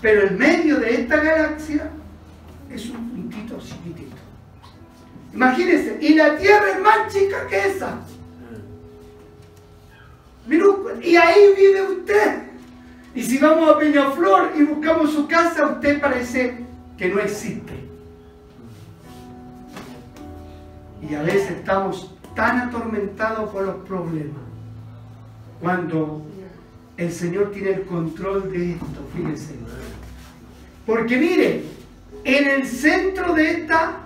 pero 0.00 0.22
el 0.22 0.36
medio 0.36 0.80
de 0.80 1.02
esta 1.02 1.16
galaxia 1.16 1.90
es 2.70 2.90
un 2.90 3.10
puntito 3.10 3.58
chiquitito. 3.58 4.16
Imagínense, 5.32 5.98
y 6.00 6.14
la 6.14 6.36
Tierra 6.36 6.72
es 6.74 6.80
más 6.80 7.12
chica 7.12 7.46
que 7.48 7.66
esa. 7.66 7.98
Y 11.02 11.16
ahí 11.16 11.54
vive 11.56 11.82
usted. 11.82 12.42
Y 13.14 13.22
si 13.22 13.38
vamos 13.38 13.70
a 13.70 13.78
Peñaflor 13.78 14.52
y 14.56 14.62
buscamos 14.62 15.12
su 15.12 15.26
casa, 15.26 15.66
usted 15.66 16.00
parece 16.00 16.64
que 16.96 17.08
no 17.08 17.20
existe. 17.20 17.72
Y 21.08 21.14
a 21.14 21.22
veces 21.22 21.50
estamos 21.50 22.14
tan 22.34 22.68
atormentados 22.68 23.50
por 23.50 23.64
los 23.64 23.76
problemas. 23.86 24.42
Cuando 25.60 26.22
el 26.96 27.12
Señor 27.12 27.50
tiene 27.52 27.70
el 27.70 27.82
control 27.82 28.50
de 28.50 28.72
esto, 28.72 29.08
fíjense. 29.14 29.54
Porque 30.86 31.16
mire, 31.16 31.64
en 32.28 32.46
el 32.46 32.66
centro 32.66 33.32
de 33.32 33.50
esta 33.52 34.00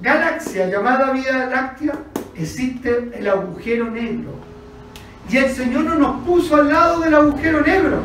galaxia 0.00 0.68
llamada 0.68 1.10
Vía 1.10 1.46
Láctea 1.46 1.94
existe 2.36 3.10
el 3.12 3.28
agujero 3.28 3.90
negro. 3.90 4.30
Y 5.28 5.38
el 5.38 5.50
Señor 5.50 5.82
no 5.82 5.96
nos 5.96 6.24
puso 6.24 6.54
al 6.54 6.68
lado 6.68 7.00
del 7.00 7.14
agujero 7.14 7.60
negro, 7.62 8.02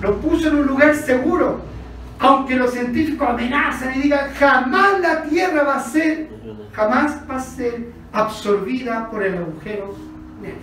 nos 0.00 0.16
puso 0.24 0.48
en 0.48 0.58
un 0.58 0.66
lugar 0.66 0.94
seguro. 0.94 1.62
Aunque 2.20 2.54
los 2.54 2.70
científicos 2.70 3.28
amenazan 3.28 3.98
y 3.98 4.02
digan, 4.02 4.32
jamás 4.38 5.00
la 5.00 5.24
Tierra 5.24 5.64
va 5.64 5.76
a 5.78 5.80
ser, 5.82 6.28
jamás 6.72 7.22
va 7.28 7.36
a 7.36 7.40
ser 7.40 7.88
absorbida 8.12 9.10
por 9.10 9.24
el 9.24 9.36
agujero 9.36 9.96
negro. 10.40 10.60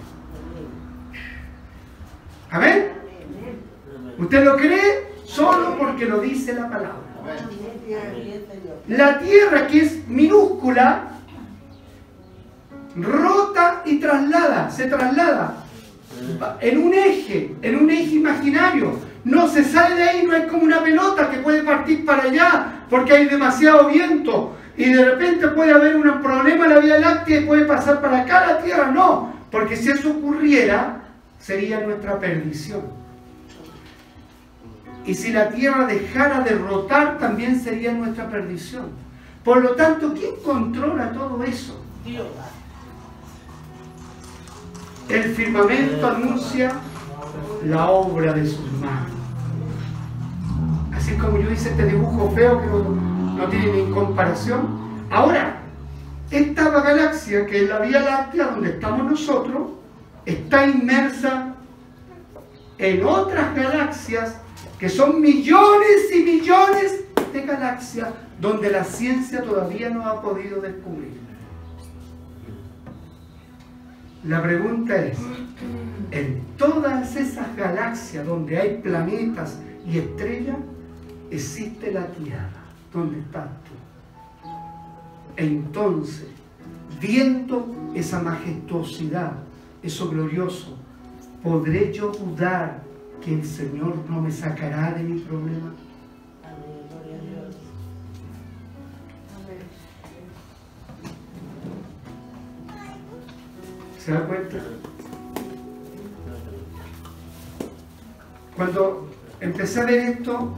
¿Amén? 2.49 2.87
¿Usted 4.17 4.45
lo 4.45 4.55
cree? 4.55 5.11
Solo 5.25 5.77
porque 5.77 6.05
lo 6.05 6.21
dice 6.21 6.53
la 6.53 6.69
palabra. 6.69 7.02
La 8.87 9.19
tierra 9.19 9.67
que 9.67 9.81
es 9.81 10.07
minúscula, 10.07 11.03
rota 12.95 13.81
y 13.85 13.99
traslada, 13.99 14.69
se 14.69 14.85
traslada 14.85 15.63
en 16.59 16.77
un 16.77 16.93
eje, 16.93 17.55
en 17.61 17.75
un 17.77 17.89
eje 17.89 18.15
imaginario. 18.15 18.99
No 19.23 19.47
se 19.47 19.63
sale 19.63 19.95
de 19.95 20.03
ahí, 20.03 20.25
no 20.25 20.35
es 20.35 20.45
como 20.47 20.63
una 20.63 20.83
pelota 20.83 21.29
que 21.29 21.37
puede 21.37 21.63
partir 21.63 22.05
para 22.05 22.23
allá 22.23 22.85
porque 22.89 23.13
hay 23.13 23.25
demasiado 23.25 23.87
viento 23.87 24.55
y 24.75 24.91
de 24.91 25.05
repente 25.05 25.47
puede 25.49 25.71
haber 25.71 25.95
un 25.95 26.21
problema 26.21 26.65
en 26.65 26.73
la 26.73 26.79
Vía 26.79 26.99
Láctea 26.99 27.39
y 27.39 27.45
puede 27.45 27.65
pasar 27.65 28.01
para 28.01 28.21
acá 28.21 28.47
la 28.47 28.57
Tierra. 28.59 28.91
No, 28.91 29.33
porque 29.49 29.77
si 29.77 29.91
eso 29.91 30.11
ocurriera, 30.11 31.03
sería 31.39 31.79
nuestra 31.79 32.19
perdición. 32.19 33.02
Y 35.05 35.15
si 35.15 35.31
la 35.31 35.49
tierra 35.49 35.85
dejara 35.85 36.41
de 36.41 36.55
rotar, 36.55 37.17
también 37.17 37.59
sería 37.59 37.91
nuestra 37.93 38.29
perdición. 38.29 38.85
Por 39.43 39.61
lo 39.61 39.71
tanto, 39.71 40.13
¿quién 40.13 40.35
controla 40.43 41.11
todo 41.11 41.43
eso? 41.43 41.83
Dios. 42.05 42.27
El 45.09 45.23
firmamento 45.35 46.07
anuncia 46.07 46.71
la 47.65 47.89
obra 47.89 48.33
de 48.33 48.45
sus 48.45 48.71
manos. 48.73 49.11
Así 50.93 51.15
como 51.15 51.37
yo 51.37 51.51
hice 51.51 51.71
este 51.71 51.85
dibujo 51.85 52.31
feo 52.31 52.61
que 52.61 52.67
no, 52.67 53.47
tiene 53.49 53.83
ni 53.83 53.91
comparación. 53.91 54.79
Ahora, 55.11 55.57
esta 56.31 56.69
galaxia, 56.69 57.45
que 57.45 57.63
es 57.63 57.69
la 57.69 57.79
Vía 57.79 57.99
Láctea, 57.99 58.45
donde 58.47 58.69
estamos 58.69 59.11
nosotros, 59.11 59.71
está 60.25 60.65
inmersa 60.65 61.55
en 62.77 63.05
otras 63.05 63.53
galaxias 63.53 64.37
que 64.83 64.89
son 64.89 65.21
millones 65.21 66.13
y 66.13 66.23
millones 66.23 67.05
de 67.31 67.41
galaxias 67.43 68.09
donde 68.41 68.69
la 68.69 68.83
ciencia 68.83 69.41
todavía 69.41 69.89
no 69.89 70.05
ha 70.05 70.21
podido 70.21 70.59
descubrir. 70.59 71.21
La 74.25 74.43
pregunta 74.43 74.93
es, 74.97 75.17
en 76.11 76.41
todas 76.57 77.15
esas 77.15 77.55
galaxias 77.55 78.27
donde 78.27 78.57
hay 78.57 78.81
planetas 78.83 79.57
y 79.87 79.99
estrellas, 79.99 80.57
existe 81.31 81.89
la 81.93 82.05
Tierra, 82.07 82.65
donde 82.91 83.19
estás 83.19 83.47
tú. 83.63 84.49
Entonces, 85.37 86.27
viendo 86.99 87.73
esa 87.95 88.21
majestuosidad, 88.21 89.31
eso 89.81 90.09
glorioso, 90.09 90.77
¿podré 91.41 91.93
yo 91.93 92.11
dudar 92.11 92.82
que 93.23 93.35
el 93.35 93.45
Señor 93.45 93.95
no 94.09 94.21
me 94.21 94.31
sacará 94.31 94.91
de 94.91 95.03
mi 95.03 95.19
problema? 95.21 95.73
¿Se 103.97 104.11
da 104.11 104.27
cuenta? 104.27 104.57
Cuando 108.57 109.09
empecé 109.39 109.79
a 109.79 109.85
ver 109.85 109.99
esto, 109.99 110.57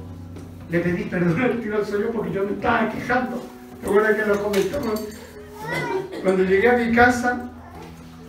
le 0.70 0.80
pedí 0.80 1.04
perdón 1.04 1.42
al 1.42 1.62
tiro 1.62 1.78
al 1.78 1.86
Señor 1.86 2.12
porque 2.12 2.32
yo 2.32 2.44
me 2.46 2.54
estaba 2.54 2.90
quejando. 2.90 3.44
Recuerda 3.84 4.16
que 4.16 4.26
lo 4.26 4.44
comentamos. 4.44 5.04
Cuando 6.24 6.44
llegué 6.44 6.70
a 6.70 6.78
mi 6.78 6.96
casa, 6.96 7.52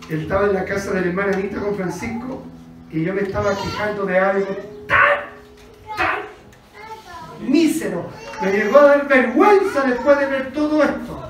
él 0.09 0.21
estaba 0.21 0.45
en 0.45 0.53
la 0.53 0.65
casa 0.65 0.91
de 0.91 1.01
la 1.01 1.07
hermana 1.07 1.35
Anita 1.35 1.59
con 1.59 1.75
Francisco 1.75 2.43
y 2.91 3.03
yo 3.03 3.13
me 3.13 3.21
estaba 3.21 3.51
quejando 3.51 4.05
de 4.05 4.19
algo 4.19 4.55
tan, 4.87 5.19
tan 5.97 7.49
mísero. 7.49 8.09
Me 8.41 8.51
llegó 8.51 8.79
a 8.79 8.83
dar 8.83 9.07
vergüenza 9.07 9.83
después 9.83 10.19
de 10.19 10.25
ver 10.25 10.53
todo 10.53 10.83
esto. 10.83 11.23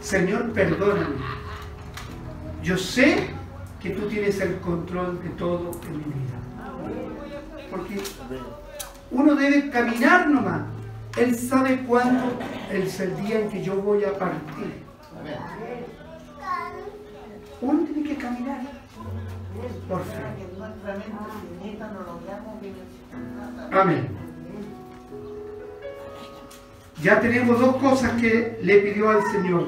Señor, 0.00 0.52
perdóname 0.52 1.36
yo 2.66 2.76
sé 2.76 3.28
que 3.80 3.90
tú 3.90 4.08
tienes 4.08 4.40
el 4.40 4.56
control 4.58 5.22
de 5.22 5.28
todo 5.30 5.70
en 5.86 5.98
mi 5.98 6.04
vida. 6.04 6.36
Porque 7.70 8.00
uno 9.12 9.36
debe 9.36 9.70
caminar 9.70 10.28
nomás. 10.28 10.62
Él 11.16 11.32
sabe 11.36 11.84
cuándo 11.86 12.24
es 12.72 12.98
el 12.98 13.16
día 13.22 13.38
en 13.38 13.50
que 13.50 13.62
yo 13.62 13.76
voy 13.76 14.02
a 14.02 14.18
partir. 14.18 14.82
Uno 17.60 17.84
tiene 17.84 18.08
que 18.08 18.16
caminar 18.16 18.62
por 19.88 20.02
fe. 20.04 20.22
Amén. 23.72 24.08
Ya 27.02 27.20
tenemos 27.20 27.60
dos 27.60 27.76
cosas 27.76 28.12
que 28.20 28.58
le 28.62 28.78
pidió 28.78 29.10
al 29.10 29.22
Señor. 29.30 29.66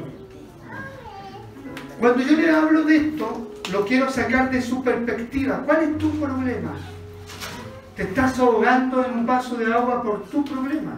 Cuando 2.00 2.22
yo 2.22 2.36
le 2.36 2.50
hablo 2.50 2.84
de 2.84 2.96
esto, 2.96 3.52
lo 3.72 3.84
quiero 3.84 4.10
sacar 4.10 4.50
de 4.50 4.62
su 4.62 4.82
perspectiva. 4.82 5.62
¿Cuál 5.66 5.82
es 5.82 5.98
tu 5.98 6.10
problema? 6.18 6.72
Te 7.96 8.04
estás 8.04 8.38
ahogando 8.38 9.04
en 9.04 9.12
un 9.12 9.26
vaso 9.26 9.56
de 9.56 9.72
agua 9.72 10.02
por 10.02 10.22
tu 10.24 10.44
problema. 10.44 10.92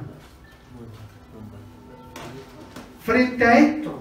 Frente 3.03 3.45
a 3.45 3.59
esto, 3.59 3.99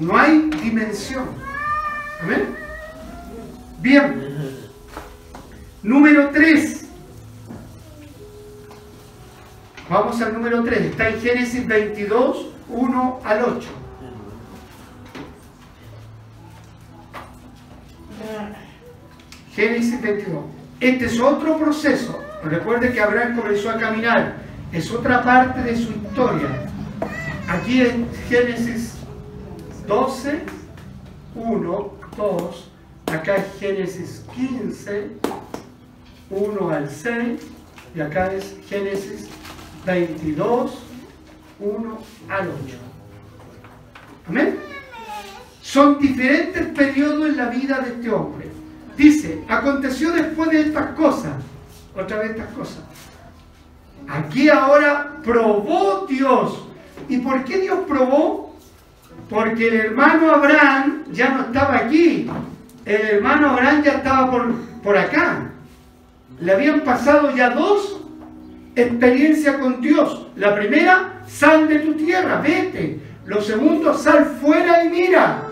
no 0.00 0.16
hay 0.16 0.50
dimensión. 0.62 1.26
¿Amén? 2.22 2.56
Bien. 3.80 4.38
Número 5.82 6.30
3. 6.30 6.86
Vamos 9.88 10.20
al 10.20 10.34
número 10.34 10.62
3, 10.62 10.80
está 10.82 11.08
en 11.08 11.20
Génesis 11.20 11.66
22, 11.66 12.46
1 12.68 13.20
al 13.24 13.42
8. 13.42 13.68
Génesis 19.54 20.02
22. 20.02 20.44
Este 20.80 21.06
es 21.06 21.20
otro 21.20 21.58
proceso. 21.58 22.22
Recuerde 22.44 22.92
que 22.92 23.00
Abraham 23.00 23.36
comenzó 23.36 23.70
a 23.70 23.78
caminar. 23.78 24.36
Es 24.72 24.90
otra 24.92 25.24
parte 25.24 25.62
de 25.62 25.74
su 25.74 25.90
historia. 25.90 26.68
Aquí 27.48 27.80
en 27.80 28.06
Génesis 28.28 28.87
12, 29.88 30.40
1, 31.34 31.92
2. 32.16 32.70
Acá 33.06 33.36
es 33.36 33.58
Génesis 33.58 34.22
15, 34.34 35.12
1 36.28 36.70
al 36.70 36.90
6. 36.90 37.40
Y 37.94 38.00
acá 38.02 38.32
es 38.34 38.54
Génesis 38.68 39.28
22, 39.86 40.78
1 41.58 41.98
al 42.28 42.48
8. 42.48 42.76
Amén. 44.28 44.58
Son 45.62 45.98
diferentes 45.98 46.66
periodos 46.66 47.30
en 47.30 47.36
la 47.38 47.46
vida 47.46 47.80
de 47.80 47.92
este 47.92 48.10
hombre. 48.10 48.48
Dice, 48.94 49.42
aconteció 49.48 50.12
después 50.12 50.50
de 50.50 50.62
estas 50.62 50.90
cosas, 50.96 51.32
otra 51.96 52.18
vez 52.18 52.32
estas 52.32 52.52
cosas. 52.52 52.80
Aquí 54.06 54.50
ahora 54.50 55.16
probó 55.24 56.06
Dios. 56.06 56.64
¿Y 57.08 57.18
por 57.18 57.42
qué 57.44 57.58
Dios 57.58 57.78
probó? 57.88 58.47
Porque 59.28 59.68
el 59.68 59.74
hermano 59.74 60.30
Abraham 60.30 61.04
ya 61.12 61.30
no 61.30 61.40
estaba 61.42 61.76
aquí. 61.76 62.30
El 62.84 63.00
hermano 63.00 63.50
Abraham 63.50 63.82
ya 63.82 63.92
estaba 63.92 64.30
por, 64.30 64.54
por 64.82 64.96
acá. 64.96 65.50
Le 66.40 66.52
habían 66.52 66.80
pasado 66.80 67.34
ya 67.34 67.50
dos 67.50 68.00
experiencia 68.74 69.58
con 69.58 69.80
Dios. 69.80 70.28
La 70.36 70.54
primera, 70.54 71.22
sal 71.26 71.68
de 71.68 71.80
tu 71.80 71.94
tierra, 71.94 72.40
vete. 72.40 73.00
Lo 73.26 73.42
segundo, 73.42 73.94
sal 73.94 74.36
fuera 74.40 74.84
y 74.84 74.88
mira. 74.88 75.42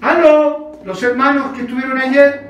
Aló, 0.00 0.78
los 0.84 1.02
hermanos 1.02 1.52
que 1.54 1.62
estuvieron 1.62 1.98
ayer. 1.98 2.48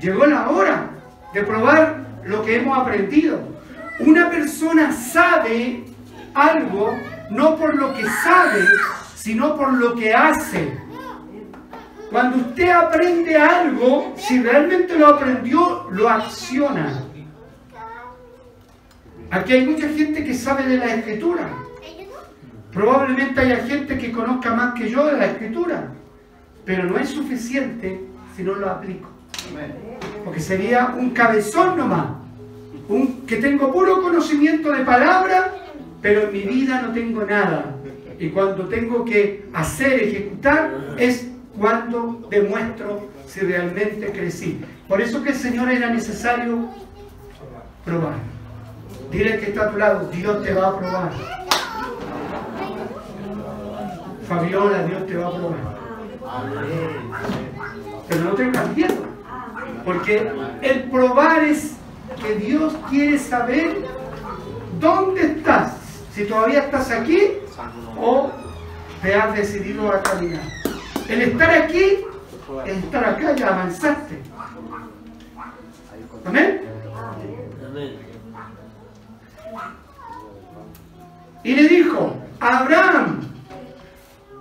Llegó 0.00 0.26
la 0.26 0.50
hora 0.50 0.90
de 1.32 1.42
probar 1.42 2.04
lo 2.24 2.44
que 2.44 2.56
hemos 2.56 2.76
aprendido. 2.76 3.40
Una 4.00 4.28
persona 4.28 4.92
sabe 4.92 5.84
algo 6.34 6.92
no 7.34 7.56
por 7.56 7.74
lo 7.74 7.94
que 7.94 8.04
sabe, 8.04 8.64
sino 9.14 9.56
por 9.56 9.72
lo 9.74 9.94
que 9.94 10.12
hace. 10.12 10.78
Cuando 12.10 12.38
usted 12.38 12.68
aprende 12.68 13.36
algo, 13.36 14.14
si 14.16 14.42
realmente 14.42 14.98
lo 14.98 15.08
aprendió, 15.08 15.88
lo 15.90 16.08
acciona. 16.08 17.04
Aquí 19.30 19.54
hay 19.54 19.66
mucha 19.66 19.88
gente 19.88 20.22
que 20.22 20.34
sabe 20.34 20.66
de 20.66 20.76
la 20.76 20.94
escritura. 20.94 21.48
Probablemente 22.70 23.40
haya 23.40 23.64
gente 23.64 23.96
que 23.96 24.12
conozca 24.12 24.54
más 24.54 24.74
que 24.74 24.90
yo 24.90 25.06
de 25.06 25.16
la 25.16 25.26
escritura. 25.26 25.88
Pero 26.66 26.84
no 26.84 26.98
es 26.98 27.08
suficiente 27.08 28.00
si 28.36 28.42
no 28.42 28.54
lo 28.54 28.68
aplico. 28.68 29.08
Porque 30.24 30.40
sería 30.40 30.94
un 30.96 31.10
cabezón 31.10 31.78
nomás. 31.78 32.08
Un, 32.88 33.26
que 33.26 33.36
tengo 33.36 33.72
puro 33.72 34.02
conocimiento 34.02 34.70
de 34.70 34.84
palabra, 34.84 35.54
pero 36.02 36.22
en 36.22 36.32
mi 36.32 36.40
vida 36.40 36.82
no 36.82 36.92
tengo 36.92 37.24
nada. 37.24 37.76
Y 38.18 38.28
cuando 38.30 38.68
tengo 38.68 39.04
que 39.04 39.46
hacer, 39.54 40.02
ejecutar, 40.02 40.94
es 40.98 41.28
cuando 41.58 42.26
demuestro 42.28 43.08
si 43.26 43.40
realmente 43.40 44.12
crecí. 44.12 44.60
Por 44.88 45.00
eso 45.00 45.22
que 45.22 45.30
el 45.30 45.36
Señor 45.36 45.70
era 45.70 45.88
necesario 45.90 46.68
probar. 47.84 48.14
Dile 49.10 49.38
que 49.38 49.46
está 49.46 49.64
a 49.64 49.70
tu 49.70 49.78
lado, 49.78 50.10
Dios 50.12 50.42
te 50.42 50.52
va 50.52 50.68
a 50.68 50.78
probar. 50.78 51.12
Fabiola, 54.28 54.84
Dios 54.84 55.06
te 55.06 55.16
va 55.16 55.26
a 55.28 55.30
probar. 55.30 55.78
Pero 58.08 58.24
no 58.24 58.32
tengas 58.32 58.76
miedo. 58.76 58.94
Porque 59.84 60.30
el 60.62 60.82
probar 60.84 61.44
es 61.44 61.76
que 62.20 62.34
Dios 62.36 62.74
quiere 62.88 63.18
saber 63.18 63.84
dónde 64.80 65.22
estás. 65.22 65.81
Si 66.14 66.24
todavía 66.24 66.60
estás 66.60 66.90
aquí 66.90 67.38
o 67.98 68.30
te 69.02 69.14
has 69.14 69.34
decidido 69.34 69.90
a 69.90 70.02
caminar. 70.02 70.42
El 71.08 71.22
estar 71.22 71.50
aquí 71.50 72.04
es 72.66 72.76
estar 72.76 73.04
acá, 73.04 73.34
ya 73.34 73.48
avanzaste. 73.48 74.22
Amén. 76.24 76.60
Y 81.44 81.54
le 81.54 81.68
dijo, 81.68 82.16
Abraham. 82.40 83.20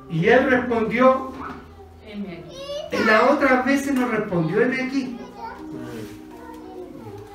Y 0.09 0.27
él 0.27 0.51
respondió, 0.51 1.31
en 2.05 3.07
las 3.07 3.23
otras 3.31 3.65
veces 3.65 3.93
no 3.93 4.07
respondió, 4.09 4.61
en 4.61 4.73
aquí. 4.73 5.17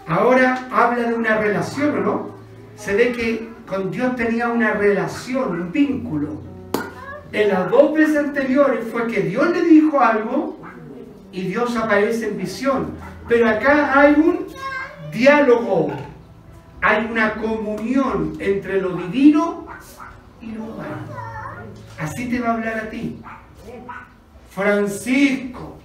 Ahora 0.07 0.69
habla 0.71 1.09
de 1.09 1.15
una 1.15 1.39
relación, 1.39 2.05
no? 2.05 2.31
Se 2.77 2.95
ve 2.95 3.13
que 3.13 3.56
con 3.67 3.91
Dios 3.91 4.17
tenía 4.17 4.49
una 4.49 4.73
relación, 4.73 5.61
un 5.61 5.73
vínculo. 5.73 6.41
En 7.33 7.49
las 7.49 7.71
dos 7.71 7.93
veces 7.95 8.17
anteriores 8.17 8.87
fue 8.91 9.07
que 9.09 9.21
Dios 9.23 9.51
le 9.51 9.63
dijo 9.63 10.01
algo 10.01 10.59
y 11.33 11.43
Dios 11.49 11.77
aparece 11.77 12.29
en 12.29 12.39
visión. 12.39 12.93
Pero 13.29 13.49
acá 13.49 13.99
hay 13.99 14.15
un 14.15 14.47
diálogo, 15.13 15.93
hay 16.81 17.07
una 17.11 17.35
comunión 17.35 18.35
entre 18.39 18.81
lo 18.81 18.97
divino 18.97 19.67
y 20.41 20.53
lo 20.53 20.65
humano. 20.65 20.97
Así 21.99 22.29
te 22.29 22.39
va 22.41 22.51
a 22.51 22.55
hablar 22.55 22.77
a 22.79 22.91
ti. 22.91 23.21
Francisco. 24.51 25.79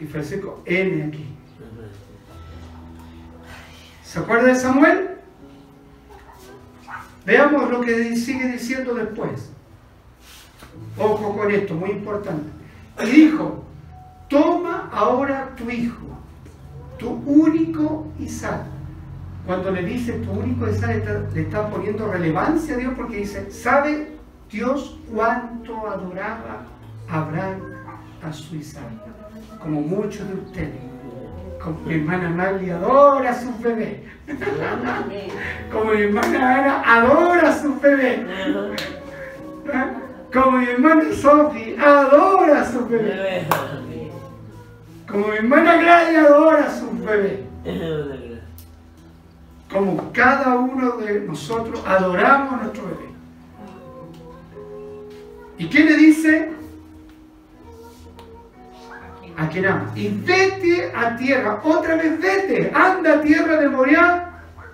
Y 0.00 0.06
Francisco, 0.06 0.62
N 0.64 1.02
aquí. 1.04 1.26
¿Se 4.04 4.20
acuerda 4.20 4.48
de 4.48 4.54
Samuel? 4.54 5.17
Veamos 7.28 7.70
lo 7.70 7.82
que 7.82 8.16
sigue 8.16 8.48
diciendo 8.52 8.94
después. 8.94 9.50
Ojo 10.96 11.36
con 11.36 11.50
esto, 11.50 11.74
muy 11.74 11.90
importante. 11.90 12.48
Y 13.04 13.04
dijo, 13.04 13.64
toma 14.30 14.88
ahora 14.90 15.50
tu 15.54 15.68
hijo, 15.68 16.06
tu 16.98 17.10
único 17.26 18.06
Isaac. 18.18 18.62
Cuando 19.44 19.70
le 19.70 19.82
dice 19.82 20.14
tu 20.20 20.30
único 20.30 20.70
Isaac, 20.70 21.04
le 21.34 21.42
está, 21.42 21.68
poniendo 21.68 22.10
relevancia 22.10 22.76
a 22.76 22.78
Dios 22.78 22.94
porque 22.96 23.18
dice, 23.18 23.50
¿sabe 23.50 24.16
Dios 24.50 24.98
cuánto 25.12 25.86
adoraba 25.86 26.64
Abraham 27.10 27.60
a 28.22 28.32
su 28.32 28.56
Isaac? 28.56 28.88
Como 29.60 29.82
muchos 29.82 30.26
de 30.26 30.34
ustedes. 30.34 30.87
Como 31.62 31.80
mi 31.86 31.94
hermana 31.94 32.30
Magli 32.30 32.70
adora 32.70 33.30
a 33.30 33.34
su 33.34 33.52
bebé. 33.58 34.04
Como 35.72 35.92
mi 35.92 36.02
hermana 36.02 36.54
Ana 36.54 36.82
adora 36.84 37.50
a 37.50 37.58
su 37.58 37.80
bebé. 37.80 38.26
Como 40.32 40.58
mi 40.58 40.66
hermana 40.66 41.04
Sophie 41.12 41.76
adora 41.78 42.62
a 42.62 42.64
su 42.64 42.86
bebé. 42.86 43.46
Como 45.08 45.28
mi 45.28 45.36
hermana 45.36 45.76
Gladys 45.76 46.18
adora 46.18 46.66
a 46.66 46.70
su 46.70 46.90
bebé. 47.04 47.44
Como 49.72 50.12
cada 50.12 50.56
uno 50.56 50.96
de 50.98 51.20
nosotros 51.20 51.82
adoramos 51.86 52.52
a 52.52 52.56
nuestro 52.62 52.84
bebé. 52.84 53.08
¿Y 55.58 55.68
qué 55.68 55.84
le 55.84 55.96
dice? 55.96 56.57
A. 59.38 59.48
Y 59.94 60.08
vete 60.08 60.92
a 60.94 61.16
tierra. 61.16 61.60
Otra 61.62 61.94
vez 61.94 62.20
vete. 62.20 62.72
Anda 62.74 63.14
a 63.14 63.20
tierra 63.20 63.56
de 63.60 63.68
Moriah 63.68 64.30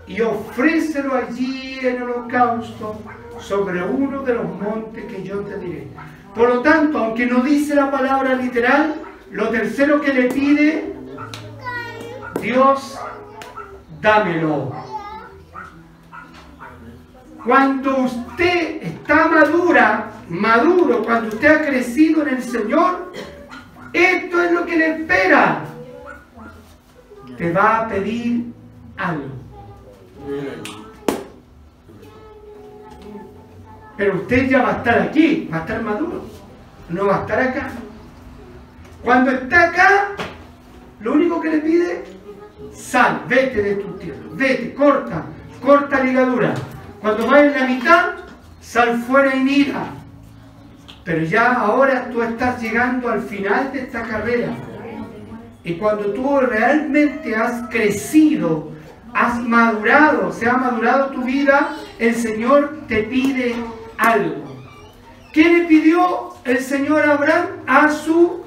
y 0.06 0.20
ofrécelo 0.22 1.14
allí 1.14 1.78
en 1.82 2.02
holocausto 2.02 2.98
sobre 3.40 3.82
uno 3.82 4.22
de 4.22 4.34
los 4.34 4.46
montes 4.46 5.04
que 5.04 5.22
yo 5.22 5.40
te 5.40 5.58
diré. 5.58 5.88
Por 6.34 6.48
lo 6.48 6.62
tanto, 6.62 6.98
aunque 6.98 7.26
no 7.26 7.42
dice 7.42 7.74
la 7.74 7.90
palabra 7.90 8.34
literal, 8.34 8.94
lo 9.30 9.50
tercero 9.50 10.00
que 10.00 10.14
le 10.14 10.24
pide, 10.24 10.94
Dios, 12.40 12.98
dámelo. 14.00 14.72
Cuando 17.44 17.98
usted 17.98 18.82
está 18.82 19.28
madura, 19.28 20.12
maduro, 20.30 21.02
cuando 21.04 21.28
usted 21.28 21.48
ha 21.48 21.66
crecido 21.66 22.22
en 22.22 22.36
el 22.36 22.42
Señor, 22.42 23.12
esto 23.94 24.42
es 24.42 24.52
lo 24.52 24.66
que 24.66 24.76
le 24.76 24.88
espera. 24.96 25.64
Te 27.38 27.52
va 27.52 27.78
a 27.78 27.88
pedir 27.88 28.52
algo. 28.96 29.28
Pero 33.96 34.16
usted 34.16 34.48
ya 34.48 34.62
va 34.62 34.70
a 34.70 34.76
estar 34.78 34.98
aquí, 34.98 35.48
va 35.52 35.58
a 35.58 35.60
estar 35.60 35.82
maduro. 35.82 36.24
No 36.88 37.06
va 37.06 37.18
a 37.18 37.20
estar 37.20 37.40
acá. 37.40 37.70
Cuando 39.02 39.30
está 39.30 39.68
acá, 39.68 40.08
lo 41.00 41.12
único 41.12 41.40
que 41.40 41.50
le 41.50 41.58
pide, 41.58 42.04
sal, 42.72 43.22
vete 43.28 43.62
de 43.62 43.74
tu 43.76 43.88
tierra, 43.98 44.22
vete, 44.32 44.74
corta, 44.74 45.24
corta 45.62 46.00
ligadura. 46.00 46.54
Cuando 47.00 47.30
va 47.30 47.40
en 47.40 47.52
la 47.52 47.66
mitad, 47.66 48.10
sal 48.60 48.98
fuera 49.02 49.36
y 49.36 49.40
mira. 49.40 49.84
Pero 51.04 51.24
ya 51.24 51.52
ahora 51.52 52.08
tú 52.10 52.22
estás 52.22 52.60
llegando 52.62 53.08
al 53.08 53.22
final 53.22 53.72
de 53.72 53.80
esta 53.80 54.02
carrera. 54.02 54.48
Y 55.62 55.74
cuando 55.74 56.12
tú 56.12 56.40
realmente 56.40 57.36
has 57.36 57.68
crecido, 57.68 58.72
has 59.12 59.40
madurado, 59.40 60.32
se 60.32 60.48
ha 60.48 60.56
madurado 60.56 61.10
tu 61.10 61.22
vida, 61.22 61.76
el 61.98 62.14
Señor 62.14 62.80
te 62.88 63.02
pide 63.04 63.54
algo. 63.98 64.44
¿Qué 65.32 65.44
le 65.44 65.64
pidió 65.64 66.34
el 66.44 66.58
Señor 66.58 67.06
Abraham? 67.06 67.46
A 67.66 67.90
su 67.90 68.44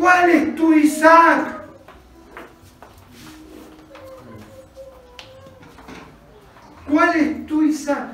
¿Cuál 0.00 0.30
es 0.30 0.56
tu 0.56 0.72
Isaac? 0.72 1.59
¿Cuál 6.90 7.16
es 7.16 7.46
tu 7.46 7.62
Isaac? 7.62 8.08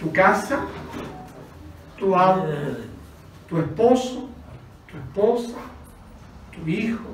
¿Tu 0.00 0.10
casa? 0.10 0.60
¿Tu 1.98 2.16
auto? 2.16 2.48
¿Tu 3.48 3.58
esposo? 3.58 4.28
¿Tu 4.90 4.96
esposa? 4.96 5.58
¿Tu 6.52 6.68
hijo? 6.68 7.04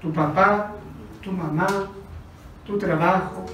¿Tu 0.00 0.12
papá? 0.12 0.74
¿Tu 1.20 1.32
mamá? 1.32 1.66
¿Tu 2.64 2.78
trabajo? 2.78 3.46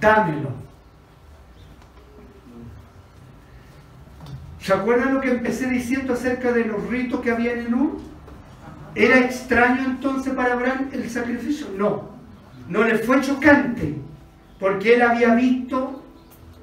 Dámelo. 0.00 0.50
¿Se 4.60 4.72
acuerdan 4.72 5.14
lo 5.14 5.20
que 5.20 5.30
empecé 5.30 5.68
diciendo 5.68 6.12
acerca 6.12 6.52
de 6.52 6.64
los 6.64 6.86
ritos 6.88 7.20
que 7.20 7.32
había 7.32 7.52
en 7.52 7.58
el? 7.60 8.05
¿Era 8.96 9.18
extraño 9.18 9.84
entonces 9.84 10.32
para 10.32 10.54
Abraham 10.54 10.88
el 10.90 11.10
sacrificio? 11.10 11.66
No, 11.76 12.08
no 12.66 12.82
le 12.82 12.96
fue 12.96 13.20
chocante, 13.20 13.94
porque 14.58 14.94
él 14.94 15.02
había 15.02 15.34
visto, 15.34 16.02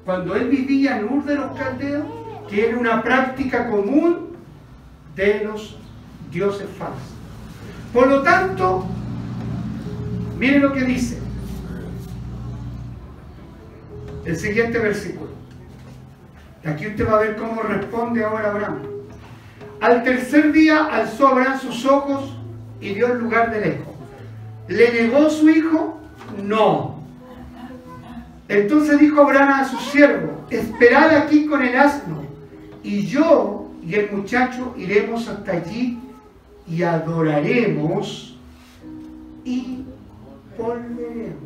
cuando 0.04 0.34
él 0.34 0.48
vivía 0.48 0.98
en 0.98 1.04
Ur 1.04 1.24
de 1.24 1.36
los 1.36 1.56
Caldeos, 1.56 2.04
que 2.50 2.68
era 2.68 2.76
una 2.76 3.04
práctica 3.04 3.70
común 3.70 4.30
de 5.14 5.44
los 5.44 5.78
dioses 6.32 6.68
falsos. 6.76 7.14
Por 7.92 8.08
lo 8.08 8.22
tanto, 8.22 8.84
miren 10.36 10.62
lo 10.62 10.72
que 10.72 10.82
dice 10.82 11.20
el 14.24 14.36
siguiente 14.36 14.80
versículo. 14.80 15.30
Aquí 16.64 16.88
usted 16.88 17.08
va 17.08 17.18
a 17.18 17.20
ver 17.20 17.36
cómo 17.36 17.62
responde 17.62 18.24
ahora 18.24 18.50
Abraham. 18.50 18.93
Al 19.84 20.02
tercer 20.02 20.50
día 20.50 20.86
alzó 20.86 21.28
Abraham 21.28 21.60
sus 21.60 21.84
ojos 21.84 22.34
y 22.80 22.94
vio 22.94 23.12
el 23.12 23.18
lugar 23.18 23.52
de 23.52 23.60
lejos. 23.60 23.94
¿Le 24.66 24.90
negó 24.90 25.28
su 25.28 25.50
hijo? 25.50 26.00
No. 26.42 27.00
Entonces 28.48 28.98
dijo 28.98 29.20
Abraham 29.20 29.60
a 29.60 29.68
su 29.68 29.76
siervo, 29.76 30.46
esperad 30.48 31.14
aquí 31.14 31.44
con 31.44 31.62
el 31.62 31.76
asno, 31.76 32.24
y 32.82 33.04
yo 33.04 33.68
y 33.86 33.94
el 33.96 34.10
muchacho 34.10 34.74
iremos 34.78 35.28
hasta 35.28 35.52
allí 35.52 36.00
y 36.66 36.82
adoraremos 36.82 38.38
y 39.44 39.84
volveremos. 40.56 41.36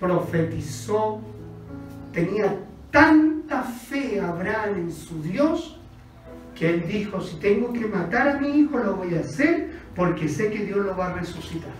Profetizó, 0.00 1.20
tenía 2.12 2.58
tanta 2.90 3.62
fe 3.62 4.20
Abraham 4.20 4.74
en 4.74 4.92
su 4.92 5.22
Dios 5.22 5.78
él 6.68 6.84
dijo, 6.86 7.20
si 7.20 7.36
tengo 7.36 7.72
que 7.72 7.86
matar 7.86 8.28
a 8.28 8.40
mi 8.40 8.60
hijo, 8.60 8.78
lo 8.78 8.96
voy 8.96 9.14
a 9.14 9.20
hacer 9.20 9.70
porque 9.94 10.28
sé 10.28 10.50
que 10.50 10.64
Dios 10.64 10.78
lo 10.78 10.96
va 10.96 11.08
a 11.08 11.14
resucitar. 11.14 11.72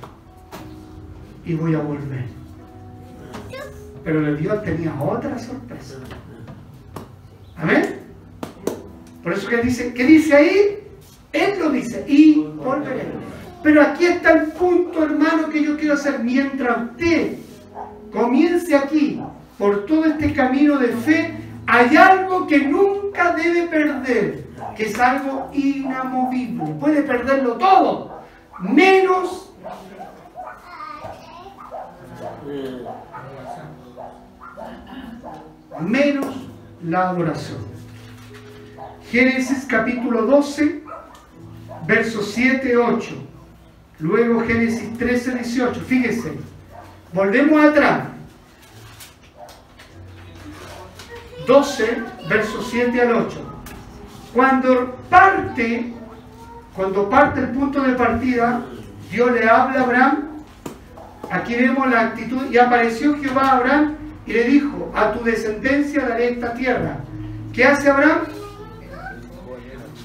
Y 1.44 1.54
voy 1.54 1.74
a 1.74 1.78
volver. 1.78 2.24
Pero 4.04 4.26
el 4.26 4.38
Dios 4.38 4.62
tenía 4.64 4.94
otra 5.00 5.38
sorpresa. 5.38 5.96
Amén. 7.56 8.00
Por 9.22 9.32
eso 9.32 9.48
que 9.48 9.58
dice, 9.58 9.94
¿qué 9.94 10.04
dice 10.04 10.34
ahí? 10.34 10.78
Él 11.32 11.58
lo 11.58 11.70
dice, 11.70 12.04
y 12.08 12.40
volveré. 12.40 13.04
Pero 13.62 13.80
aquí 13.80 14.04
está 14.04 14.32
el 14.32 14.48
punto, 14.52 15.04
hermano, 15.04 15.48
que 15.48 15.62
yo 15.62 15.76
quiero 15.76 15.94
hacer. 15.94 16.18
Mientras 16.18 16.90
usted 16.90 17.36
comience 18.12 18.74
aquí 18.74 19.20
por 19.56 19.86
todo 19.86 20.06
este 20.06 20.32
camino 20.32 20.78
de 20.78 20.88
fe, 20.88 21.34
hay 21.66 21.96
algo 21.96 22.46
que 22.46 22.58
nunca 22.66 23.34
debe 23.36 23.68
perder, 23.68 24.44
que 24.76 24.86
es 24.86 24.98
algo 24.98 25.50
inamovible. 25.52 26.74
Puede 26.80 27.02
perderlo 27.02 27.54
todo, 27.54 28.22
menos 28.60 29.52
Menos 35.80 36.26
la 36.84 37.10
adoración. 37.10 37.58
Génesis 39.10 39.64
capítulo 39.66 40.22
12, 40.22 40.82
versos 41.86 42.30
7, 42.32 42.76
8. 42.76 43.14
Luego 43.98 44.40
Génesis 44.42 44.96
13, 44.98 45.34
18. 45.36 45.80
Fíjese, 45.80 46.32
volvemos 47.12 47.64
atrás. 47.64 48.08
12, 51.46 52.02
versos 52.28 52.68
7 52.70 53.00
al 53.00 53.12
8. 53.12 53.51
Cuando 54.34 54.96
parte, 55.10 55.92
cuando 56.74 57.08
parte 57.10 57.40
el 57.40 57.48
punto 57.48 57.82
de 57.82 57.94
partida, 57.94 58.62
Dios 59.10 59.32
le 59.32 59.48
habla 59.48 59.80
a 59.80 59.82
Abraham. 59.84 60.28
Aquí 61.30 61.54
vemos 61.54 61.90
la 61.90 62.00
actitud. 62.00 62.50
Y 62.50 62.58
apareció 62.58 63.16
Jehová 63.18 63.42
a 63.42 63.56
Abraham 63.58 63.94
y 64.26 64.32
le 64.32 64.44
dijo, 64.44 64.90
a 64.94 65.12
tu 65.12 65.22
descendencia 65.22 66.06
daré 66.08 66.30
esta 66.30 66.54
tierra. 66.54 66.96
¿Qué 67.52 67.64
hace 67.64 67.90
Abraham? 67.90 68.20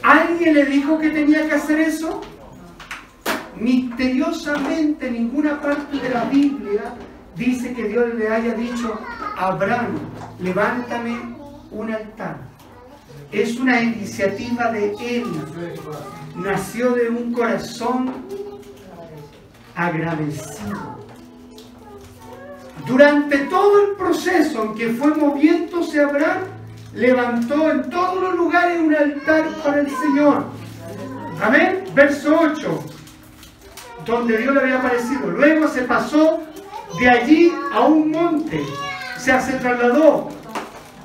¿Alguien 0.04 0.54
le 0.54 0.66
dijo 0.66 1.00
que 1.00 1.10
tenía 1.10 1.48
que 1.48 1.54
hacer 1.54 1.80
eso? 1.80 2.22
Misteriosamente 3.60 5.10
ninguna 5.10 5.60
parte 5.62 5.98
de 5.98 6.10
la 6.10 6.26
Biblia 6.26 6.94
dice 7.36 7.74
que 7.74 7.88
Dios 7.88 8.14
le 8.16 8.30
haya 8.30 8.54
dicho 8.54 9.00
Abraham, 9.38 9.98
levántame 10.40 11.18
un 11.72 11.92
altar. 11.92 12.57
Es 13.32 13.58
una 13.58 13.82
iniciativa 13.82 14.72
de 14.72 14.94
él. 15.00 15.26
Nació 16.36 16.92
de 16.92 17.10
un 17.10 17.34
corazón 17.34 18.14
agradecido. 19.76 20.98
Durante 22.86 23.38
todo 23.40 23.82
el 23.86 23.96
proceso 23.98 24.64
en 24.64 24.76
que 24.76 24.90
fue 24.90 25.14
moviéndose 25.14 26.02
Abraham, 26.02 26.44
levantó 26.94 27.70
en 27.70 27.90
todos 27.90 28.22
los 28.22 28.36
lugares 28.36 28.80
un 28.80 28.96
altar 28.96 29.46
para 29.64 29.82
el 29.82 29.90
Señor. 29.90 30.46
Amén. 31.42 31.84
Verso 31.94 32.40
8, 32.40 32.84
donde 34.06 34.38
Dios 34.38 34.54
le 34.54 34.62
había 34.62 34.80
aparecido. 34.80 35.32
Luego 35.32 35.68
se 35.68 35.82
pasó 35.82 36.44
de 37.00 37.10
allí 37.10 37.54
a 37.74 37.82
un 37.82 38.12
monte, 38.12 38.64
se 39.18 39.34
trasladó 39.34 40.37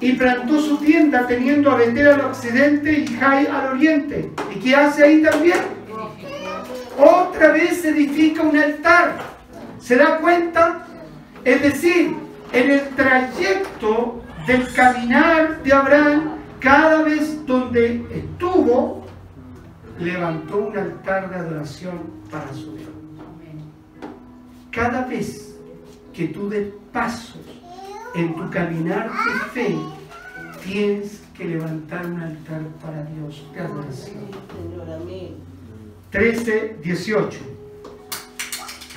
y 0.03 0.15
plantó 0.15 0.61
su 0.61 0.79
tienda 0.79 1.27
teniendo 1.29 1.71
a 1.71 1.77
vender 1.77 2.09
al 2.09 2.23
occidente 2.23 2.93
y 2.93 3.07
Jai 3.07 3.47
al 3.47 3.77
oriente. 3.77 4.33
¿Y 4.53 4.59
qué 4.59 4.75
hace 4.75 5.05
ahí 5.05 5.23
también? 5.23 5.61
Otra 6.99 7.53
vez 7.53 7.85
edifica 7.85 8.43
un 8.43 8.57
altar. 8.57 9.15
¿Se 9.79 9.95
da 9.97 10.19
cuenta? 10.19 10.89
Es 11.45 11.63
decir, 11.63 12.17
en 12.53 12.71
el 12.71 12.89
trayecto 12.91 14.21
del 14.45 14.73
caminar 14.75 15.63
de 15.63 15.73
Abraham, 15.73 16.37
cada 16.59 17.03
vez 17.03 17.47
donde 17.47 18.05
estuvo, 18.13 19.07
levantó 20.01 20.67
un 20.67 20.79
altar 20.79 21.31
de 21.31 21.37
adoración 21.37 22.01
para 22.29 22.53
su 22.53 22.77
Dios. 22.77 22.91
Cada 24.73 25.05
vez 25.05 25.57
que 26.13 26.27
tú 26.29 26.49
des 26.49 26.69
pasos 26.93 27.52
en 28.15 28.35
tu 28.35 28.51
caminar 28.51 29.11
de 29.11 29.51
fe, 29.53 29.77
tienes 30.65 31.23
que 31.37 31.45
levantar 31.45 32.07
un 32.07 32.21
altar 32.21 32.61
para 32.83 33.05
Dios 33.05 33.45
de 33.55 33.61
adoración. 33.61 34.17
13, 36.11 36.77
18. 36.83 37.39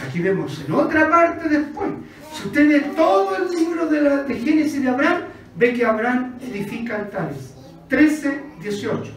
Aquí 0.05 0.19
vemos 0.19 0.63
en 0.65 0.73
otra 0.73 1.09
parte 1.09 1.47
después. 1.47 1.91
Si 2.33 2.47
usted 2.47 2.67
ve 2.67 2.79
todo 2.95 3.37
el 3.37 3.51
libro 3.51 3.87
de, 3.87 4.01
la, 4.01 4.23
de 4.23 4.35
Génesis 4.35 4.81
de 4.81 4.89
Abraham, 4.89 5.21
ve 5.55 5.73
que 5.73 5.85
Abraham 5.85 6.35
edifica 6.41 6.97
altares. 6.97 7.55
13, 7.87 8.41
18. 8.61 9.11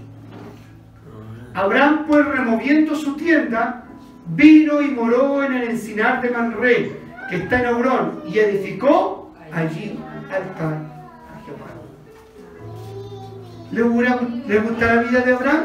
Abraham 1.54 2.04
pues 2.06 2.24
removiendo 2.24 2.94
su 2.94 3.16
tienda, 3.16 3.84
vino 4.28 4.80
y 4.80 4.88
moró 4.88 5.42
en 5.42 5.54
el 5.54 5.70
encinar 5.70 6.22
de 6.22 6.30
Manré, 6.30 6.92
que 7.28 7.36
está 7.36 7.60
en 7.60 7.66
Hebrón, 7.66 8.22
y 8.28 8.38
edificó 8.38 9.27
allí 9.52 9.98
altar 10.30 10.74
a 11.34 11.44
Jehová. 11.44 11.68
¿Le, 13.70 14.48
¿Le 14.48 14.60
gusta 14.60 14.94
la 14.94 15.02
vida 15.02 15.20
de 15.20 15.34
Abraham? 15.34 15.64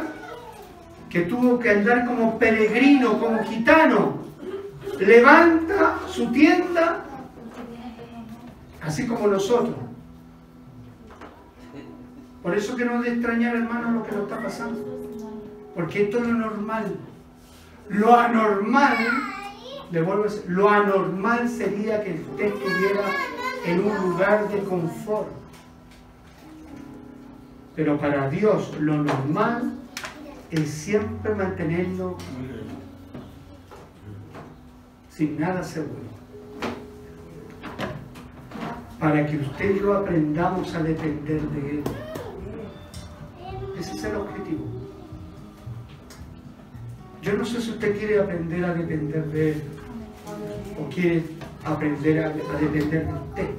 Que 1.09 1.21
tuvo 1.21 1.59
que 1.59 1.69
andar 1.69 2.05
como 2.05 2.38
peregrino, 2.39 3.19
como 3.19 3.43
gitano. 3.43 4.23
Levanta 4.99 5.99
su 6.07 6.31
tienda, 6.31 7.03
así 8.81 9.07
como 9.07 9.27
nosotros. 9.27 9.75
Por 12.41 12.55
eso 12.55 12.75
que 12.75 12.86
no 12.86 13.01
de 13.01 13.11
extrañar, 13.11 13.55
hermano, 13.55 13.91
lo 13.91 14.03
que 14.03 14.11
nos 14.11 14.23
está 14.23 14.41
pasando. 14.41 14.81
Porque 15.75 16.03
esto 16.03 16.17
es 16.17 16.27
lo 16.27 16.34
normal. 16.34 16.95
Lo 17.89 18.15
anormal, 18.15 18.97
le 19.91 20.01
vuelvo 20.01 20.23
a 20.23 20.25
decir, 20.25 20.43
lo 20.47 20.69
anormal 20.69 21.47
sería 21.49 22.03
que 22.03 22.13
usted 22.13 22.45
estuviera 22.45 23.01
en 23.66 23.80
un 23.84 24.09
lugar 24.09 24.49
de 24.49 24.59
confort. 24.64 25.28
Pero 27.76 27.97
para 27.97 28.30
Dios 28.30 28.72
lo 28.80 28.97
normal 28.97 29.74
es 30.51 30.70
siempre 30.70 31.34
mantenerlo 31.34 32.18
sin 35.10 35.40
nada 35.40 35.64
seguro. 35.64 36.14
Para 38.99 39.26
que 39.26 39.38
usted 39.38 39.76
y 39.76 39.80
yo 39.80 39.98
aprendamos 39.98 40.73
a 40.76 40.84
depender 40.84 41.41
de 41.41 41.69
Él. 41.72 41.84
Ese 43.80 43.95
es 43.95 44.03
el 44.03 44.15
objetivo. 44.15 44.65
Yo 47.22 47.34
no 47.34 47.45
sé 47.45 47.61
si 47.61 47.72
usted 47.72 47.98
quiere 47.98 48.19
aprender 48.19 48.65
a 48.65 48.73
depender 48.73 49.26
de 49.26 49.52
Él 49.52 49.64
o 50.80 50.90
quiere 50.90 51.23
aprender 51.65 52.26
a, 52.26 52.30
depender 52.30 53.07
de 53.07 53.14
usted. 53.14 53.49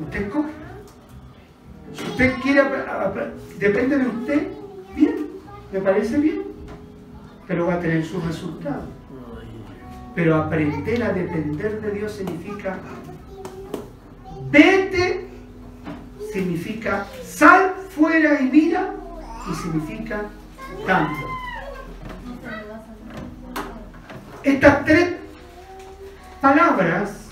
Usted 0.00 0.22
escoge. 0.22 0.48
Si 1.94 2.02
usted 2.04 2.34
quiere, 2.42 2.62
depende 3.58 3.98
de 3.98 4.08
usted, 4.08 4.48
bien, 4.96 5.26
me 5.72 5.80
parece 5.80 6.18
bien, 6.18 6.42
pero 7.46 7.66
va 7.66 7.74
a 7.74 7.80
tener 7.80 8.04
sus 8.04 8.24
resultados. 8.24 8.84
Pero 10.14 10.36
aprender 10.36 11.02
a 11.02 11.12
depender 11.12 11.80
de 11.80 11.90
Dios 11.92 12.12
significa 12.12 12.78
vete, 14.50 15.28
significa 16.32 17.06
sal 17.24 17.74
fuera 17.90 18.40
y 18.40 18.44
mira, 18.44 18.94
y 19.50 19.54
significa 19.54 20.24
tanto. 20.86 21.26
Estas 24.42 24.84
tres 24.84 25.23
palabras, 26.44 27.30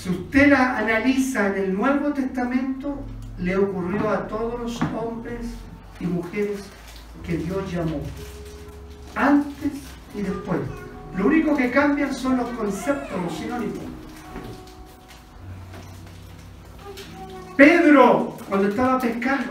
si 0.00 0.08
usted 0.08 0.48
las 0.50 0.78
analiza 0.78 1.48
en 1.48 1.54
el 1.56 1.74
Nuevo 1.74 2.12
Testamento, 2.12 3.02
le 3.40 3.56
ocurrió 3.56 4.10
a 4.10 4.28
todos 4.28 4.60
los 4.60 4.80
hombres 4.92 5.40
y 5.98 6.06
mujeres 6.06 6.60
que 7.26 7.36
Dios 7.38 7.72
llamó, 7.72 8.00
antes 9.16 9.72
y 10.14 10.22
después. 10.22 10.60
Lo 11.18 11.26
único 11.26 11.56
que 11.56 11.72
cambian 11.72 12.14
son 12.14 12.36
los 12.36 12.48
conceptos, 12.50 13.20
los 13.20 13.32
sinónimos. 13.36 13.84
Pedro, 17.56 18.36
cuando 18.48 18.68
estaba 18.68 19.00
pescando, 19.00 19.50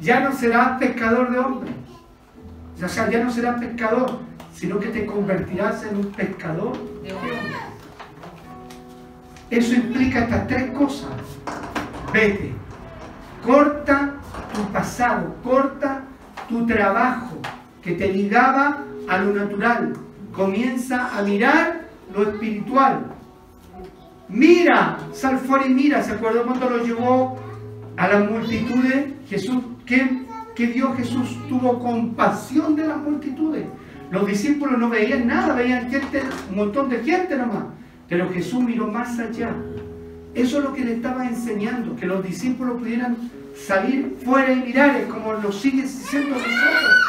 ya 0.00 0.18
no 0.18 0.32
serás 0.32 0.80
pescador 0.80 1.30
de 1.30 1.38
hombres. 1.38 1.74
O 2.84 2.88
sea, 2.88 3.08
ya 3.08 3.22
no 3.22 3.30
serás 3.30 3.60
pescador, 3.60 4.27
sino 4.58 4.80
que 4.80 4.88
te 4.88 5.06
convertirás 5.06 5.84
en 5.84 5.96
un 5.98 6.06
pescador 6.06 6.76
de. 7.02 7.14
Eso 9.50 9.74
implica 9.74 10.24
estas 10.24 10.48
tres 10.48 10.70
cosas. 10.72 11.10
Vete, 12.12 12.52
corta 13.46 14.14
tu 14.52 14.62
pasado, 14.72 15.36
corta 15.44 16.02
tu 16.48 16.66
trabajo 16.66 17.36
que 17.82 17.92
te 17.92 18.12
ligaba 18.12 18.84
a 19.08 19.18
lo 19.18 19.32
natural. 19.32 19.92
Comienza 20.32 21.16
a 21.16 21.22
mirar 21.22 21.82
lo 22.12 22.30
espiritual. 22.30 23.06
Mira, 24.28 24.98
sal 25.12 25.38
fuera 25.38 25.66
y 25.66 25.70
mira. 25.70 26.02
¿Se 26.02 26.12
acuerdan 26.12 26.46
cuando 26.46 26.68
lo 26.68 26.84
llevó 26.84 27.38
a 27.96 28.08
las 28.08 28.28
multitudes? 28.28 29.06
Jesús, 29.28 29.62
¿qué, 29.86 30.26
¿qué 30.56 30.66
Jesús? 30.96 31.38
Tuvo 31.48 31.78
compasión 31.78 32.74
de 32.74 32.88
las 32.88 32.98
multitudes. 32.98 33.66
Los 34.10 34.26
discípulos 34.26 34.78
no 34.78 34.88
veían 34.88 35.26
nada, 35.26 35.54
veían 35.54 35.90
gente, 35.90 36.22
un 36.50 36.56
montón 36.56 36.88
de 36.88 37.02
gente 37.02 37.36
nomás. 37.36 37.64
Pero 38.08 38.30
Jesús 38.30 38.62
miró 38.62 38.86
más 38.86 39.18
allá. 39.18 39.54
Eso 40.34 40.58
es 40.58 40.64
lo 40.64 40.72
que 40.72 40.84
le 40.84 40.94
estaba 40.94 41.26
enseñando, 41.26 41.96
que 41.96 42.06
los 42.06 42.22
discípulos 42.22 42.78
pudieran 42.78 43.16
salir 43.54 44.16
fuera 44.24 44.52
y 44.52 44.62
mirar, 44.62 45.06
como 45.08 45.34
lo 45.34 45.52
sigue 45.52 45.82
diciendo 45.82 46.36
nosotros. 46.36 47.08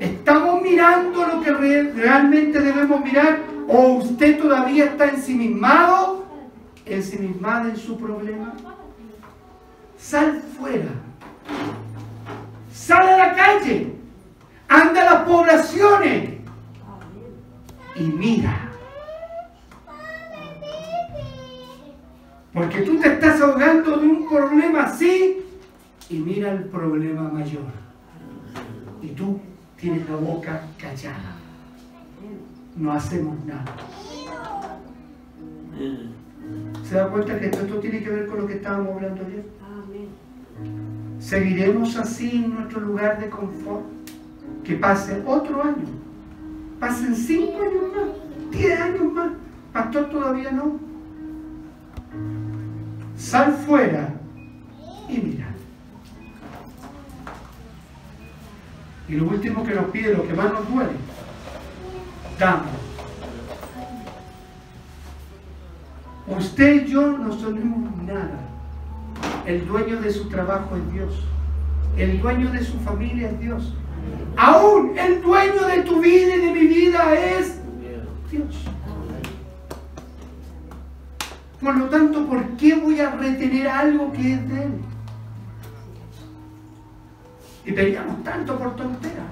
Estamos 0.00 0.62
mirando 0.62 1.26
lo 1.26 1.40
que 1.40 1.52
realmente 1.52 2.60
debemos 2.60 3.02
mirar 3.02 3.40
o 3.68 3.94
usted 3.94 4.38
todavía 4.38 4.86
está 4.86 5.06
ensimismado, 5.06 6.24
ensimismada 6.86 7.68
en 7.68 7.76
su 7.76 7.98
problema. 7.98 8.54
Sal 9.98 10.42
fuera. 10.58 10.90
Sal 12.72 13.08
a 13.08 13.16
la 13.16 13.34
calle. 13.34 13.97
Anda 14.68 15.00
a 15.02 15.14
las 15.14 15.24
poblaciones. 15.24 16.40
Y 17.96 18.02
mira. 18.02 18.70
Porque 22.52 22.82
tú 22.82 22.98
te 22.98 23.14
estás 23.14 23.40
ahogando 23.40 23.96
de 23.96 24.06
un 24.06 24.28
problema 24.28 24.84
así 24.84 25.44
y 26.10 26.18
mira 26.18 26.52
el 26.52 26.64
problema 26.64 27.28
mayor. 27.28 27.66
Y 29.02 29.08
tú 29.08 29.40
tienes 29.76 30.08
la 30.08 30.16
boca 30.16 30.62
callada. 30.78 31.36
No 32.76 32.92
hacemos 32.92 33.36
nada. 33.44 33.64
¿Se 36.88 36.94
da 36.94 37.08
cuenta 37.08 37.38
que 37.38 37.46
esto, 37.46 37.78
tiene 37.78 38.02
que 38.02 38.10
ver 38.10 38.26
con 38.26 38.40
lo 38.40 38.46
que 38.46 38.54
estábamos 38.54 38.96
hablando 38.96 39.24
ayer? 39.26 39.44
¿Seguiremos 41.20 41.96
así 41.96 42.44
en 42.44 42.54
nuestro 42.54 42.80
lugar 42.80 43.20
de 43.20 43.28
confort? 43.28 43.84
Que 44.68 44.74
pase 44.74 45.22
otro 45.24 45.62
año, 45.62 45.86
pasen 46.78 47.16
cinco 47.16 47.56
años 47.62 47.84
más, 47.96 48.50
diez 48.52 48.78
años 48.78 49.12
más. 49.14 49.30
Pastor, 49.72 50.10
todavía 50.10 50.50
no. 50.52 50.78
Sal 53.16 53.54
fuera 53.64 54.12
y 55.08 55.20
mira. 55.20 55.46
Y 59.08 59.14
lo 59.14 59.28
último 59.28 59.64
que 59.64 59.74
nos 59.74 59.86
pide, 59.86 60.14
lo 60.14 60.28
que 60.28 60.34
más 60.34 60.52
nos 60.52 60.70
duele, 60.70 60.92
damos. 62.38 62.68
Usted 66.26 66.84
y 66.84 66.90
yo 66.90 67.16
no 67.16 67.32
somos 67.32 68.02
nada. 68.02 68.38
El 69.46 69.66
dueño 69.66 69.98
de 70.02 70.12
su 70.12 70.28
trabajo 70.28 70.76
es 70.76 70.92
Dios. 70.92 71.24
El 71.96 72.20
dueño 72.20 72.50
de 72.52 72.62
su 72.62 72.78
familia 72.80 73.30
es 73.30 73.40
Dios. 73.40 73.72
Aún 74.36 74.96
el 74.98 75.20
dueño 75.20 75.66
de 75.66 75.82
tu 75.82 76.00
vida 76.00 76.36
y 76.36 76.40
de 76.40 76.52
mi 76.52 76.66
vida 76.66 77.14
es 77.14 77.60
Dios. 78.30 78.64
Por 81.60 81.76
lo 81.76 81.86
tanto, 81.86 82.24
¿por 82.26 82.44
qué 82.56 82.74
voy 82.76 83.00
a 83.00 83.10
retener 83.10 83.68
algo 83.68 84.12
que 84.12 84.34
es 84.34 84.48
de 84.48 84.62
Él? 84.62 84.72
Y 87.66 87.72
peleamos 87.72 88.22
tanto 88.22 88.56
por 88.56 88.76
tonteras. 88.76 89.26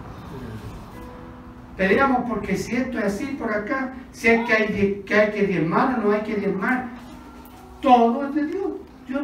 Peleamos 1.77 2.29
porque 2.29 2.57
si 2.57 2.75
esto 2.75 2.99
es 2.99 3.05
así 3.05 3.27
por 3.39 3.53
acá, 3.53 3.93
si 4.11 4.29
hay 4.29 4.45
que, 4.45 4.53
hay, 4.53 5.03
que, 5.07 5.15
hay 5.15 5.31
que 5.31 5.47
diezmar 5.47 5.99
o 5.99 6.03
no 6.03 6.13
hay 6.13 6.23
que 6.23 6.35
diezmar, 6.35 6.89
todo 7.81 8.27
es 8.27 8.35
de 8.35 8.47
Dios. 8.47 8.71
Yo, 9.09 9.21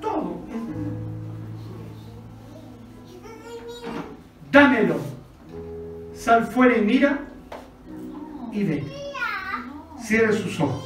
todo 0.00 0.40
es 0.48 0.66
de 0.68 0.82
Dios. 0.82 0.93
Dámelo. 4.54 5.00
Sal 6.14 6.46
fuera 6.46 6.78
y 6.78 6.82
mira 6.82 7.18
y 8.52 8.62
ve. 8.62 8.84
Cierre 10.00 10.32
sus 10.32 10.60
ojos. 10.60 10.84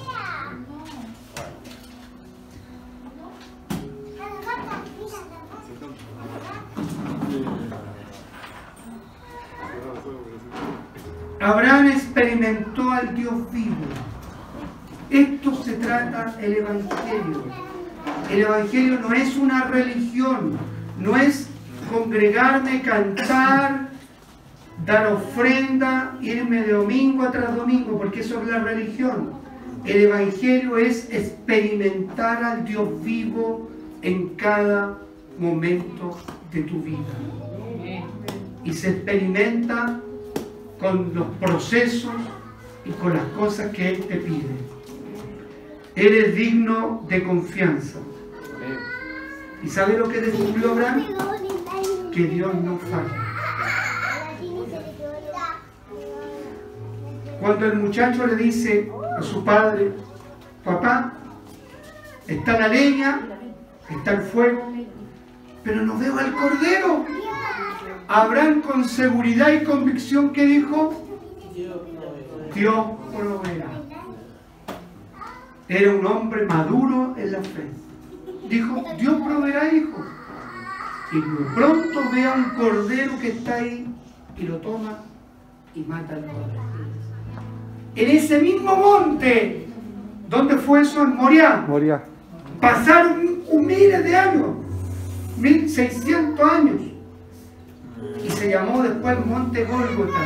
Abraham 11.39 11.89
experimentó 11.89 12.91
al 12.91 13.15
Dios 13.15 13.53
vivo. 13.53 13.77
Esto 15.11 15.63
se 15.63 15.75
trata 15.75 16.35
el 16.41 16.55
Evangelio. 16.55 17.45
El 18.31 18.41
Evangelio 18.41 18.99
no 18.99 19.13
es 19.13 19.37
una 19.37 19.65
religión, 19.65 20.57
no 20.99 21.19
es 21.19 21.48
congregarme, 21.89 22.83
cantar, 22.83 23.89
dar 24.85 25.13
ofrenda, 25.13 26.17
irme 26.21 26.63
de 26.63 26.73
domingo 26.73 27.29
tras 27.31 27.55
domingo, 27.55 27.99
porque 27.99 28.21
eso 28.21 28.41
es 28.43 28.49
la 28.49 28.61
religión. 28.61 29.33
El 29.85 30.03
Evangelio 30.03 30.79
es 30.79 31.09
experimentar 31.11 32.43
al 32.45 32.65
Dios 32.65 32.89
vivo 33.03 33.71
en 34.03 34.29
cada 34.31 34.99
momento 35.39 36.19
de 36.53 36.63
tu 36.63 36.83
vida. 36.83 36.99
Y 38.65 38.73
se 38.73 38.91
experimenta 38.91 40.01
con 40.79 41.15
los 41.15 41.27
procesos 41.41 42.13
y 42.85 42.91
con 42.91 43.15
las 43.15 43.25
cosas 43.37 43.71
que 43.73 43.91
Él 43.91 44.03
te 44.05 44.17
pide. 44.17 44.79
Eres 45.95 46.35
digno 46.35 47.05
de 47.09 47.23
confianza. 47.25 47.99
¿Y 49.63 49.69
sabe 49.69 49.99
lo 49.99 50.09
que 50.09 50.21
descubrió 50.21 50.73
Abraham? 50.73 51.05
Que 52.13 52.25
Dios 52.25 52.55
no 52.55 52.79
falla. 52.79 53.29
Cuando 57.41 57.67
el 57.67 57.79
muchacho 57.79 58.27
le 58.27 58.37
dice 58.37 58.91
a 59.19 59.23
su 59.23 59.45
padre, 59.45 59.93
papá, 60.65 61.13
está 62.27 62.59
la 62.59 62.69
leña, 62.69 63.21
está 63.91 64.13
el 64.13 64.23
fuego, 64.23 64.73
pero 65.63 65.83
no 65.83 65.99
veo 65.99 66.19
al 66.19 66.33
cordero. 66.33 67.05
Abraham 68.09 68.63
con 68.63 68.85
seguridad 68.85 69.53
y 69.53 69.65
convicción 69.65 70.33
que 70.33 70.47
dijo, 70.47 71.05
Dios 72.55 72.87
proveerá. 73.17 73.67
Era 75.69 75.93
un 75.93 76.07
hombre 76.07 76.47
maduro 76.47 77.15
en 77.19 77.33
la 77.33 77.43
fe. 77.43 77.69
Dijo, 78.49 78.83
Dios 78.99 79.21
proveerá 79.21 79.73
hijo. 79.73 80.05
Y 81.11 81.21
pronto 81.55 82.01
ve 82.13 82.25
a 82.25 82.35
un 82.35 82.51
cordero 82.51 83.19
que 83.19 83.29
está 83.29 83.55
ahí 83.55 83.87
y 84.37 84.43
lo 84.43 84.57
toma 84.59 84.99
y 85.75 85.81
mata 85.81 86.15
al 86.15 86.21
cordero. 86.23 86.63
En 87.95 88.11
ese 88.11 88.41
mismo 88.41 88.77
monte, 88.77 89.67
¿dónde 90.29 90.57
fue 90.57 90.83
eso? 90.83 91.03
En 91.03 91.17
Moria. 91.17 91.65
Moria. 91.67 92.03
Pasaron 92.61 93.41
un, 93.49 93.67
miles 93.67 94.05
de 94.05 94.17
años, 94.17 94.51
1600 95.39 96.51
años 96.51 96.83
y 98.25 98.31
se 98.31 98.51
llamó 98.51 98.83
después 98.83 99.25
Monte 99.27 99.65
Gólgota. 99.65 100.21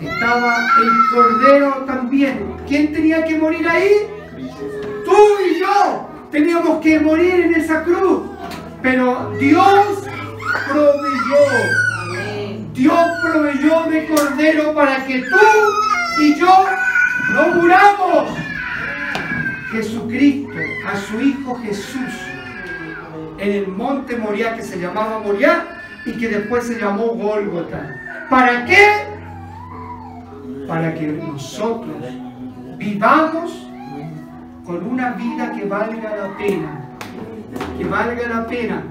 Estaba 0.00 0.56
el 0.80 0.90
Cordero 1.12 1.84
también. 1.86 2.54
¿Quién 2.66 2.92
tenía 2.92 3.24
que 3.24 3.38
morir 3.38 3.66
ahí? 3.66 3.90
Tú 5.04 5.16
y 5.48 5.60
yo 5.60 6.08
teníamos 6.30 6.80
que 6.80 7.00
morir 7.00 7.40
en 7.40 7.54
esa 7.54 7.82
cruz. 7.82 8.22
Pero 8.82 9.32
Dios 9.38 10.04
proveyó. 10.68 11.44
Dios 12.72 13.08
proveyó 13.22 13.82
de 13.90 14.06
Cordero 14.06 14.74
para 14.74 15.04
que 15.04 15.20
tú 15.20 16.22
y 16.22 16.34
yo 16.36 16.64
no 17.32 17.48
muramos. 17.54 18.38
Jesucristo, 19.72 20.52
a 20.86 20.96
su 20.96 21.20
Hijo 21.20 21.60
Jesús, 21.62 22.14
en 23.38 23.52
el 23.52 23.68
monte 23.68 24.16
Moriah 24.16 24.54
que 24.54 24.62
se 24.62 24.78
llamaba 24.78 25.18
Moriah, 25.18 25.78
y 26.06 26.12
que 26.12 26.28
después 26.28 26.66
se 26.66 26.80
llamó 26.80 27.08
Gólgota. 27.08 28.26
¿Para 28.30 28.64
qué? 28.64 28.86
Para 30.66 30.94
que 30.94 31.06
nosotros 31.08 31.96
vivamos 32.76 33.66
con 34.64 34.86
una 34.86 35.12
vida 35.12 35.52
que 35.52 35.64
valga 35.66 36.16
la 36.16 36.36
pena. 36.36 36.87
Que 37.76 37.84
valga 37.84 38.28
la 38.28 38.46
pena. 38.46 38.84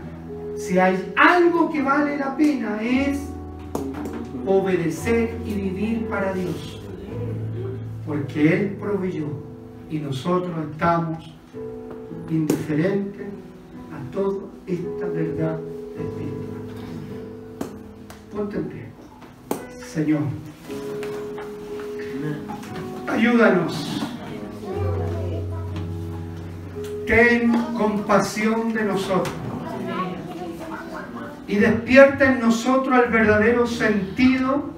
Si 0.56 0.80
hay 0.80 1.14
algo 1.16 1.70
que 1.72 1.82
vale 1.82 2.18
la 2.18 2.36
pena 2.36 2.82
es 2.82 3.20
obedecer 4.46 5.36
y 5.46 5.54
vivir 5.54 6.08
para 6.08 6.34
Dios. 6.34 6.82
Porque 8.06 8.54
Él 8.54 8.78
proveyó 8.80 9.28
y 9.90 10.00
nosotros 10.00 10.52
estamos 10.72 11.34
indiferentes 12.30 13.28
a 13.94 14.12
toda 14.12 14.46
esta 14.66 15.06
verdad 15.08 15.60
espiritual. 15.98 16.48
Ponte 18.32 18.88
Señor, 19.84 20.22
ayúdanos. 23.08 24.16
Ten 27.08 27.54
compasión 27.74 28.74
de 28.74 28.84
nosotros 28.84 29.34
y 31.48 31.56
despierta 31.56 32.26
en 32.26 32.42
nosotros 32.42 33.00
el 33.06 33.10
verdadero 33.10 33.66
sentido 33.66 34.70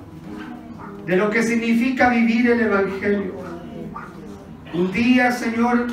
de 1.07 1.17
lo 1.17 1.31
que 1.31 1.41
significa 1.41 2.09
vivir 2.09 2.51
el 2.51 2.61
Evangelio. 2.61 3.33
Un 4.75 4.91
día, 4.91 5.31
Señor, 5.31 5.87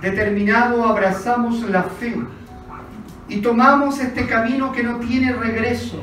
determinado 0.00 0.84
abrazamos 0.84 1.62
la 1.68 1.82
fe 1.82 2.14
y 3.28 3.38
tomamos 3.38 3.98
este 3.98 4.26
camino 4.26 4.70
que 4.70 4.82
no 4.82 4.98
tiene 4.98 5.32
regreso 5.32 6.00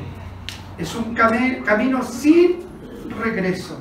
Es 0.76 0.94
un 0.94 1.14
camino 1.14 2.02
sin 2.02 2.58
regreso. 3.22 3.80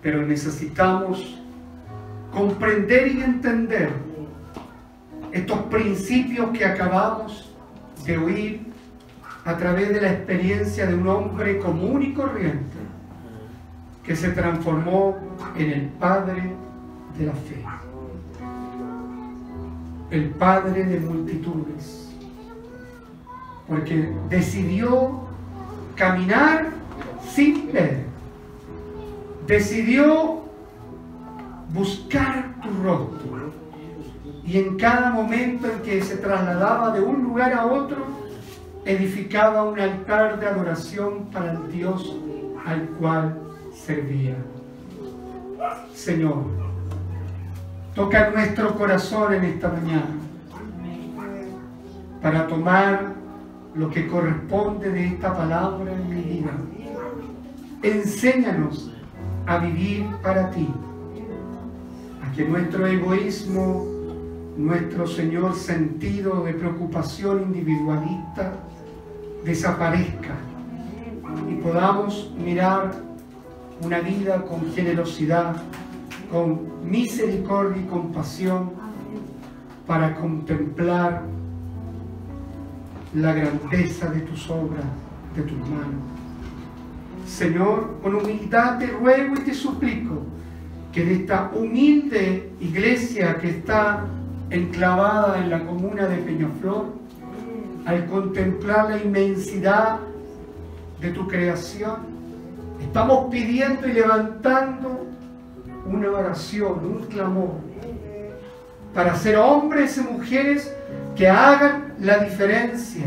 Pero 0.00 0.22
necesitamos 0.22 1.43
comprender 2.34 3.08
y 3.08 3.22
entender 3.22 3.90
estos 5.32 5.58
principios 5.62 6.50
que 6.50 6.64
acabamos 6.64 7.52
de 8.04 8.18
oír 8.18 8.60
a 9.44 9.56
través 9.56 9.90
de 9.90 10.00
la 10.00 10.12
experiencia 10.12 10.86
de 10.86 10.94
un 10.94 11.06
hombre 11.06 11.58
común 11.58 12.02
y 12.02 12.12
corriente 12.12 12.76
que 14.02 14.16
se 14.16 14.30
transformó 14.30 15.16
en 15.56 15.70
el 15.70 15.88
Padre 16.00 16.52
de 17.18 17.26
la 17.26 17.32
fe, 17.32 17.64
el 20.10 20.30
Padre 20.30 20.84
de 20.84 21.00
multitudes, 21.00 22.14
porque 23.68 24.12
decidió 24.28 25.20
caminar 25.94 26.70
sin 27.28 27.72
ver, 27.72 28.04
decidió 29.46 30.43
buscar 31.74 32.54
tu 32.62 32.70
rostro 32.82 33.52
y 34.46 34.58
en 34.58 34.76
cada 34.76 35.10
momento 35.10 35.66
en 35.70 35.80
que 35.80 36.02
se 36.02 36.16
trasladaba 36.16 36.92
de 36.92 37.02
un 37.02 37.24
lugar 37.24 37.52
a 37.52 37.66
otro, 37.66 37.96
edificaba 38.84 39.64
un 39.64 39.80
altar 39.80 40.38
de 40.38 40.46
adoración 40.46 41.26
para 41.32 41.52
el 41.52 41.72
Dios 41.72 42.14
al 42.64 42.86
cual 42.98 43.38
servía. 43.74 44.36
Señor, 45.94 46.44
toca 47.94 48.30
nuestro 48.30 48.74
corazón 48.74 49.34
en 49.34 49.44
esta 49.44 49.68
mañana 49.68 50.14
para 52.22 52.46
tomar 52.46 53.14
lo 53.74 53.90
que 53.90 54.06
corresponde 54.06 54.90
de 54.90 55.06
esta 55.06 55.34
palabra 55.34 55.92
en 55.92 56.08
mi 56.08 56.22
vida. 56.22 56.52
Enséñanos 57.82 58.92
a 59.46 59.58
vivir 59.58 60.06
para 60.22 60.50
ti, 60.50 60.68
que 62.34 62.44
nuestro 62.44 62.86
egoísmo, 62.86 63.86
nuestro 64.56 65.06
Señor 65.06 65.54
sentido 65.54 66.42
de 66.44 66.54
preocupación 66.54 67.42
individualista 67.42 68.54
desaparezca 69.44 70.34
y 71.48 71.54
podamos 71.56 72.32
mirar 72.36 72.92
una 73.82 74.00
vida 74.00 74.42
con 74.42 74.72
generosidad, 74.72 75.56
con 76.30 76.88
misericordia 76.88 77.82
y 77.82 77.86
compasión 77.86 78.72
para 79.86 80.14
contemplar 80.16 81.22
la 83.14 83.32
grandeza 83.32 84.10
de 84.10 84.20
tus 84.20 84.50
obras, 84.50 84.84
de 85.36 85.42
tus 85.42 85.58
manos. 85.58 86.02
Señor, 87.26 87.98
con 88.02 88.16
humildad 88.16 88.78
te 88.78 88.88
ruego 88.88 89.34
y 89.36 89.40
te 89.40 89.54
suplico 89.54 90.22
que 90.94 91.04
de 91.04 91.14
esta 91.14 91.50
humilde 91.54 92.50
iglesia 92.60 93.36
que 93.38 93.50
está 93.50 94.04
enclavada 94.50 95.38
en 95.42 95.50
la 95.50 95.64
comuna 95.64 96.06
de 96.06 96.18
Peñaflor, 96.18 96.86
al 97.84 98.06
contemplar 98.06 98.90
la 98.90 99.02
inmensidad 99.02 99.98
de 101.00 101.10
tu 101.10 101.26
creación, 101.26 102.14
Estamos 102.84 103.28
pidiendo 103.30 103.88
y 103.88 103.92
levantando 103.92 105.06
una 105.86 106.10
oración, 106.10 106.84
un 106.84 107.06
clamor, 107.06 107.54
para 108.92 109.16
ser 109.16 109.36
hombres 109.36 109.96
y 109.98 110.00
mujeres 110.00 110.72
que 111.16 111.28
hagan 111.28 111.94
la 111.98 112.18
diferencia 112.18 113.06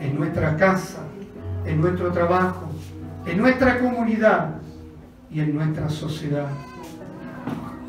en 0.00 0.18
nuestra 0.18 0.56
casa, 0.56 0.98
en 1.64 1.80
nuestro 1.80 2.10
trabajo, 2.10 2.68
en 3.26 3.38
nuestra 3.38 3.78
comunidad 3.78 4.56
y 5.30 5.40
en 5.40 5.54
nuestra 5.54 5.88
sociedad. 5.88 6.48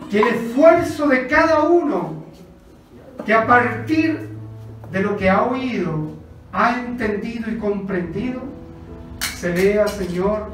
Que 0.10 0.20
el 0.20 0.28
esfuerzo 0.28 1.08
de 1.08 1.28
cada 1.28 1.64
uno, 1.64 2.24
que 3.26 3.34
a 3.34 3.46
partir 3.46 4.30
de 4.92 5.02
lo 5.02 5.18
que 5.18 5.30
ha 5.30 5.44
oído, 5.44 6.12
ha 6.52 6.80
entendido 6.80 7.52
y 7.52 7.58
comprendido, 7.58 8.42
se 9.36 9.52
vea, 9.52 9.88
Señor, 9.88 10.50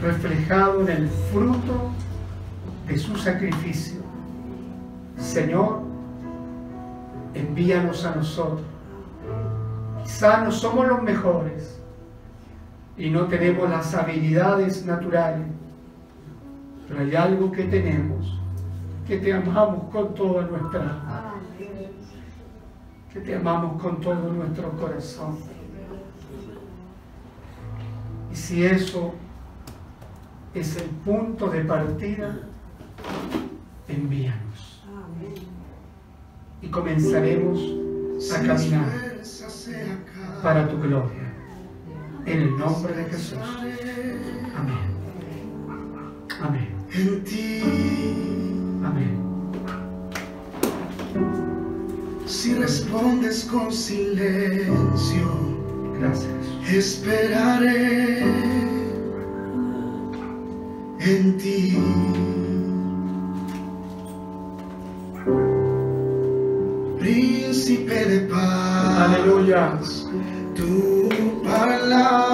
reflejado 0.00 0.82
en 0.82 0.88
el 0.88 1.08
fruto 1.32 1.90
de 2.86 2.98
su 2.98 3.16
sacrificio. 3.16 4.00
Señor, 5.18 5.80
envíanos 7.34 8.04
a 8.04 8.14
nosotros. 8.14 8.62
Quizá 10.04 10.44
no 10.44 10.52
somos 10.52 10.86
los 10.86 11.02
mejores 11.02 11.80
y 12.96 13.10
no 13.10 13.26
tenemos 13.26 13.68
las 13.68 13.94
habilidades 13.94 14.84
naturales, 14.86 15.46
pero 16.86 17.00
hay 17.00 17.14
algo 17.14 17.52
que 17.52 17.64
tenemos, 17.64 18.37
que 19.08 19.16
te 19.16 19.32
amamos 19.32 19.90
con 19.90 20.14
toda 20.14 20.44
nuestra 20.44 20.82
alma, 20.82 21.34
que 23.10 23.20
te 23.20 23.34
amamos 23.34 23.80
con 23.82 24.02
todo 24.02 24.34
nuestro 24.34 24.70
corazón. 24.72 25.38
Y 28.30 28.36
si 28.36 28.66
eso 28.66 29.14
es 30.52 30.76
el 30.76 30.90
punto 31.06 31.48
de 31.48 31.64
partida, 31.64 32.38
envíanos. 33.88 34.84
Y 36.60 36.68
comenzaremos 36.68 37.58
a 38.30 38.42
caminar 38.42 38.92
para 40.42 40.68
tu 40.68 40.78
gloria. 40.82 41.32
En 42.26 42.42
el 42.42 42.58
nombre 42.58 42.92
de 42.92 43.04
Jesús. 43.06 43.38
Amén. 44.54 44.98
Amén. 46.42 46.68
Amén. 48.88 49.18
Si 52.26 52.54
respondes 52.54 53.44
con 53.44 53.70
silencio, 53.70 55.28
gracias. 55.98 56.32
Esperaré 56.72 58.22
en 61.00 61.36
ti. 61.36 61.76
Príncipe 66.98 68.04
de 68.06 68.20
paz. 68.20 69.00
Aleluya. 69.04 69.78
Tu 70.54 71.08
palabra 71.44 72.27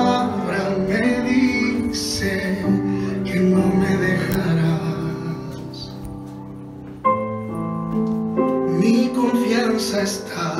confianza 9.94 10.02
está 10.02 10.56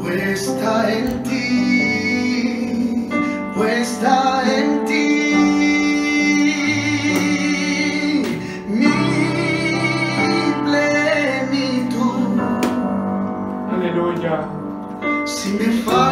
puesta 0.00 0.92
en 0.92 1.22
ti, 1.22 3.08
puesta 3.54 4.42
en 4.46 4.84
ti. 4.84 5.02
Si 15.24 15.50
me 15.52 15.68
falta 15.82 16.11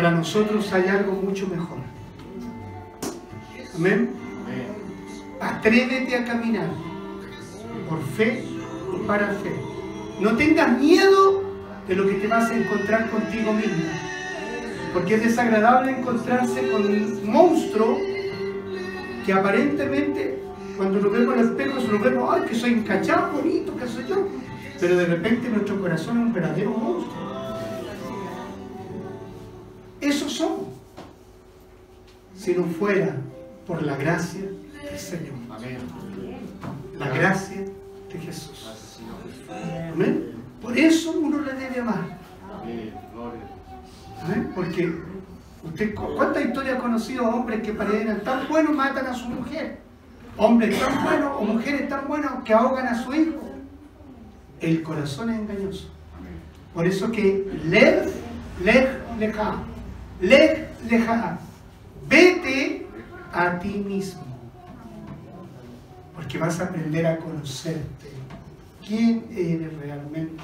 para 0.00 0.12
nosotros 0.12 0.72
hay 0.72 0.88
algo 0.88 1.12
mucho 1.12 1.46
mejor. 1.46 1.76
Amén. 3.76 4.08
Atrévete 5.38 6.16
a 6.16 6.24
caminar 6.24 6.68
por 7.86 8.02
fe 8.16 8.42
y 8.94 9.06
para 9.06 9.26
fe. 9.26 9.52
No 10.18 10.38
tengas 10.38 10.78
miedo 10.78 11.42
de 11.86 11.96
lo 11.96 12.06
que 12.06 12.14
te 12.14 12.28
vas 12.28 12.50
a 12.50 12.56
encontrar 12.56 13.10
contigo 13.10 13.52
mismo. 13.52 13.90
Porque 14.94 15.16
es 15.16 15.22
desagradable 15.22 15.98
encontrarse 15.98 16.70
con 16.70 16.86
un 16.86 17.30
monstruo 17.30 17.98
que 19.26 19.32
aparentemente 19.34 20.42
cuando 20.78 20.98
lo 20.98 21.10
vemos 21.10 21.34
en 21.34 21.40
el 21.40 21.46
espejo 21.46 21.78
lo 21.92 21.98
vemos, 21.98 22.34
ay, 22.34 22.48
que 22.48 22.54
soy 22.54 22.72
encachado, 22.72 23.32
bonito, 23.32 23.76
que 23.76 23.86
soy 23.86 24.06
yo. 24.06 24.26
Pero 24.80 24.96
de 24.96 25.04
repente 25.04 25.50
nuestro 25.50 25.78
corazón 25.78 26.20
es 26.20 26.24
un 26.24 26.32
verdadero 26.32 26.70
monstruo. 26.70 27.19
Si 32.50 32.56
no 32.56 32.64
fuera 32.64 33.14
por 33.64 33.80
la 33.80 33.96
gracia 33.96 34.40
del 34.40 34.98
Señor. 34.98 35.34
La 36.98 37.08
gracia 37.10 37.60
de 38.12 38.18
Jesús. 38.18 38.68
Amén. 39.92 40.32
Por 40.60 40.76
eso 40.76 41.12
uno 41.12 41.42
le 41.42 41.52
debe 41.52 41.78
amar. 41.78 42.18
Amén. 44.24 44.52
Porque 44.52 44.92
usted, 45.62 45.94
¿cuántas 45.94 46.44
historias 46.44 46.76
ha 46.76 46.80
conocido 46.80 47.28
hombres 47.28 47.62
que 47.62 47.72
parecen 47.72 48.20
tan 48.24 48.48
buenos 48.48 48.74
matan 48.74 49.06
a 49.06 49.14
su 49.14 49.28
mujer? 49.28 49.78
Hombres 50.36 50.76
tan 50.80 51.04
buenos 51.04 51.36
o 51.38 51.44
mujeres 51.44 51.88
tan 51.88 52.08
buenas 52.08 52.32
que 52.44 52.52
ahogan 52.52 52.88
a 52.88 53.00
su 53.00 53.14
hijo. 53.14 53.48
El 54.58 54.82
corazón 54.82 55.30
es 55.30 55.38
engañoso. 55.38 55.88
Por 56.74 56.84
eso 56.84 57.12
que 57.12 57.48
lej, 57.64 58.08
lej, 58.64 58.88
leja, 59.20 59.54
lej, 60.20 60.66
leja, 60.88 61.38
vete 62.08 62.86
a 63.32 63.58
ti 63.58 63.68
mismo. 63.68 64.22
Porque 66.14 66.38
vas 66.38 66.60
a 66.60 66.64
aprender 66.64 67.06
a 67.06 67.18
conocerte. 67.18 68.10
¿Quién 68.86 69.26
eres 69.30 69.72
realmente 69.78 70.42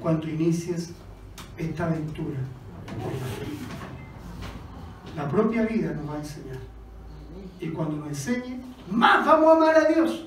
cuando 0.00 0.28
inicies 0.28 0.92
esta 1.56 1.86
aventura? 1.86 2.38
la 5.18 5.28
propia 5.28 5.62
vida 5.62 5.92
nos 5.94 6.08
va 6.08 6.14
a 6.14 6.18
enseñar. 6.18 6.58
Y 7.60 7.68
cuando 7.70 7.96
nos 7.96 8.08
enseñe, 8.08 8.60
más 8.88 9.26
vamos 9.26 9.48
a 9.48 9.56
amar 9.56 9.76
a 9.76 9.84
Dios. 9.92 10.26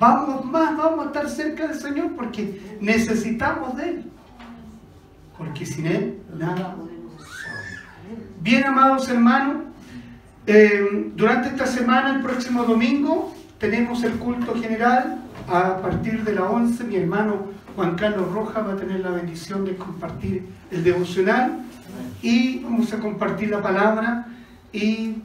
Vamos 0.00 0.44
más, 0.44 0.76
vamos 0.76 1.04
a 1.04 1.08
estar 1.08 1.28
cerca 1.30 1.68
del 1.68 1.78
Señor 1.78 2.16
porque 2.16 2.78
necesitamos 2.80 3.76
de 3.76 3.88
Él. 3.88 4.10
Porque 5.36 5.64
sin 5.64 5.86
Él 5.86 6.20
nada. 6.36 6.76
Bien, 8.40 8.64
amados 8.64 9.08
hermanos, 9.08 9.64
eh, 10.46 11.10
durante 11.16 11.48
esta 11.48 11.66
semana, 11.66 12.14
el 12.14 12.22
próximo 12.22 12.62
domingo, 12.62 13.34
tenemos 13.58 14.04
el 14.04 14.12
culto 14.12 14.54
general. 14.54 15.18
A 15.48 15.78
partir 15.78 16.22
de 16.22 16.34
las 16.34 16.44
11, 16.44 16.84
mi 16.84 16.96
hermano 16.96 17.48
Juan 17.74 17.96
Carlos 17.96 18.30
Rojas 18.32 18.64
va 18.64 18.74
a 18.74 18.76
tener 18.76 19.00
la 19.00 19.10
bendición 19.10 19.64
de 19.64 19.76
compartir 19.76 20.46
el 20.70 20.84
devocional. 20.84 21.64
y 22.22 22.60
vamos 22.60 22.92
a 22.92 22.98
compartir 22.98 23.50
la 23.50 23.62
palabra 23.62 24.26
y 24.72 25.16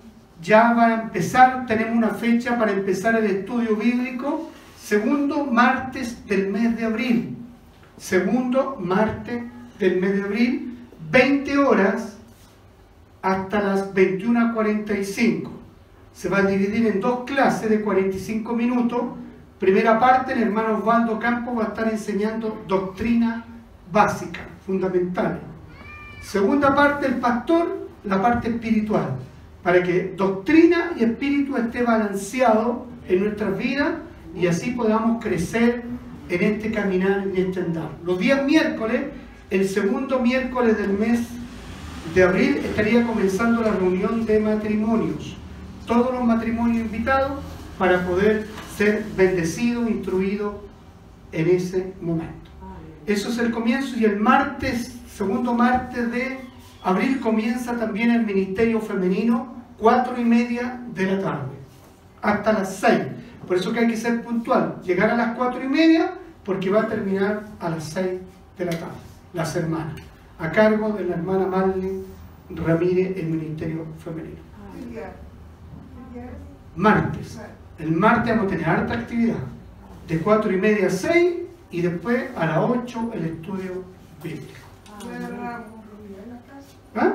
ya 0.41 0.73
va 0.73 0.87
a 0.87 1.01
empezar, 1.03 1.65
tenemos 1.67 1.95
una 1.95 2.09
fecha 2.09 2.57
para 2.57 2.71
empezar 2.71 3.15
el 3.15 3.25
estudio 3.25 3.75
bíblico, 3.75 4.51
segundo 4.79 5.45
martes 5.45 6.25
del 6.25 6.49
mes 6.49 6.75
de 6.77 6.85
abril, 6.85 7.37
segundo 7.97 8.77
martes 8.79 9.43
del 9.77 9.99
mes 9.99 10.15
de 10.15 10.23
abril, 10.23 10.77
20 11.11 11.57
horas 11.59 12.12
hasta 13.23 13.61
las 13.61 13.93
21.45. 13.95 15.49
Se 16.13 16.29
va 16.29 16.39
a 16.39 16.43
dividir 16.43 16.85
en 16.85 16.99
dos 16.99 17.23
clases 17.23 17.69
de 17.69 17.81
45 17.81 18.53
minutos. 18.53 19.01
Primera 19.59 19.99
parte, 19.99 20.33
el 20.33 20.43
hermano 20.43 20.77
Osvaldo 20.77 21.17
Campos 21.17 21.57
va 21.57 21.63
a 21.63 21.67
estar 21.69 21.87
enseñando 21.87 22.63
doctrina 22.67 23.45
básica, 23.91 24.41
fundamental. 24.65 25.39
Segunda 26.21 26.75
parte, 26.75 27.07
el 27.07 27.15
pastor, 27.15 27.87
la 28.03 28.21
parte 28.21 28.49
espiritual, 28.49 29.15
para 29.63 29.81
que 29.81 30.13
doctrina 30.17 30.91
y 30.97 31.03
espíritu 31.03 31.55
esté 31.55 31.81
balanceado 31.81 32.85
en 33.07 33.21
nuestras 33.21 33.57
vidas 33.57 33.93
y 34.35 34.47
así 34.47 34.71
podamos 34.71 35.23
crecer 35.23 35.83
en 36.27 36.41
este 36.41 36.71
caminar, 36.71 37.23
en 37.23 37.37
este 37.37 37.61
andar. 37.61 37.89
Los 38.03 38.19
días 38.19 38.45
miércoles, 38.45 39.03
el 39.49 39.67
segundo 39.69 40.19
miércoles 40.19 40.77
del 40.77 40.91
mes 40.91 41.21
de 42.13 42.23
abril, 42.23 42.57
estaría 42.63 43.05
comenzando 43.05 43.61
la 43.61 43.71
reunión 43.71 44.25
de 44.25 44.39
matrimonios. 44.39 45.35
Todos 45.87 46.13
los 46.13 46.23
matrimonios 46.23 46.85
invitados 46.85 47.39
para 47.77 48.05
poder 48.05 48.47
ser 48.77 49.05
bendecidos, 49.15 49.89
instruidos 49.89 50.55
en 51.31 51.49
ese 51.49 51.93
momento. 52.01 52.49
Eso 53.05 53.29
es 53.29 53.37
el 53.39 53.51
comienzo 53.51 53.97
y 53.97 54.05
el 54.05 54.19
martes, 54.19 54.95
segundo 55.13 55.53
martes 55.53 56.11
de 56.11 56.39
abril 56.83 57.19
comienza 57.19 57.77
también 57.77 58.11
el 58.11 58.25
ministerio 58.25 58.79
femenino, 58.79 59.55
cuatro 59.77 60.19
y 60.19 60.23
media 60.23 60.79
de 60.93 61.15
la 61.15 61.21
tarde, 61.21 61.51
hasta 62.21 62.53
las 62.53 62.77
seis. 62.77 63.03
Por 63.47 63.57
eso 63.57 63.73
que 63.73 63.79
hay 63.79 63.87
que 63.87 63.97
ser 63.97 64.21
puntual, 64.21 64.79
llegar 64.83 65.09
a 65.09 65.17
las 65.17 65.35
cuatro 65.35 65.61
y 65.63 65.67
media 65.67 66.13
porque 66.45 66.69
va 66.69 66.83
a 66.83 66.87
terminar 66.87 67.43
a 67.59 67.69
las 67.69 67.83
seis 67.85 68.21
de 68.57 68.65
la 68.65 68.71
tarde, 68.71 68.95
las 69.33 69.55
hermanas, 69.55 69.95
a 70.43 70.51
cargo 70.51 70.89
de 70.91 71.05
la 71.05 71.15
hermana 71.15 71.47
Marlene 71.47 72.03
Ramírez, 72.49 73.17
el 73.17 73.27
ministerio 73.27 73.85
femenino. 74.03 74.41
Martes. 76.75 77.39
El 77.79 77.91
martes 77.91 78.35
vamos 78.35 78.51
a 78.51 78.55
tener 78.55 78.69
harta 78.69 78.93
actividad. 78.93 79.37
De 80.07 80.19
cuatro 80.19 80.51
y 80.51 80.57
media 80.57 80.87
a 80.87 80.89
seis 80.89 81.35
y 81.71 81.81
después 81.81 82.25
a 82.35 82.45
las 82.45 82.57
8 82.57 83.11
el 83.13 83.25
estudio 83.25 83.83
bíblico. 84.21 84.53
¿Ah? 86.93 87.13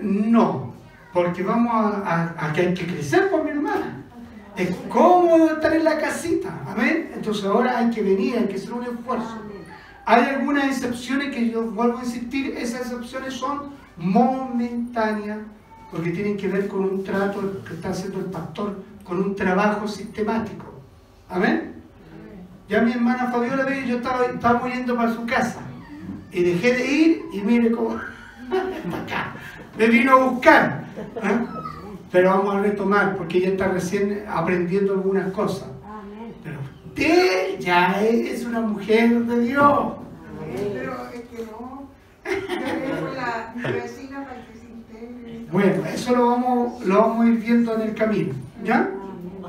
No, 0.00 0.74
porque 1.12 1.42
vamos 1.42 1.72
a, 1.74 2.52
que 2.54 2.60
hay 2.60 2.74
que 2.74 2.86
crecer 2.86 3.30
por 3.30 3.42
mi 3.42 3.50
hermana. 3.50 4.00
Es 4.56 4.70
cómodo 4.88 5.54
estar 5.54 5.74
en 5.74 5.82
la 5.82 5.98
casita, 5.98 6.56
amén. 6.68 7.10
Entonces 7.14 7.44
ahora 7.44 7.78
hay 7.78 7.90
que 7.90 8.00
venir, 8.00 8.38
hay 8.38 8.46
que 8.46 8.54
hacer 8.54 8.72
un 8.72 8.84
esfuerzo. 8.84 9.40
Hay 10.06 10.24
algunas 10.24 10.66
excepciones 10.66 11.34
que 11.34 11.50
yo 11.50 11.62
vuelvo 11.62 11.98
a 11.98 12.04
insistir, 12.04 12.54
esas 12.58 12.82
excepciones 12.82 13.34
son 13.34 13.70
momentáneas, 13.96 15.38
porque 15.90 16.10
tienen 16.10 16.36
que 16.36 16.48
ver 16.48 16.68
con 16.68 16.84
un 16.84 17.04
trato 17.04 17.62
que 17.66 17.74
está 17.74 17.90
haciendo 17.90 18.18
el 18.18 18.26
pastor, 18.26 18.82
con 19.04 19.18
un 19.18 19.34
trabajo 19.34 19.88
sistemático. 19.88 20.74
Amén. 21.28 21.74
Ya 22.68 22.80
mi 22.80 22.92
hermana 22.92 23.30
Fabiola 23.30 23.64
ve, 23.64 23.86
yo 23.86 23.96
estaba, 23.96 24.24
estaba 24.26 24.68
yendo 24.68 24.96
para 24.96 25.14
su 25.14 25.24
casa. 25.26 25.60
Y 26.32 26.42
dejé 26.42 26.74
de 26.74 26.86
ir 26.86 27.22
y 27.32 27.40
mire 27.40 27.70
cómo 27.70 27.94
acá. 29.04 29.34
Me 29.78 29.86
vino 29.86 30.12
a 30.12 30.24
buscar. 30.24 30.84
¿eh? 31.16 31.46
Pero 32.10 32.30
vamos 32.30 32.54
a 32.54 32.60
retomar 32.60 33.16
porque 33.16 33.38
ella 33.38 33.48
está 33.50 33.68
recién 33.68 34.24
aprendiendo 34.28 34.94
algunas 34.94 35.32
cosas. 35.32 35.68
Usted 36.96 37.58
ya 37.58 38.00
es 38.00 38.44
una 38.44 38.60
mujer 38.60 39.24
de 39.24 39.40
Dios. 39.40 39.94
Pero 40.72 41.08
es 41.12 41.22
que 41.22 41.44
no. 41.44 41.88
Yo 42.24 43.14
la 43.16 43.52
vecina 43.72 44.24
para 44.24 44.46
que 44.46 44.56
se 44.56 44.66
integre. 44.66 45.46
Bueno, 45.50 45.84
eso 45.86 46.14
lo 46.14 46.28
vamos, 46.28 46.86
lo 46.86 47.00
vamos 47.00 47.26
a 47.26 47.28
ir 47.30 47.38
viendo 47.40 47.74
en 47.74 47.80
el 47.80 47.94
camino. 47.96 48.34
¿Ya? 48.62 48.90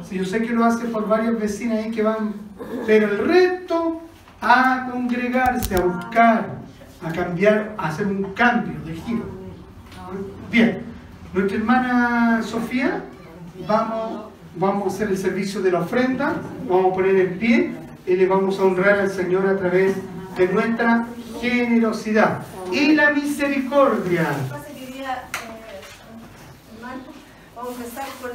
Si 0.01 0.17
yo 0.17 0.25
sé 0.25 0.41
que 0.41 0.53
lo 0.53 0.65
hace 0.65 0.87
por 0.87 1.07
varias 1.07 1.39
vecinas 1.39 1.85
ahí 1.85 1.91
que 1.91 2.01
van 2.01 2.33
pero 2.87 3.11
el 3.11 3.27
resto 3.27 4.01
a 4.41 4.87
congregarse, 4.91 5.75
a 5.75 5.81
buscar, 5.81 6.49
a 7.03 7.11
cambiar, 7.11 7.75
a 7.77 7.89
hacer 7.89 8.07
un 8.07 8.33
cambio 8.33 8.79
de 8.85 8.95
giro. 8.95 9.25
Bien, 10.51 10.81
nuestra 11.31 11.57
hermana 11.57 12.41
Sofía, 12.41 13.03
vamos, 13.67 14.34
vamos 14.55 14.85
a 14.85 14.95
hacer 14.95 15.09
el 15.09 15.17
servicio 15.17 15.61
de 15.61 15.71
la 15.71 15.81
ofrenda, 15.81 16.35
vamos 16.67 16.91
a 16.91 16.95
poner 16.95 17.15
en 17.15 17.39
pie 17.39 17.71
y 18.05 18.15
le 18.15 18.27
vamos 18.27 18.59
a 18.59 18.63
honrar 18.63 18.99
al 18.99 19.11
Señor 19.11 19.47
a 19.47 19.57
través 19.57 19.95
de 20.37 20.47
nuestra 20.47 21.07
generosidad 21.41 22.41
y 22.71 22.93
la 22.93 23.11
misericordia. 23.11 24.27
Vamos 27.55 27.79
a 27.79 27.83
empezar 27.83 28.05
con 28.21 28.31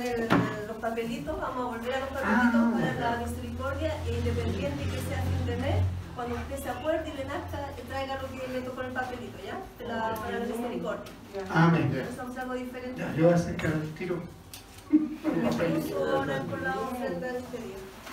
los 0.66 0.76
papelitos, 0.78 1.40
vamos 1.40 1.60
a 1.60 1.76
volver 1.76 1.94
a 1.94 2.00
los 2.00 2.08
papelitos 2.08 2.54
ah, 2.54 2.72
para 2.98 3.10
la 3.10 3.26
misericordia 3.26 3.94
e 4.08 4.18
independiente 4.18 4.84
que 4.84 4.98
sea 4.98 5.22
fin 5.22 5.46
de 5.46 5.56
mes, 5.56 5.76
cuando 6.16 6.34
usted 6.34 6.58
se 6.58 6.68
acuerde 6.68 7.10
y 7.14 7.16
le 7.16 7.24
nazca, 7.26 7.68
traiga 7.88 8.20
lo 8.20 8.28
que 8.28 8.48
le 8.52 8.60
tocó 8.62 8.80
en 8.80 8.86
el 8.88 8.92
papelito, 8.92 9.38
¿ya? 9.44 9.86
La, 9.86 10.14
para 10.14 10.38
la 10.38 10.46
misericordia. 10.46 11.12
Amén. 11.50 11.92
Entonces 11.94 12.38
algo 12.38 12.54
diferente. 12.54 13.00
Ya, 13.00 13.14
yo 13.14 13.26
voy 13.26 13.34
a 13.34 13.38
sacar 13.38 13.72
el 13.72 13.94
tiro. 13.94 14.20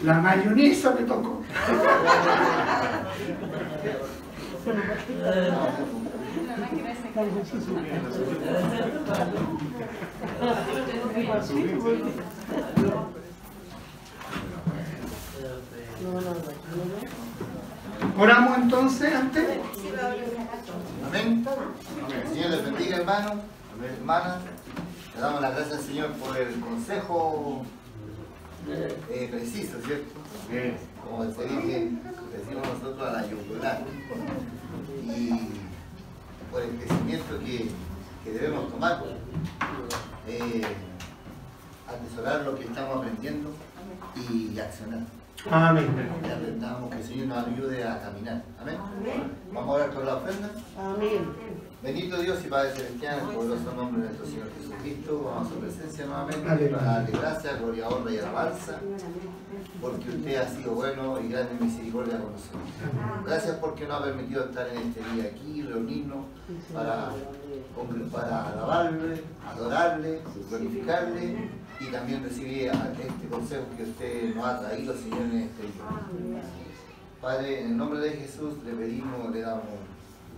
La 0.04 0.14
mayonesa 0.14 0.92
me 0.92 1.02
tocó. 1.02 1.42
Oramos 18.20 18.58
entonces 18.58 19.14
antes. 19.14 19.46
Amén. 21.08 21.46
Señor 22.32 22.50
les 22.52 22.64
bendiga, 22.66 22.98
hermano, 22.98 23.42
hermana. 23.84 24.40
Le 25.18 25.24
damos 25.24 25.42
las 25.42 25.56
gracias 25.56 25.80
al 25.80 25.84
Señor 25.84 26.12
por 26.12 26.38
el 26.38 26.60
consejo 26.60 27.64
eh, 28.70 29.28
preciso, 29.32 29.80
¿cierto? 29.84 30.14
Como 31.04 31.24
se 31.24 31.44
dice, 31.44 31.92
decimos 32.32 32.68
nosotros 32.68 33.10
a 33.10 33.14
la 33.14 33.28
yugular. 33.28 33.82
Y 35.04 35.30
por 36.52 36.62
el 36.62 36.70
crecimiento 36.70 37.40
que, 37.40 37.72
que 38.24 38.32
debemos 38.32 38.72
tomar. 38.72 39.04
Eh, 40.28 40.62
atesorar 41.88 42.42
lo 42.42 42.56
que 42.56 42.66
estamos 42.66 42.98
aprendiendo 42.98 43.50
y 44.16 44.60
accionar. 44.60 45.00
Amén. 45.50 45.88
Y 46.24 46.30
aprendamos 46.30 46.92
que 46.92 46.98
el 46.98 47.04
Señor 47.04 47.28
nos 47.28 47.48
ayude 47.48 47.84
a 47.84 48.00
caminar. 48.02 48.44
Amén. 48.62 48.78
Vamos 49.52 49.68
a 49.68 49.72
orar 49.72 49.90
por 49.90 50.06
la 50.06 50.16
ofrenda. 50.18 50.52
Amén. 50.78 51.67
Bendito 51.84 52.18
Dios 52.18 52.40
y 52.44 52.48
Padre 52.48 52.72
Celestial, 52.72 53.20
en 53.20 53.30
el 53.30 53.36
poderoso 53.36 53.74
nombre 53.76 54.02
de 54.02 54.08
nuestro 54.08 54.26
Señor 54.26 54.48
Jesucristo, 54.58 55.22
vamos 55.24 55.48
a 55.48 55.54
su 55.54 55.60
presencia 55.60 56.06
nuevamente 56.08 56.70
para 56.70 56.84
darle 56.84 57.12
gracias, 57.12 57.62
gloria, 57.62 57.88
honra 57.88 58.12
y 58.12 58.18
alabanza, 58.18 58.80
porque 59.80 60.10
usted 60.10 60.36
ha 60.38 60.50
sido 60.50 60.72
bueno 60.72 61.22
y 61.22 61.30
grande 61.30 61.64
misericordia 61.64 62.18
con 62.18 62.32
nosotros. 62.32 62.64
Gracias 63.28 63.58
porque 63.58 63.86
nos 63.86 64.02
ha 64.02 64.06
permitido 64.06 64.46
estar 64.46 64.68
en 64.70 64.78
este 64.88 65.04
día 65.14 65.26
aquí, 65.26 65.62
reunirnos 65.62 66.26
para, 66.74 67.12
para 68.12 68.50
alabarle, 68.50 69.24
adorarle, 69.46 70.22
glorificarle 70.50 71.50
y 71.80 71.86
también 71.92 72.24
recibir 72.24 72.72
este 72.72 73.28
consejo 73.30 73.66
que 73.78 73.84
usted 73.84 74.36
nos 74.36 74.46
ha 74.46 74.62
traído, 74.62 74.96
Señor, 74.98 75.22
en 75.22 75.42
este 75.42 75.62
día. 75.62 76.42
Padre, 77.22 77.62
en 77.62 77.72
el 77.72 77.78
nombre 77.78 78.00
de 78.00 78.12
Jesús 78.12 78.64
le 78.66 78.74
pedimos, 78.74 79.32
le 79.32 79.42
damos 79.42 79.64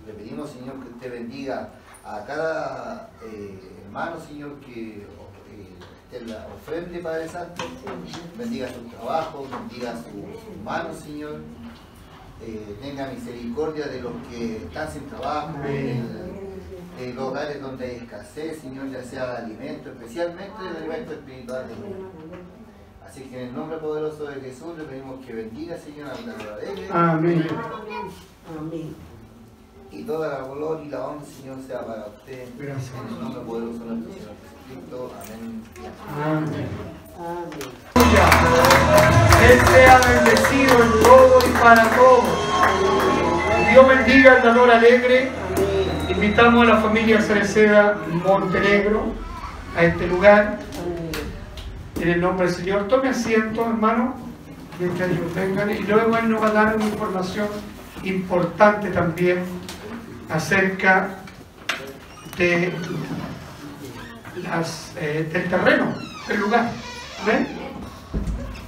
le 0.05 0.13
pedimos, 0.13 0.49
Señor, 0.49 0.83
que 0.83 0.89
usted 0.89 1.11
bendiga 1.11 1.69
a 2.03 2.25
cada 2.25 3.09
eh, 3.23 3.59
hermano, 3.85 4.19
Señor, 4.19 4.59
que 4.61 5.05
eh, 6.11 6.23
la 6.25 6.47
ofrende, 6.47 6.99
Padre 6.99 7.27
Santo. 7.27 7.63
Bendiga 8.37 8.67
su 8.73 8.81
trabajo, 8.95 9.47
bendiga 9.51 9.93
sus 9.93 10.63
manos, 10.63 10.97
Señor. 10.97 11.41
Eh, 12.41 12.77
tenga 12.81 13.11
misericordia 13.11 13.87
de 13.87 14.01
los 14.01 14.13
que 14.29 14.57
están 14.57 14.91
sin 14.91 15.05
trabajo, 15.07 15.57
en, 15.65 16.29
los 17.15 17.27
hogares 17.27 17.61
donde 17.61 17.85
hay 17.85 17.95
escasez, 17.95 18.59
Señor, 18.59 18.89
ya 18.89 19.03
sea 19.03 19.31
de 19.31 19.37
alimento, 19.37 19.89
especialmente 19.89 20.63
de 20.63 20.77
alimento 20.77 21.13
espiritual. 21.13 21.65
Así 23.05 23.23
que 23.23 23.41
en 23.41 23.47
el 23.49 23.55
nombre 23.55 23.77
poderoso 23.77 24.25
de 24.25 24.41
Jesús 24.41 24.77
le 24.77 24.83
pedimos 24.83 25.25
que 25.25 25.33
bendiga, 25.33 25.77
Señor, 25.77 26.09
a 26.09 26.21
la 26.21 26.57
de 26.57 26.89
Amén. 26.91 27.47
Amén. 28.57 28.95
Y 29.91 30.03
toda 30.03 30.27
la 30.27 30.47
gloria 30.47 30.85
y 30.85 30.89
la 30.89 31.07
honra, 31.07 31.25
Señor, 31.25 31.57
sea 31.65 31.85
para 31.85 32.05
usted. 32.05 32.47
Gracias. 32.57 32.91
En 32.93 33.15
el 33.15 33.21
nombre 33.21 33.41
poderoso 33.41 33.79
de 33.79 33.85
nuestro 33.85 34.13
Señor 34.13 34.35
Jesucristo. 34.43 35.11
Amén. 35.19 35.63
Amén. 36.23 36.67
amén. 37.17 37.89
Él 39.49 39.59
sea 39.67 39.99
bendecido 39.99 40.83
en 40.83 41.03
todo 41.03 41.39
y 41.47 41.51
para 41.61 41.89
todo. 41.95 42.23
Dios 43.71 43.87
bendiga 43.87 44.35
al 44.35 44.43
dador 44.43 44.71
alegre. 44.71 45.31
Invitamos 46.07 46.63
a 46.63 46.73
la 46.73 46.77
familia 46.77 47.21
Cereceda 47.21 47.97
Montenegro 48.25 49.13
a 49.75 49.83
este 49.83 50.07
lugar. 50.07 50.59
En 51.99 52.09
el 52.09 52.21
nombre 52.21 52.45
del 52.45 52.55
Señor. 52.55 52.87
Tome 52.87 53.09
asiento, 53.09 53.65
hermano, 53.65 54.15
mientras 54.79 55.09
ellos 55.09 55.33
vengan. 55.33 55.71
Y 55.71 55.79
luego 55.79 56.15
Él 56.17 56.29
nos 56.29 56.41
va 56.41 56.47
a 56.47 56.51
dar 56.51 56.75
una 56.75 56.85
información 56.85 57.47
importante 58.03 58.91
también 58.91 59.39
acerca 60.29 61.09
de 62.37 62.73
las, 64.43 64.93
eh, 64.97 65.29
del 65.31 65.49
terreno, 65.49 65.93
del 66.27 66.39
lugar. 66.39 66.69
¿Ven? 67.25 67.47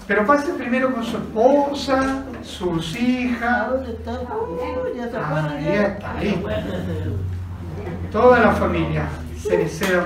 Pero 0.07 0.25
pase 0.25 0.53
primero 0.53 0.93
con 0.93 1.03
su 1.03 1.17
esposa, 1.17 2.25
sus 2.43 2.95
hijas. 2.97 3.69
se 3.95 5.19
fueron 5.19 5.51
Ahí 5.51 5.67
está, 5.67 6.17
ahí. 6.17 6.43
Toda 8.11 8.39
la 8.39 8.51
familia 8.51 9.07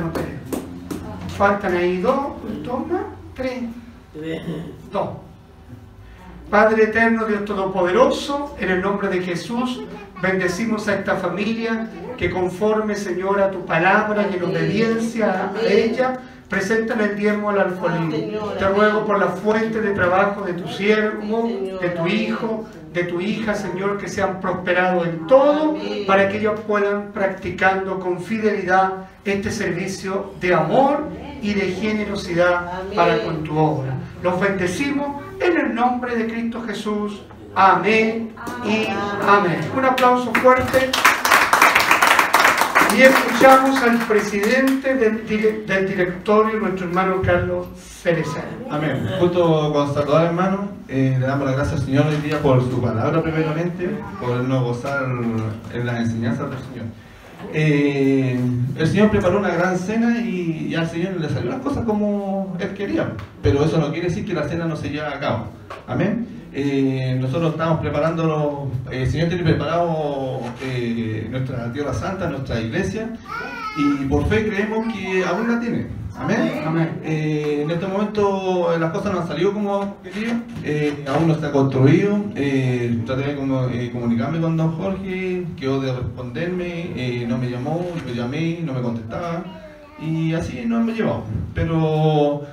Montenegro. 0.02 0.32
Faltan 1.38 1.76
ahí 1.76 1.98
dos, 2.02 2.34
dos 2.64 2.88
más, 2.88 3.02
tres, 3.36 3.64
dos. 4.91 5.10
Padre 6.49 6.84
eterno, 6.84 7.26
Dios 7.26 7.44
Todopoderoso, 7.44 8.56
en 8.60 8.69
el 8.69 8.82
nombre 8.82 9.10
de 9.10 9.22
Jesús, 9.22 9.82
bendecimos 10.22 10.88
a 10.88 10.96
esta 10.96 11.16
familia 11.16 11.90
que 12.18 12.30
conforme, 12.30 12.96
Señor, 12.96 13.42
a 13.42 13.52
tu 13.52 13.66
palabra 13.66 14.28
y 14.32 14.36
en 14.36 14.44
obediencia 14.44 15.52
a 15.52 15.68
ella, 15.68 16.20
presentan 16.50 17.02
el 17.02 17.16
diezmo 17.16 17.50
al 17.50 17.60
alfolí. 17.60 18.38
Te 18.58 18.68
ruego 18.70 19.06
por 19.06 19.20
la 19.20 19.28
fuente 19.28 19.82
de 19.82 19.92
trabajo 19.92 20.42
de 20.42 20.54
tu 20.54 20.68
siervo, 20.68 21.50
de 21.82 21.90
tu 21.90 22.08
hijo, 22.08 22.66
de 22.94 23.04
tu 23.04 23.20
hija, 23.20 23.54
Señor, 23.56 23.98
que 23.98 24.08
sean 24.08 24.40
prosperados 24.40 25.06
en 25.08 25.28
todo, 25.28 25.76
para 26.08 26.30
que 26.30 26.38
ellos 26.38 26.60
puedan 26.66 27.12
practicando 27.12 28.00
con 28.00 28.22
fidelidad 28.22 29.10
este 29.26 29.52
servicio 29.52 30.34
de 30.40 30.54
amor 30.54 31.04
y 31.42 31.54
de 31.54 31.72
generosidad 31.74 32.84
para 32.96 33.22
con 33.24 33.44
tu 33.44 33.58
obra. 33.58 33.94
Los 34.24 34.40
bendecimos 34.40 35.24
en 35.42 35.58
el 35.58 35.76
nombre 35.76 36.16
de 36.16 36.28
Cristo 36.28 36.62
Jesús. 36.62 37.22
Amén 37.56 38.32
y 38.65 38.88
amén. 39.26 39.60
Un 39.77 39.86
aplauso 39.86 40.34
fuerte. 40.34 40.91
Y 42.98 43.02
escuchamos 43.02 43.82
al 43.82 43.98
presidente 43.99 44.95
del, 44.95 45.26
del 45.65 45.88
directorio, 45.88 46.60
nuestro 46.60 46.88
hermano 46.88 47.22
Carlos 47.22 47.68
Cereceda. 47.77 48.44
Amén. 48.69 49.10
Justo 49.19 49.72
con 49.73 49.94
saludar 49.94 50.27
hermano, 50.27 50.69
eh, 50.90 51.15
le 51.18 51.26
damos 51.26 51.45
las 51.48 51.56
gracias 51.56 51.80
al 51.80 51.86
Señor 51.86 52.07
hoy 52.07 52.18
día 52.18 52.40
por 52.40 52.61
su 52.61 52.82
palabra 52.82 53.22
primeramente, 53.22 53.90
por 54.19 54.36
no 54.44 54.64
gozar 54.64 55.03
en 55.73 55.86
las 55.86 55.99
enseñanzas 56.02 56.49
del 56.49 56.60
Señor. 56.60 56.86
Eh, 57.53 58.40
el 58.77 58.88
Señor 58.88 59.11
preparó 59.11 59.40
una 59.40 59.49
gran 59.49 59.77
cena 59.77 60.19
y, 60.19 60.68
y 60.69 60.76
al 60.76 60.90
Señor 60.90 61.19
le 61.19 61.30
salió 61.30 61.52
las 61.52 61.61
cosas 61.61 61.86
como 61.86 62.56
Él 62.60 62.73
quería, 62.73 63.11
pero 63.41 63.64
eso 63.64 63.77
no 63.77 63.91
quiere 63.91 64.10
decir 64.10 64.26
que 64.26 64.34
la 64.34 64.48
cena 64.48 64.65
no 64.65 64.76
se 64.76 64.90
lleve 64.90 65.07
a 65.07 65.19
cabo. 65.19 65.48
Amén. 65.88 66.27
Eh, 66.57 67.18
nosotros 67.19 67.52
estamos 67.52 67.82
preparándonos, 67.82 68.69
eh, 68.90 69.03
el 69.03 69.11
Señor 69.11 69.27
tiene 69.27 69.44
preparado 69.44 70.40
eh, 70.64 71.27
nuestra 71.30 71.69
Tierra 71.73 71.94
Santa, 71.94 72.30
nuestra 72.30 72.61
iglesia, 72.61 73.10
y 73.77 74.06
por 74.06 74.26
fe 74.27 74.48
creemos 74.48 74.94
que 74.94 75.26
aún 75.26 75.52
la 75.52 75.60
tiene. 75.60 75.88
Amén. 76.18 76.64
Amén. 76.65 77.02
Eh, 77.03 77.64
en 77.64 77.72
este 77.72 77.86
momento 77.88 78.73
las 78.80 78.90
cosas 78.94 79.11
no 79.11 79.19
han 79.19 79.27
salido 79.27 79.52
como 79.52 79.98
quería, 80.02 80.41
eh, 80.64 81.03
aún 81.14 81.27
no 81.27 81.34
está 81.34 81.52
construido. 81.52 82.18
Eh, 82.36 83.02
traté 83.06 83.32
de 83.32 83.36
como, 83.36 83.68
comunicarme 83.91 84.40
con 84.40 84.56
don 84.56 84.72
Jorge, 84.77 85.45
quedó 85.57 85.82
de 85.82 85.94
responderme, 85.94 87.26
no 87.27 87.38
me 87.38 87.49
llamó, 87.49 87.86
lo 88.07 88.14
llamé, 88.14 88.60
no 88.64 88.72
me 88.72 88.82
contestaba 88.82 89.44
y 90.02 90.34
así 90.34 90.64
no 90.65 90.82
me 90.82 90.94
llevado. 90.94 91.23
Pero 91.53 92.44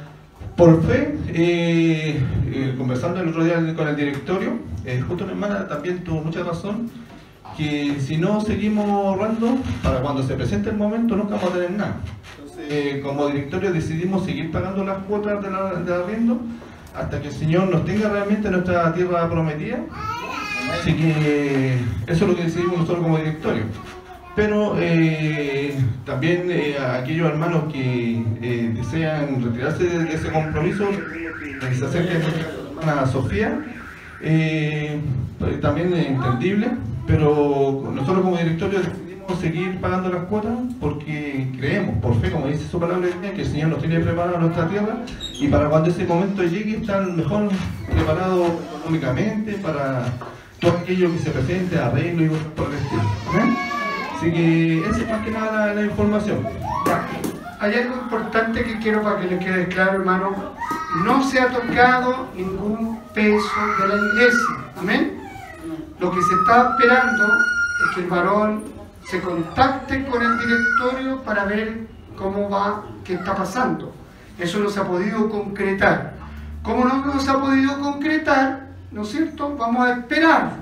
por 0.62 0.80
fe, 0.84 1.18
eh, 1.34 2.22
eh, 2.46 2.74
conversando 2.78 3.20
el 3.20 3.30
otro 3.30 3.42
día 3.42 3.56
con 3.74 3.88
el 3.88 3.96
directorio, 3.96 4.60
eh, 4.84 5.02
justo 5.08 5.24
una 5.24 5.32
hermana 5.32 5.66
también 5.66 6.04
tuvo 6.04 6.20
mucha 6.20 6.44
razón 6.44 6.88
que 7.56 7.96
si 7.98 8.16
no 8.16 8.40
seguimos 8.40 8.88
ahorrando, 8.88 9.56
para 9.82 10.00
cuando 10.02 10.22
se 10.22 10.34
presente 10.34 10.70
el 10.70 10.76
momento 10.76 11.16
nunca 11.16 11.34
vamos 11.34 11.50
a 11.50 11.54
tener 11.54 11.72
nada. 11.72 11.96
Entonces, 12.38 12.66
eh, 12.70 13.00
como 13.02 13.26
directorio 13.26 13.72
decidimos 13.72 14.24
seguir 14.24 14.52
pagando 14.52 14.84
las 14.84 14.98
cuotas 14.98 15.42
de, 15.42 15.50
la, 15.50 15.74
de 15.74 15.94
arriendo 15.94 16.40
hasta 16.96 17.20
que 17.20 17.26
el 17.26 17.34
Señor 17.34 17.68
nos 17.68 17.84
tenga 17.84 18.08
realmente 18.08 18.48
nuestra 18.48 18.94
tierra 18.94 19.28
prometida. 19.28 19.80
Así 20.80 20.92
que 20.94 21.74
eso 22.06 22.24
es 22.24 22.30
lo 22.30 22.36
que 22.36 22.44
decidimos 22.44 22.78
nosotros 22.78 23.02
como 23.02 23.18
directorio. 23.18 23.64
Pero 24.34 24.76
eh, 24.78 25.74
también 26.06 26.50
eh, 26.50 26.76
aquellos 26.78 27.28
hermanos 27.28 27.70
que 27.70 28.24
eh, 28.40 28.72
desean 28.74 29.42
retirarse 29.42 29.84
de, 29.84 30.14
ese 30.14 30.30
compromiso, 30.30 30.86
que 31.60 31.74
se 31.74 31.84
acerquen 31.84 32.16
a 32.16 32.20
nuestra 32.20 32.46
hermana 32.80 33.06
Sofía, 33.06 33.58
pues, 35.38 35.60
también 35.60 35.92
es 35.92 36.06
entendible, 36.06 36.68
pero 37.06 37.92
nosotros 37.94 38.24
como 38.24 38.38
directorio 38.38 38.78
decidimos 38.78 39.38
seguir 39.38 39.78
pagando 39.80 40.08
las 40.08 40.24
cuotas 40.24 40.58
porque 40.80 41.48
creemos, 41.58 41.96
por 41.98 42.18
fe, 42.20 42.30
como 42.30 42.46
dice 42.46 42.66
su 42.68 42.80
palabra, 42.80 43.08
que 43.20 43.42
el 43.42 43.46
Señor 43.46 43.68
nos 43.68 43.80
tiene 43.80 44.00
preparada 44.00 44.38
nuestra 44.38 44.66
tierra 44.66 44.96
y 45.38 45.48
para 45.48 45.68
cuando 45.68 45.90
ese 45.90 46.06
momento 46.06 46.42
llegue 46.42 46.78
estar 46.78 47.06
mejor 47.06 47.50
preparados 47.86 48.50
económicamente 48.78 49.52
para 49.54 50.04
todo 50.58 50.72
aquello 50.72 51.12
que 51.12 51.18
se 51.18 51.30
presente, 51.30 51.78
arreglo 51.78 52.24
y 52.24 52.28
por 52.56 52.68
el 52.68 52.74
estilo. 52.74 53.71
Así 54.22 54.30
que 54.30 54.88
esa 54.88 54.98
es 55.00 55.08
más 55.08 55.24
que 55.24 55.32
nada 55.32 55.74
la, 55.74 55.82
información. 55.82 56.46
Hay 57.58 57.74
algo 57.74 57.96
importante 58.02 58.62
que 58.62 58.78
quiero 58.78 59.02
para 59.02 59.18
que 59.18 59.26
le 59.26 59.38
quede 59.40 59.66
claro, 59.66 59.98
hermano. 59.98 60.54
No 61.04 61.24
se 61.24 61.40
ha 61.40 61.48
tocado 61.48 62.28
ningún 62.36 63.00
peso 63.12 63.50
de 63.80 63.88
la 63.88 63.96
iglesia. 63.96 64.54
Amén. 64.78 65.20
Lo 65.98 66.12
que 66.12 66.22
se 66.22 66.34
está 66.34 66.70
esperando 66.70 67.24
es 67.34 67.94
que 67.96 68.00
el 68.02 68.06
varón 68.06 68.62
se 69.10 69.20
contacte 69.20 70.06
con 70.06 70.22
el 70.22 70.38
directorio 70.38 71.20
para 71.22 71.44
ver 71.46 71.88
cómo 72.16 72.48
va, 72.48 72.84
qué 73.02 73.14
está 73.14 73.34
pasando. 73.34 73.92
Eso 74.38 74.60
no 74.60 74.70
se 74.70 74.78
ha 74.78 74.84
podido 74.84 75.28
concretar. 75.30 76.14
Como 76.62 76.84
no 76.84 77.06
nos 77.06 77.28
ha 77.28 77.40
podido 77.40 77.76
concretar, 77.80 78.68
¿no 78.92 79.02
es 79.02 79.08
cierto? 79.08 79.56
Vamos 79.56 79.84
a 79.84 79.94
esperar. 79.94 80.61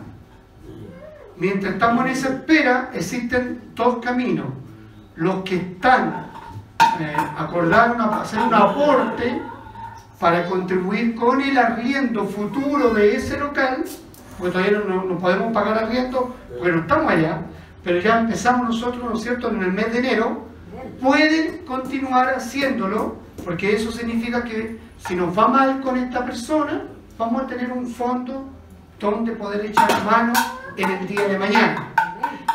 Mientras 1.40 1.72
estamos 1.72 2.04
en 2.04 2.10
esa 2.12 2.28
espera, 2.28 2.90
existen 2.92 3.62
dos 3.74 3.96
caminos. 4.04 4.44
Los 5.16 5.36
que 5.42 5.56
están, 5.56 6.26
eh, 7.00 7.16
hacer 8.20 8.40
un 8.40 8.52
aporte 8.52 9.40
para 10.18 10.44
contribuir 10.44 11.14
con 11.14 11.40
el 11.40 11.56
arriendo 11.56 12.26
futuro 12.26 12.92
de 12.92 13.16
ese 13.16 13.38
local, 13.38 13.84
porque 14.36 14.52
todavía 14.52 14.82
no, 14.86 15.04
no 15.04 15.18
podemos 15.18 15.50
pagar 15.54 15.82
arriendo, 15.82 16.36
porque 16.58 16.72
no 16.72 16.80
estamos 16.82 17.10
allá, 17.10 17.38
pero 17.82 18.00
ya 18.00 18.20
empezamos 18.20 18.68
nosotros, 18.68 19.02
¿no 19.02 19.16
es 19.16 19.22
cierto?, 19.22 19.48
en 19.48 19.62
el 19.62 19.72
mes 19.72 19.94
de 19.94 19.98
enero, 20.00 20.44
pueden 21.00 21.64
continuar 21.64 22.34
haciéndolo, 22.34 23.16
porque 23.46 23.76
eso 23.76 23.90
significa 23.90 24.44
que 24.44 24.78
si 25.08 25.14
nos 25.14 25.36
va 25.36 25.48
mal 25.48 25.80
con 25.80 25.96
esta 25.96 26.22
persona, 26.22 26.82
vamos 27.16 27.44
a 27.44 27.46
tener 27.46 27.72
un 27.72 27.86
fondo 27.86 28.46
donde 28.98 29.32
poder 29.32 29.64
echar 29.64 29.88
mano 30.04 30.34
en 30.76 30.90
el 30.90 31.06
día 31.06 31.26
de 31.26 31.38
mañana. 31.38 31.88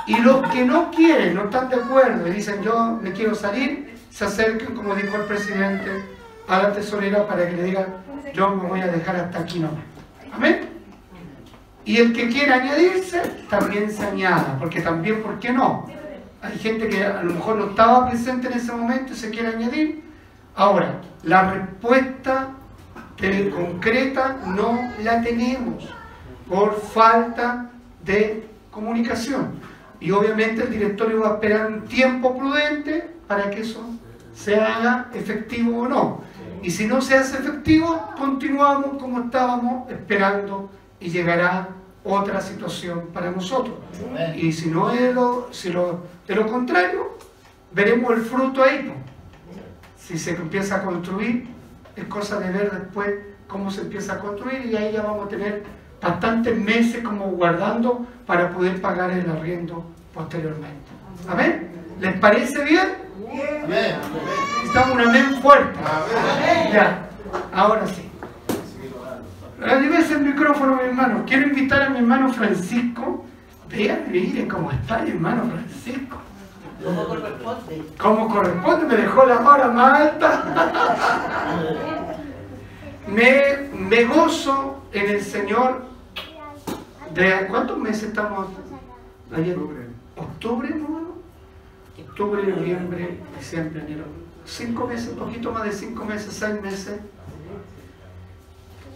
Y 0.08 0.18
los 0.18 0.48
que 0.50 0.64
no 0.64 0.92
quieren, 0.92 1.36
no 1.36 1.46
están 1.46 1.70
de 1.70 1.76
acuerdo 1.76 2.28
y 2.28 2.32
dicen 2.32 2.62
yo 2.62 3.00
me 3.02 3.12
quiero 3.12 3.34
salir, 3.34 3.96
se 4.12 4.26
acerquen, 4.26 4.76
como 4.76 4.96
dijo 4.96 5.16
el 5.16 5.24
presidente, 5.24 5.90
a 6.48 6.64
la 6.64 6.74
tesorera 6.74 7.28
para 7.28 7.50
que 7.50 7.56
le 7.56 7.64
digan 7.64 7.88
yo 8.34 8.50
me 8.50 8.68
voy 8.68 8.82
a 8.82 8.88
dejar 8.88 9.16
hasta 9.16 9.40
aquí 9.40 9.60
no. 9.60 9.70
Amén. 10.34 10.70
Y 11.86 11.98
el 11.98 12.14
que 12.14 12.30
quiera 12.30 12.56
añadirse, 12.56 13.22
también 13.50 13.92
se 13.92 14.04
añada, 14.04 14.58
porque 14.60 14.82
también, 14.82 15.22
¿por 15.22 15.40
qué 15.40 15.54
no? 15.54 15.88
Hay 16.42 16.58
gente 16.58 16.90
que 16.90 17.04
a 17.04 17.22
lo 17.24 17.34
mejor 17.34 17.58
no 17.58 17.70
estaba 17.70 18.10
presente 18.10 18.48
en 18.48 18.54
ese 18.54 18.72
momento 18.72 19.14
y 19.14 19.16
se 19.16 19.30
quiere 19.30 19.50
añadir. 19.50 20.04
Ahora, 20.56 21.02
la 21.24 21.52
respuesta 21.52 22.50
concreta 23.54 24.38
no 24.46 24.92
la 25.04 25.22
tenemos 25.22 25.88
por 26.48 26.80
falta 26.80 27.72
de 28.06 28.48
comunicación. 28.72 29.60
Y 30.00 30.12
obviamente 30.12 30.64
el 30.64 30.72
directorio 30.72 31.22
va 31.22 31.32
a 31.32 31.34
esperar 31.36 31.68
un 31.68 31.86
tiempo 31.86 32.38
prudente 32.38 33.10
para 33.28 33.50
que 33.50 33.62
eso 33.62 33.82
se 34.34 34.56
haga 34.56 35.10
efectivo 35.14 35.82
o 35.82 35.88
no. 35.88 36.22
Y 36.62 36.72
si 36.72 36.88
no 36.88 37.02
se 37.02 37.16
hace 37.16 37.38
efectivo, 37.38 38.12
continuamos 38.18 39.02
como 39.02 39.22
estábamos 39.22 39.90
esperando 39.92 40.70
y 41.00 41.10
llegará 41.10 41.70
otra 42.04 42.42
situación 42.42 43.08
para 43.14 43.32
nosotros. 43.32 43.76
Y 44.36 44.52
si 44.52 44.70
no 44.70 44.92
es 44.92 45.14
lo, 45.14 45.50
si 45.52 45.70
lo, 45.72 46.02
de 46.28 46.36
lo 46.36 46.48
contrario, 46.48 47.18
veremos 47.72 48.12
el 48.12 48.22
fruto 48.22 48.64
ahí. 48.64 48.94
Si 49.98 50.18
se 50.18 50.32
empieza 50.32 50.78
a 50.78 50.84
construir, 50.84 51.48
es 51.96 52.06
cosa 52.06 52.40
de 52.40 52.52
ver 52.52 52.72
después 52.72 53.14
cómo 53.48 53.72
se 53.72 53.82
empieza 53.82 54.14
a 54.14 54.20
construir 54.20 54.66
y 54.66 54.76
ahí 54.76 54.94
ya 54.94 55.02
vamos 55.02 55.26
a 55.26 55.30
tener 55.30 55.64
bastantes 56.06 56.56
meses 56.56 57.04
como 57.04 57.26
guardando 57.32 58.06
para 58.28 58.52
poder 58.52 58.80
pagar 58.80 59.10
el 59.10 59.28
arriendo 59.30 59.84
posteriormente. 60.14 60.92
¿Amén? 61.28 61.72
¿Les 62.00 62.14
parece 62.20 62.64
bien? 62.64 62.90
Amén. 63.64 63.96
Necesitamos 64.58 64.96
un 64.96 65.02
amén 65.02 65.42
fuerte. 65.42 65.80
Ya, 66.72 67.10
ahora 67.54 67.88
sí. 67.88 68.08
Llévese 69.60 70.14
el 70.14 70.22
micrófono, 70.22 70.76
mi 70.76 70.84
hermano. 70.84 71.24
Quiero 71.26 71.48
invitar 71.48 71.82
a 71.82 71.90
mi 71.90 71.98
hermano 71.98 72.32
Francisco. 72.32 73.26
Vean, 73.70 74.06
miren 74.12 74.48
cómo 74.48 74.72
está 74.72 75.00
mi 75.00 75.10
hermano 75.10 75.50
Francisco. 75.50 76.18
¿Cómo 76.84 77.06
corresponde? 77.06 77.84
Como 77.98 78.30
corresponde, 78.30 78.86
me 78.86 79.02
dejó 79.02 79.26
la 79.26 79.40
hora 79.40 79.68
más 79.70 80.02
alta. 80.02 80.44
Me, 83.08 83.70
me 83.72 84.04
gozo 84.06 84.88
en 84.92 85.12
el 85.12 85.22
Señor. 85.22 85.95
¿De 87.16 87.48
cuántos 87.48 87.78
meses 87.78 88.10
estamos 88.10 88.50
ayer? 89.34 89.58
¿Octubre, 90.18 90.70
no? 90.70 91.16
Octubre, 92.10 92.44
noviembre, 92.44 93.18
diciembre, 93.40 93.84
enero. 93.88 94.04
Cinco 94.46 94.86
meses, 94.86 95.10
un 95.14 95.20
poquito 95.20 95.52
más 95.54 95.64
de 95.64 95.72
cinco 95.72 96.04
meses, 96.04 96.34
seis 96.34 96.62
meses. 96.62 97.00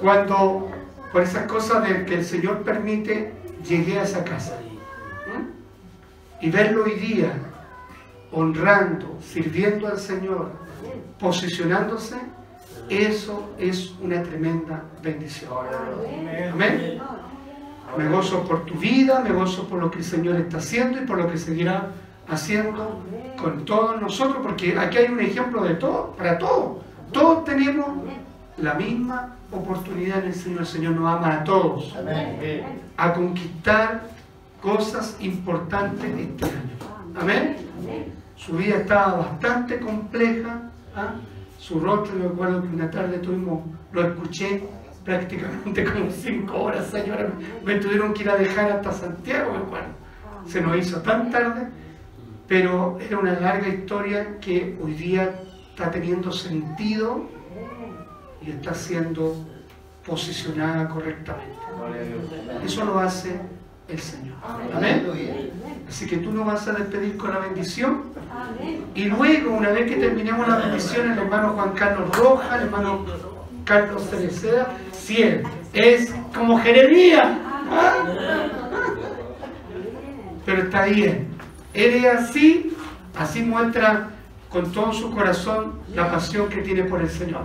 Cuando, 0.01 0.69
por 1.13 1.21
esas 1.23 1.47
cosas 1.47 1.87
de 1.87 2.05
que 2.05 2.15
el 2.15 2.25
Señor 2.25 2.63
permite, 2.63 3.33
llegué 3.65 3.99
a 3.99 4.03
esa 4.03 4.25
casa. 4.25 4.59
¿Mm? 5.27 6.45
Y 6.45 6.51
verlo 6.51 6.83
hoy 6.83 6.95
día, 6.95 7.31
honrando, 8.33 9.17
sirviendo 9.21 9.87
al 9.87 9.97
Señor, 9.97 10.51
posicionándose, 11.19 12.17
eso 12.89 13.55
es 13.57 13.91
una 14.01 14.21
tremenda 14.23 14.83
bendición. 15.01 15.51
Amén. 16.51 17.01
Me 17.97 18.07
gozo 18.07 18.43
por 18.43 18.65
tu 18.65 18.75
vida, 18.75 19.19
me 19.19 19.31
gozo 19.31 19.67
por 19.67 19.79
lo 19.79 19.91
que 19.91 19.99
el 19.99 20.03
Señor 20.03 20.35
está 20.37 20.57
haciendo 20.57 21.01
y 21.01 21.05
por 21.05 21.17
lo 21.17 21.29
que 21.29 21.37
seguirá 21.37 21.87
haciendo 22.27 23.01
con 23.41 23.65
todos 23.65 23.99
nosotros, 24.01 24.37
porque 24.43 24.77
aquí 24.77 24.97
hay 24.97 25.11
un 25.11 25.19
ejemplo 25.19 25.63
de 25.63 25.75
todo, 25.75 26.15
para 26.17 26.37
todos. 26.37 26.77
Todos 27.11 27.45
tenemos 27.45 27.87
la 28.57 28.75
misma 28.75 29.35
oportunidad 29.51 30.19
en 30.19 30.27
el 30.27 30.35
Señor. 30.35 30.59
El 30.61 30.67
Señor 30.67 30.93
nos 30.93 31.13
ama 31.13 31.39
a 31.39 31.43
todos 31.43 31.95
a 32.97 33.13
conquistar 33.13 34.09
cosas 34.61 35.17
importantes 35.21 36.05
este 36.17 36.45
año. 36.45 37.19
Amén. 37.19 37.57
Su 38.35 38.53
vida 38.57 38.77
estaba 38.77 39.17
bastante 39.17 39.79
compleja. 39.79 40.61
¿ah? 40.95 41.15
Su 41.57 41.79
rostro, 41.79 42.17
yo 42.17 42.29
recuerdo 42.29 42.61
que 42.61 42.67
una 42.67 42.89
tarde 42.89 43.19
tuvimos, 43.19 43.63
lo 43.91 44.01
escuché 44.03 44.63
prácticamente 45.09 45.83
como 45.85 46.11
cinco 46.11 46.65
horas, 46.65 46.85
señora. 46.91 47.29
Me 47.65 47.75
tuvieron 47.75 48.13
que 48.13 48.21
ir 48.21 48.29
a 48.29 48.35
dejar 48.35 48.71
hasta 48.71 48.91
Santiago, 48.91 49.55
acuerdo. 49.55 49.87
Se 50.47 50.61
nos 50.61 50.77
hizo 50.77 51.01
tan 51.01 51.31
tarde, 51.31 51.67
pero 52.47 52.99
era 52.99 53.17
una 53.17 53.33
larga 53.39 53.67
historia 53.67 54.39
que 54.39 54.77
hoy 54.79 54.93
día 54.93 55.33
está 55.71 55.89
teniendo 55.89 56.31
sentido 56.31 57.27
y 58.45 58.51
está 58.51 58.75
siendo 58.75 59.35
posicionada 60.05 60.87
correctamente. 60.89 61.57
Eso 62.63 62.85
lo 62.85 62.99
hace 62.99 63.41
el 63.87 63.99
Señor. 63.99 64.35
Amén. 64.75 65.07
Así 65.87 66.05
que 66.05 66.17
tú 66.17 66.31
nos 66.31 66.45
vas 66.45 66.67
a 66.67 66.73
despedir 66.73 67.17
con 67.17 67.33
la 67.33 67.39
bendición. 67.39 68.03
Y 68.93 69.05
luego, 69.05 69.53
una 69.53 69.69
vez 69.69 69.89
que 69.89 69.97
terminemos 69.97 70.47
la 70.47 70.57
bendición, 70.57 71.11
el 71.11 71.17
hermano 71.17 71.53
Juan 71.53 71.73
Carlos 71.73 72.15
Roja, 72.15 72.57
el 72.57 72.65
hermano 72.65 73.05
Carlos 73.65 74.03
Cereceda, 74.09 74.67
es 75.73 76.13
como 76.35 76.59
Jeremías. 76.59 77.27
¿ah? 77.71 77.93
Pero 80.45 80.63
está 80.63 80.85
bien. 80.85 81.27
Él 81.73 81.93
es 81.93 82.05
así, 82.05 82.75
así 83.17 83.41
muestra 83.41 84.09
con 84.49 84.71
todo 84.71 84.91
su 84.93 85.11
corazón 85.11 85.79
la 85.93 86.11
pasión 86.11 86.49
que 86.49 86.61
tiene 86.61 86.83
por 86.83 87.01
el 87.01 87.09
Señor. 87.09 87.43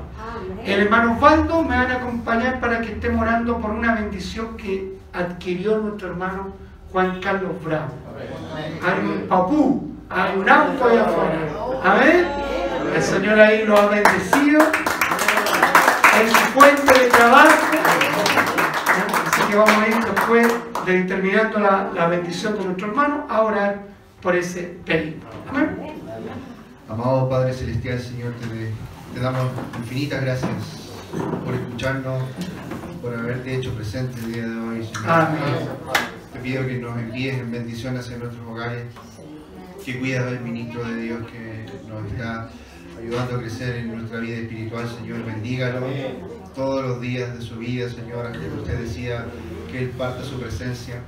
El 0.64 0.80
hermano 0.80 1.14
Osvaldo 1.14 1.62
me 1.62 1.76
van 1.76 1.90
a 1.90 1.96
acompañar 1.96 2.60
para 2.60 2.80
que 2.80 2.92
estemos 2.92 3.20
orando 3.20 3.58
por 3.58 3.70
una 3.70 3.94
bendición 3.94 4.56
que 4.56 4.94
adquirió 5.12 5.78
nuestro 5.78 6.08
hermano 6.08 6.54
Juan 6.92 7.20
Carlos 7.20 7.52
Bravo. 7.62 7.92
Hay 8.82 9.06
un 9.06 9.28
papú, 9.28 9.92
hay 10.08 10.38
un 10.38 10.48
auto 10.48 10.84
allá 10.86 11.02
afuera. 11.02 11.38
Amén. 11.84 12.26
El 12.94 13.02
Señor 13.02 13.38
ahí 13.38 13.66
lo 13.66 13.76
ha 13.76 13.86
bendecido 13.86 14.60
en 16.20 16.28
su 16.30 16.36
fuente 16.36 16.93
trabajo. 17.16 17.50
Así 19.26 19.42
que 19.50 19.56
vamos 19.56 19.76
a 19.76 19.88
ir 19.88 20.04
después 20.04 20.48
de 20.86 21.04
terminando 21.04 21.58
la, 21.60 21.90
la 21.94 22.06
bendición 22.08 22.58
de 22.58 22.64
nuestro 22.64 22.88
hermano 22.88 23.26
a 23.28 23.42
orar 23.42 23.82
por 24.20 24.36
ese. 24.36 24.76
Amén. 25.48 25.74
Amado 26.88 27.28
Padre 27.28 27.52
Celestial, 27.52 27.98
Señor, 27.98 28.32
te, 28.34 28.72
te 29.14 29.20
damos 29.20 29.50
infinitas 29.78 30.20
gracias 30.20 30.52
por 31.44 31.54
escucharnos, 31.54 32.22
por 33.00 33.14
haberte 33.14 33.56
hecho 33.56 33.74
presente 33.74 34.20
el 34.20 34.32
día 34.32 34.48
de 34.48 34.56
hoy, 34.56 34.84
Señor. 34.84 35.10
Amén. 35.10 35.40
Te 36.32 36.38
pido 36.40 36.66
que 36.66 36.78
nos 36.78 36.98
envíes 36.98 37.38
en 37.38 37.50
bendición 37.50 37.96
hacia 37.96 38.18
nuestros 38.18 38.46
hogares, 38.46 38.84
que 39.84 39.98
cuidas 39.98 40.26
al 40.26 40.40
ministro 40.40 40.84
de 40.84 40.96
Dios 40.96 41.20
que 41.30 41.66
nos 41.88 42.12
está 42.12 42.50
ayudando 42.98 43.36
a 43.36 43.38
crecer 43.40 43.76
en 43.76 43.96
nuestra 43.96 44.20
vida 44.20 44.36
espiritual, 44.36 44.88
Señor. 44.88 45.24
Bendígalo 45.24 45.86
todos 46.54 46.84
los 46.84 47.00
días 47.00 47.36
de 47.36 47.42
su 47.42 47.56
vida, 47.56 47.88
Señor, 47.88 48.32
que 48.32 48.48
usted 48.48 48.78
decida 48.78 49.26
que 49.70 49.80
Él 49.80 49.90
parta 49.90 50.24
su 50.24 50.38
presencia. 50.40 51.00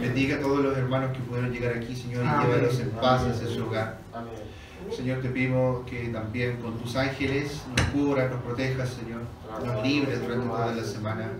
Bendiga 0.00 0.36
a 0.36 0.40
todos 0.40 0.60
los 0.60 0.76
hermanos 0.76 1.12
que 1.12 1.20
pudieron 1.20 1.52
llegar 1.52 1.76
aquí, 1.76 1.94
Señor, 1.94 2.24
y 2.24 2.46
llévalos 2.46 2.80
en 2.80 2.90
paz 2.90 3.22
hacia 3.22 3.46
su 3.46 3.64
hogar. 3.64 3.98
Señor, 4.94 5.20
te 5.20 5.28
pedimos 5.28 5.86
que 5.86 6.08
también 6.08 6.56
con 6.56 6.76
tus 6.78 6.96
ángeles 6.96 7.62
nos 7.76 7.86
cubras, 7.88 8.30
nos 8.30 8.42
protejas, 8.42 8.88
Señor, 8.90 9.20
nos 9.64 9.86
libres 9.86 10.20
durante 10.20 10.46
toda 10.46 10.74
la 10.74 10.84
semana. 10.84 11.30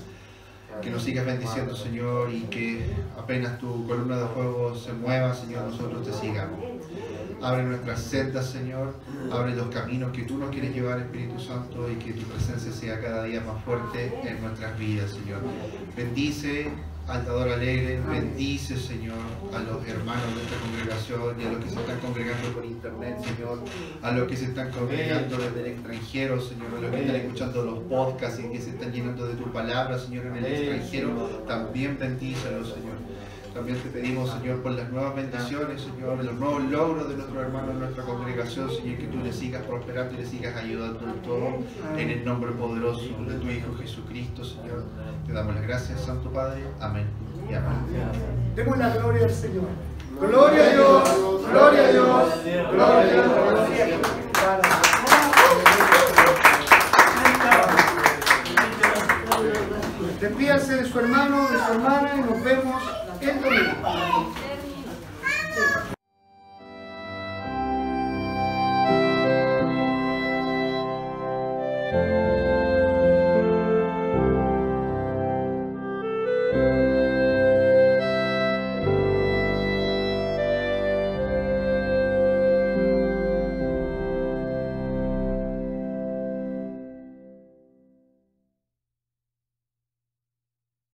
Que 0.81 0.91
nos 0.91 1.03
sigas 1.03 1.27
bendiciendo, 1.27 1.75
Señor, 1.75 2.33
y 2.33 2.43
que 2.43 2.85
apenas 3.19 3.59
tu 3.59 3.87
columna 3.89 4.19
de 4.19 4.27
fuego 4.29 4.77
se 4.77 4.93
mueva, 4.93 5.35
Señor, 5.35 5.65
nosotros 5.65 6.07
te 6.07 6.13
sigamos. 6.13 6.61
Abre 7.43 7.63
nuestras 7.65 8.03
sendas, 8.03 8.51
Señor. 8.51 8.95
Abre 9.33 9.55
los 9.55 9.69
caminos 9.69 10.13
que 10.13 10.23
tú 10.23 10.39
nos 10.39 10.51
quieres 10.51 10.75
llevar, 10.75 11.01
Espíritu 11.01 11.41
Santo, 11.41 11.91
y 11.91 11.95
que 11.97 12.13
tu 12.13 12.27
presencia 12.27 12.73
sea 12.73 13.01
cada 13.01 13.25
día 13.25 13.41
más 13.41 13.63
fuerte 13.65 14.13
en 14.25 14.43
nuestras 14.43 14.79
vidas, 14.79 15.11
Señor. 15.11 15.41
Bendice 15.97 16.71
al 17.09 17.25
dador 17.25 17.49
alegre, 17.49 18.01
bendice, 18.09 18.77
Señor, 18.77 19.19
a 19.53 19.59
los 19.59 19.87
hermanos 19.89 20.35
de 20.37 20.43
esta 20.43 20.57
congregación 20.59 21.41
y 21.41 21.45
a 21.45 21.53
los 21.53 21.65
que 21.65 21.71
se 21.71 21.81
están 21.81 21.99
congregando 21.99 22.49
por 22.53 22.65
internet, 22.65 23.17
Señor, 23.25 23.65
a 24.03 24.13
los 24.13 24.29
que 24.29 24.37
se 24.37 24.45
están 24.45 24.71
congregando 24.71 25.37
desde 25.39 25.61
el 25.61 25.67
extranjero, 25.67 26.41
Señor, 26.41 26.69
a 26.77 26.81
los 26.81 26.91
que 26.91 27.01
están 27.01 27.17
escuchando 27.17 27.65
los 27.65 27.79
podcasts 27.85 28.41
y 28.41 28.53
que 28.53 28.61
se 28.61 28.71
están 28.71 28.93
llenando 28.93 29.27
de 29.27 29.35
tu 29.35 29.51
palabra, 29.51 29.99
Señor, 29.99 30.27
en 30.27 30.37
el 30.37 30.45
extranjero, 30.45 31.11
también 31.49 31.99
bendícelos, 31.99 32.69
Señor. 32.69 32.95
También 33.55 33.79
te 33.79 33.89
pedimos, 33.89 34.31
Señor, 34.31 34.63
por 34.63 34.73
las 34.73 34.89
nuevas 34.91 35.17
bendiciones, 35.17 35.83
Señor, 35.83 36.25
los 36.25 36.35
nuevos 36.35 36.63
logros 36.65 37.09
de 37.09 37.17
nuestros 37.17 37.39
hermanos 37.39 37.71
en 37.71 37.81
nuestra 37.81 38.05
congregación, 38.05 38.71
Señor, 38.71 38.99
que 38.99 39.07
tú 39.07 39.19
les 39.19 39.35
sigas 39.35 39.63
prosperando 39.65 40.15
y 40.15 40.19
les 40.19 40.29
sigas 40.29 40.57
ayudando 40.57 41.01
en 41.05 41.21
todo, 41.23 41.59
en 41.97 42.11
el 42.11 42.25
nombre 42.25 42.53
poderoso 42.53 43.03
de 43.27 43.35
tu 43.35 43.49
Hijo 43.49 43.75
Jesucristo, 43.81 44.45
Señor. 44.45 44.85
Te 45.27 45.33
damos 45.33 45.55
las 45.55 45.65
gracias, 45.65 46.01
Santo 46.01 46.31
Padre. 46.31 46.63
Amén. 46.81 47.07
Y 47.51 47.55
amén. 47.55 47.75
Demos 48.55 48.79
la 48.79 48.95
gloria 48.97 49.25
al 49.25 49.33
Señor. 49.33 49.69
Gloria 50.21 50.65
a 50.65 50.71
Dios, 50.71 51.09
gloria 51.51 51.87
a 51.87 51.93
Dios, 51.93 52.07
gloria 52.73 53.25
a 53.25 53.87
Dios. 53.87 54.01
Despídase 60.21 60.77
de 60.77 60.85
su 60.85 60.99
hermano, 61.01 61.49
de 61.49 61.59
su 61.59 61.73
hermana 61.73 62.11
y 62.17 62.21
nos 62.21 62.45
vemos 62.45 63.00
el 63.21 63.41
domingo. 63.41 64.40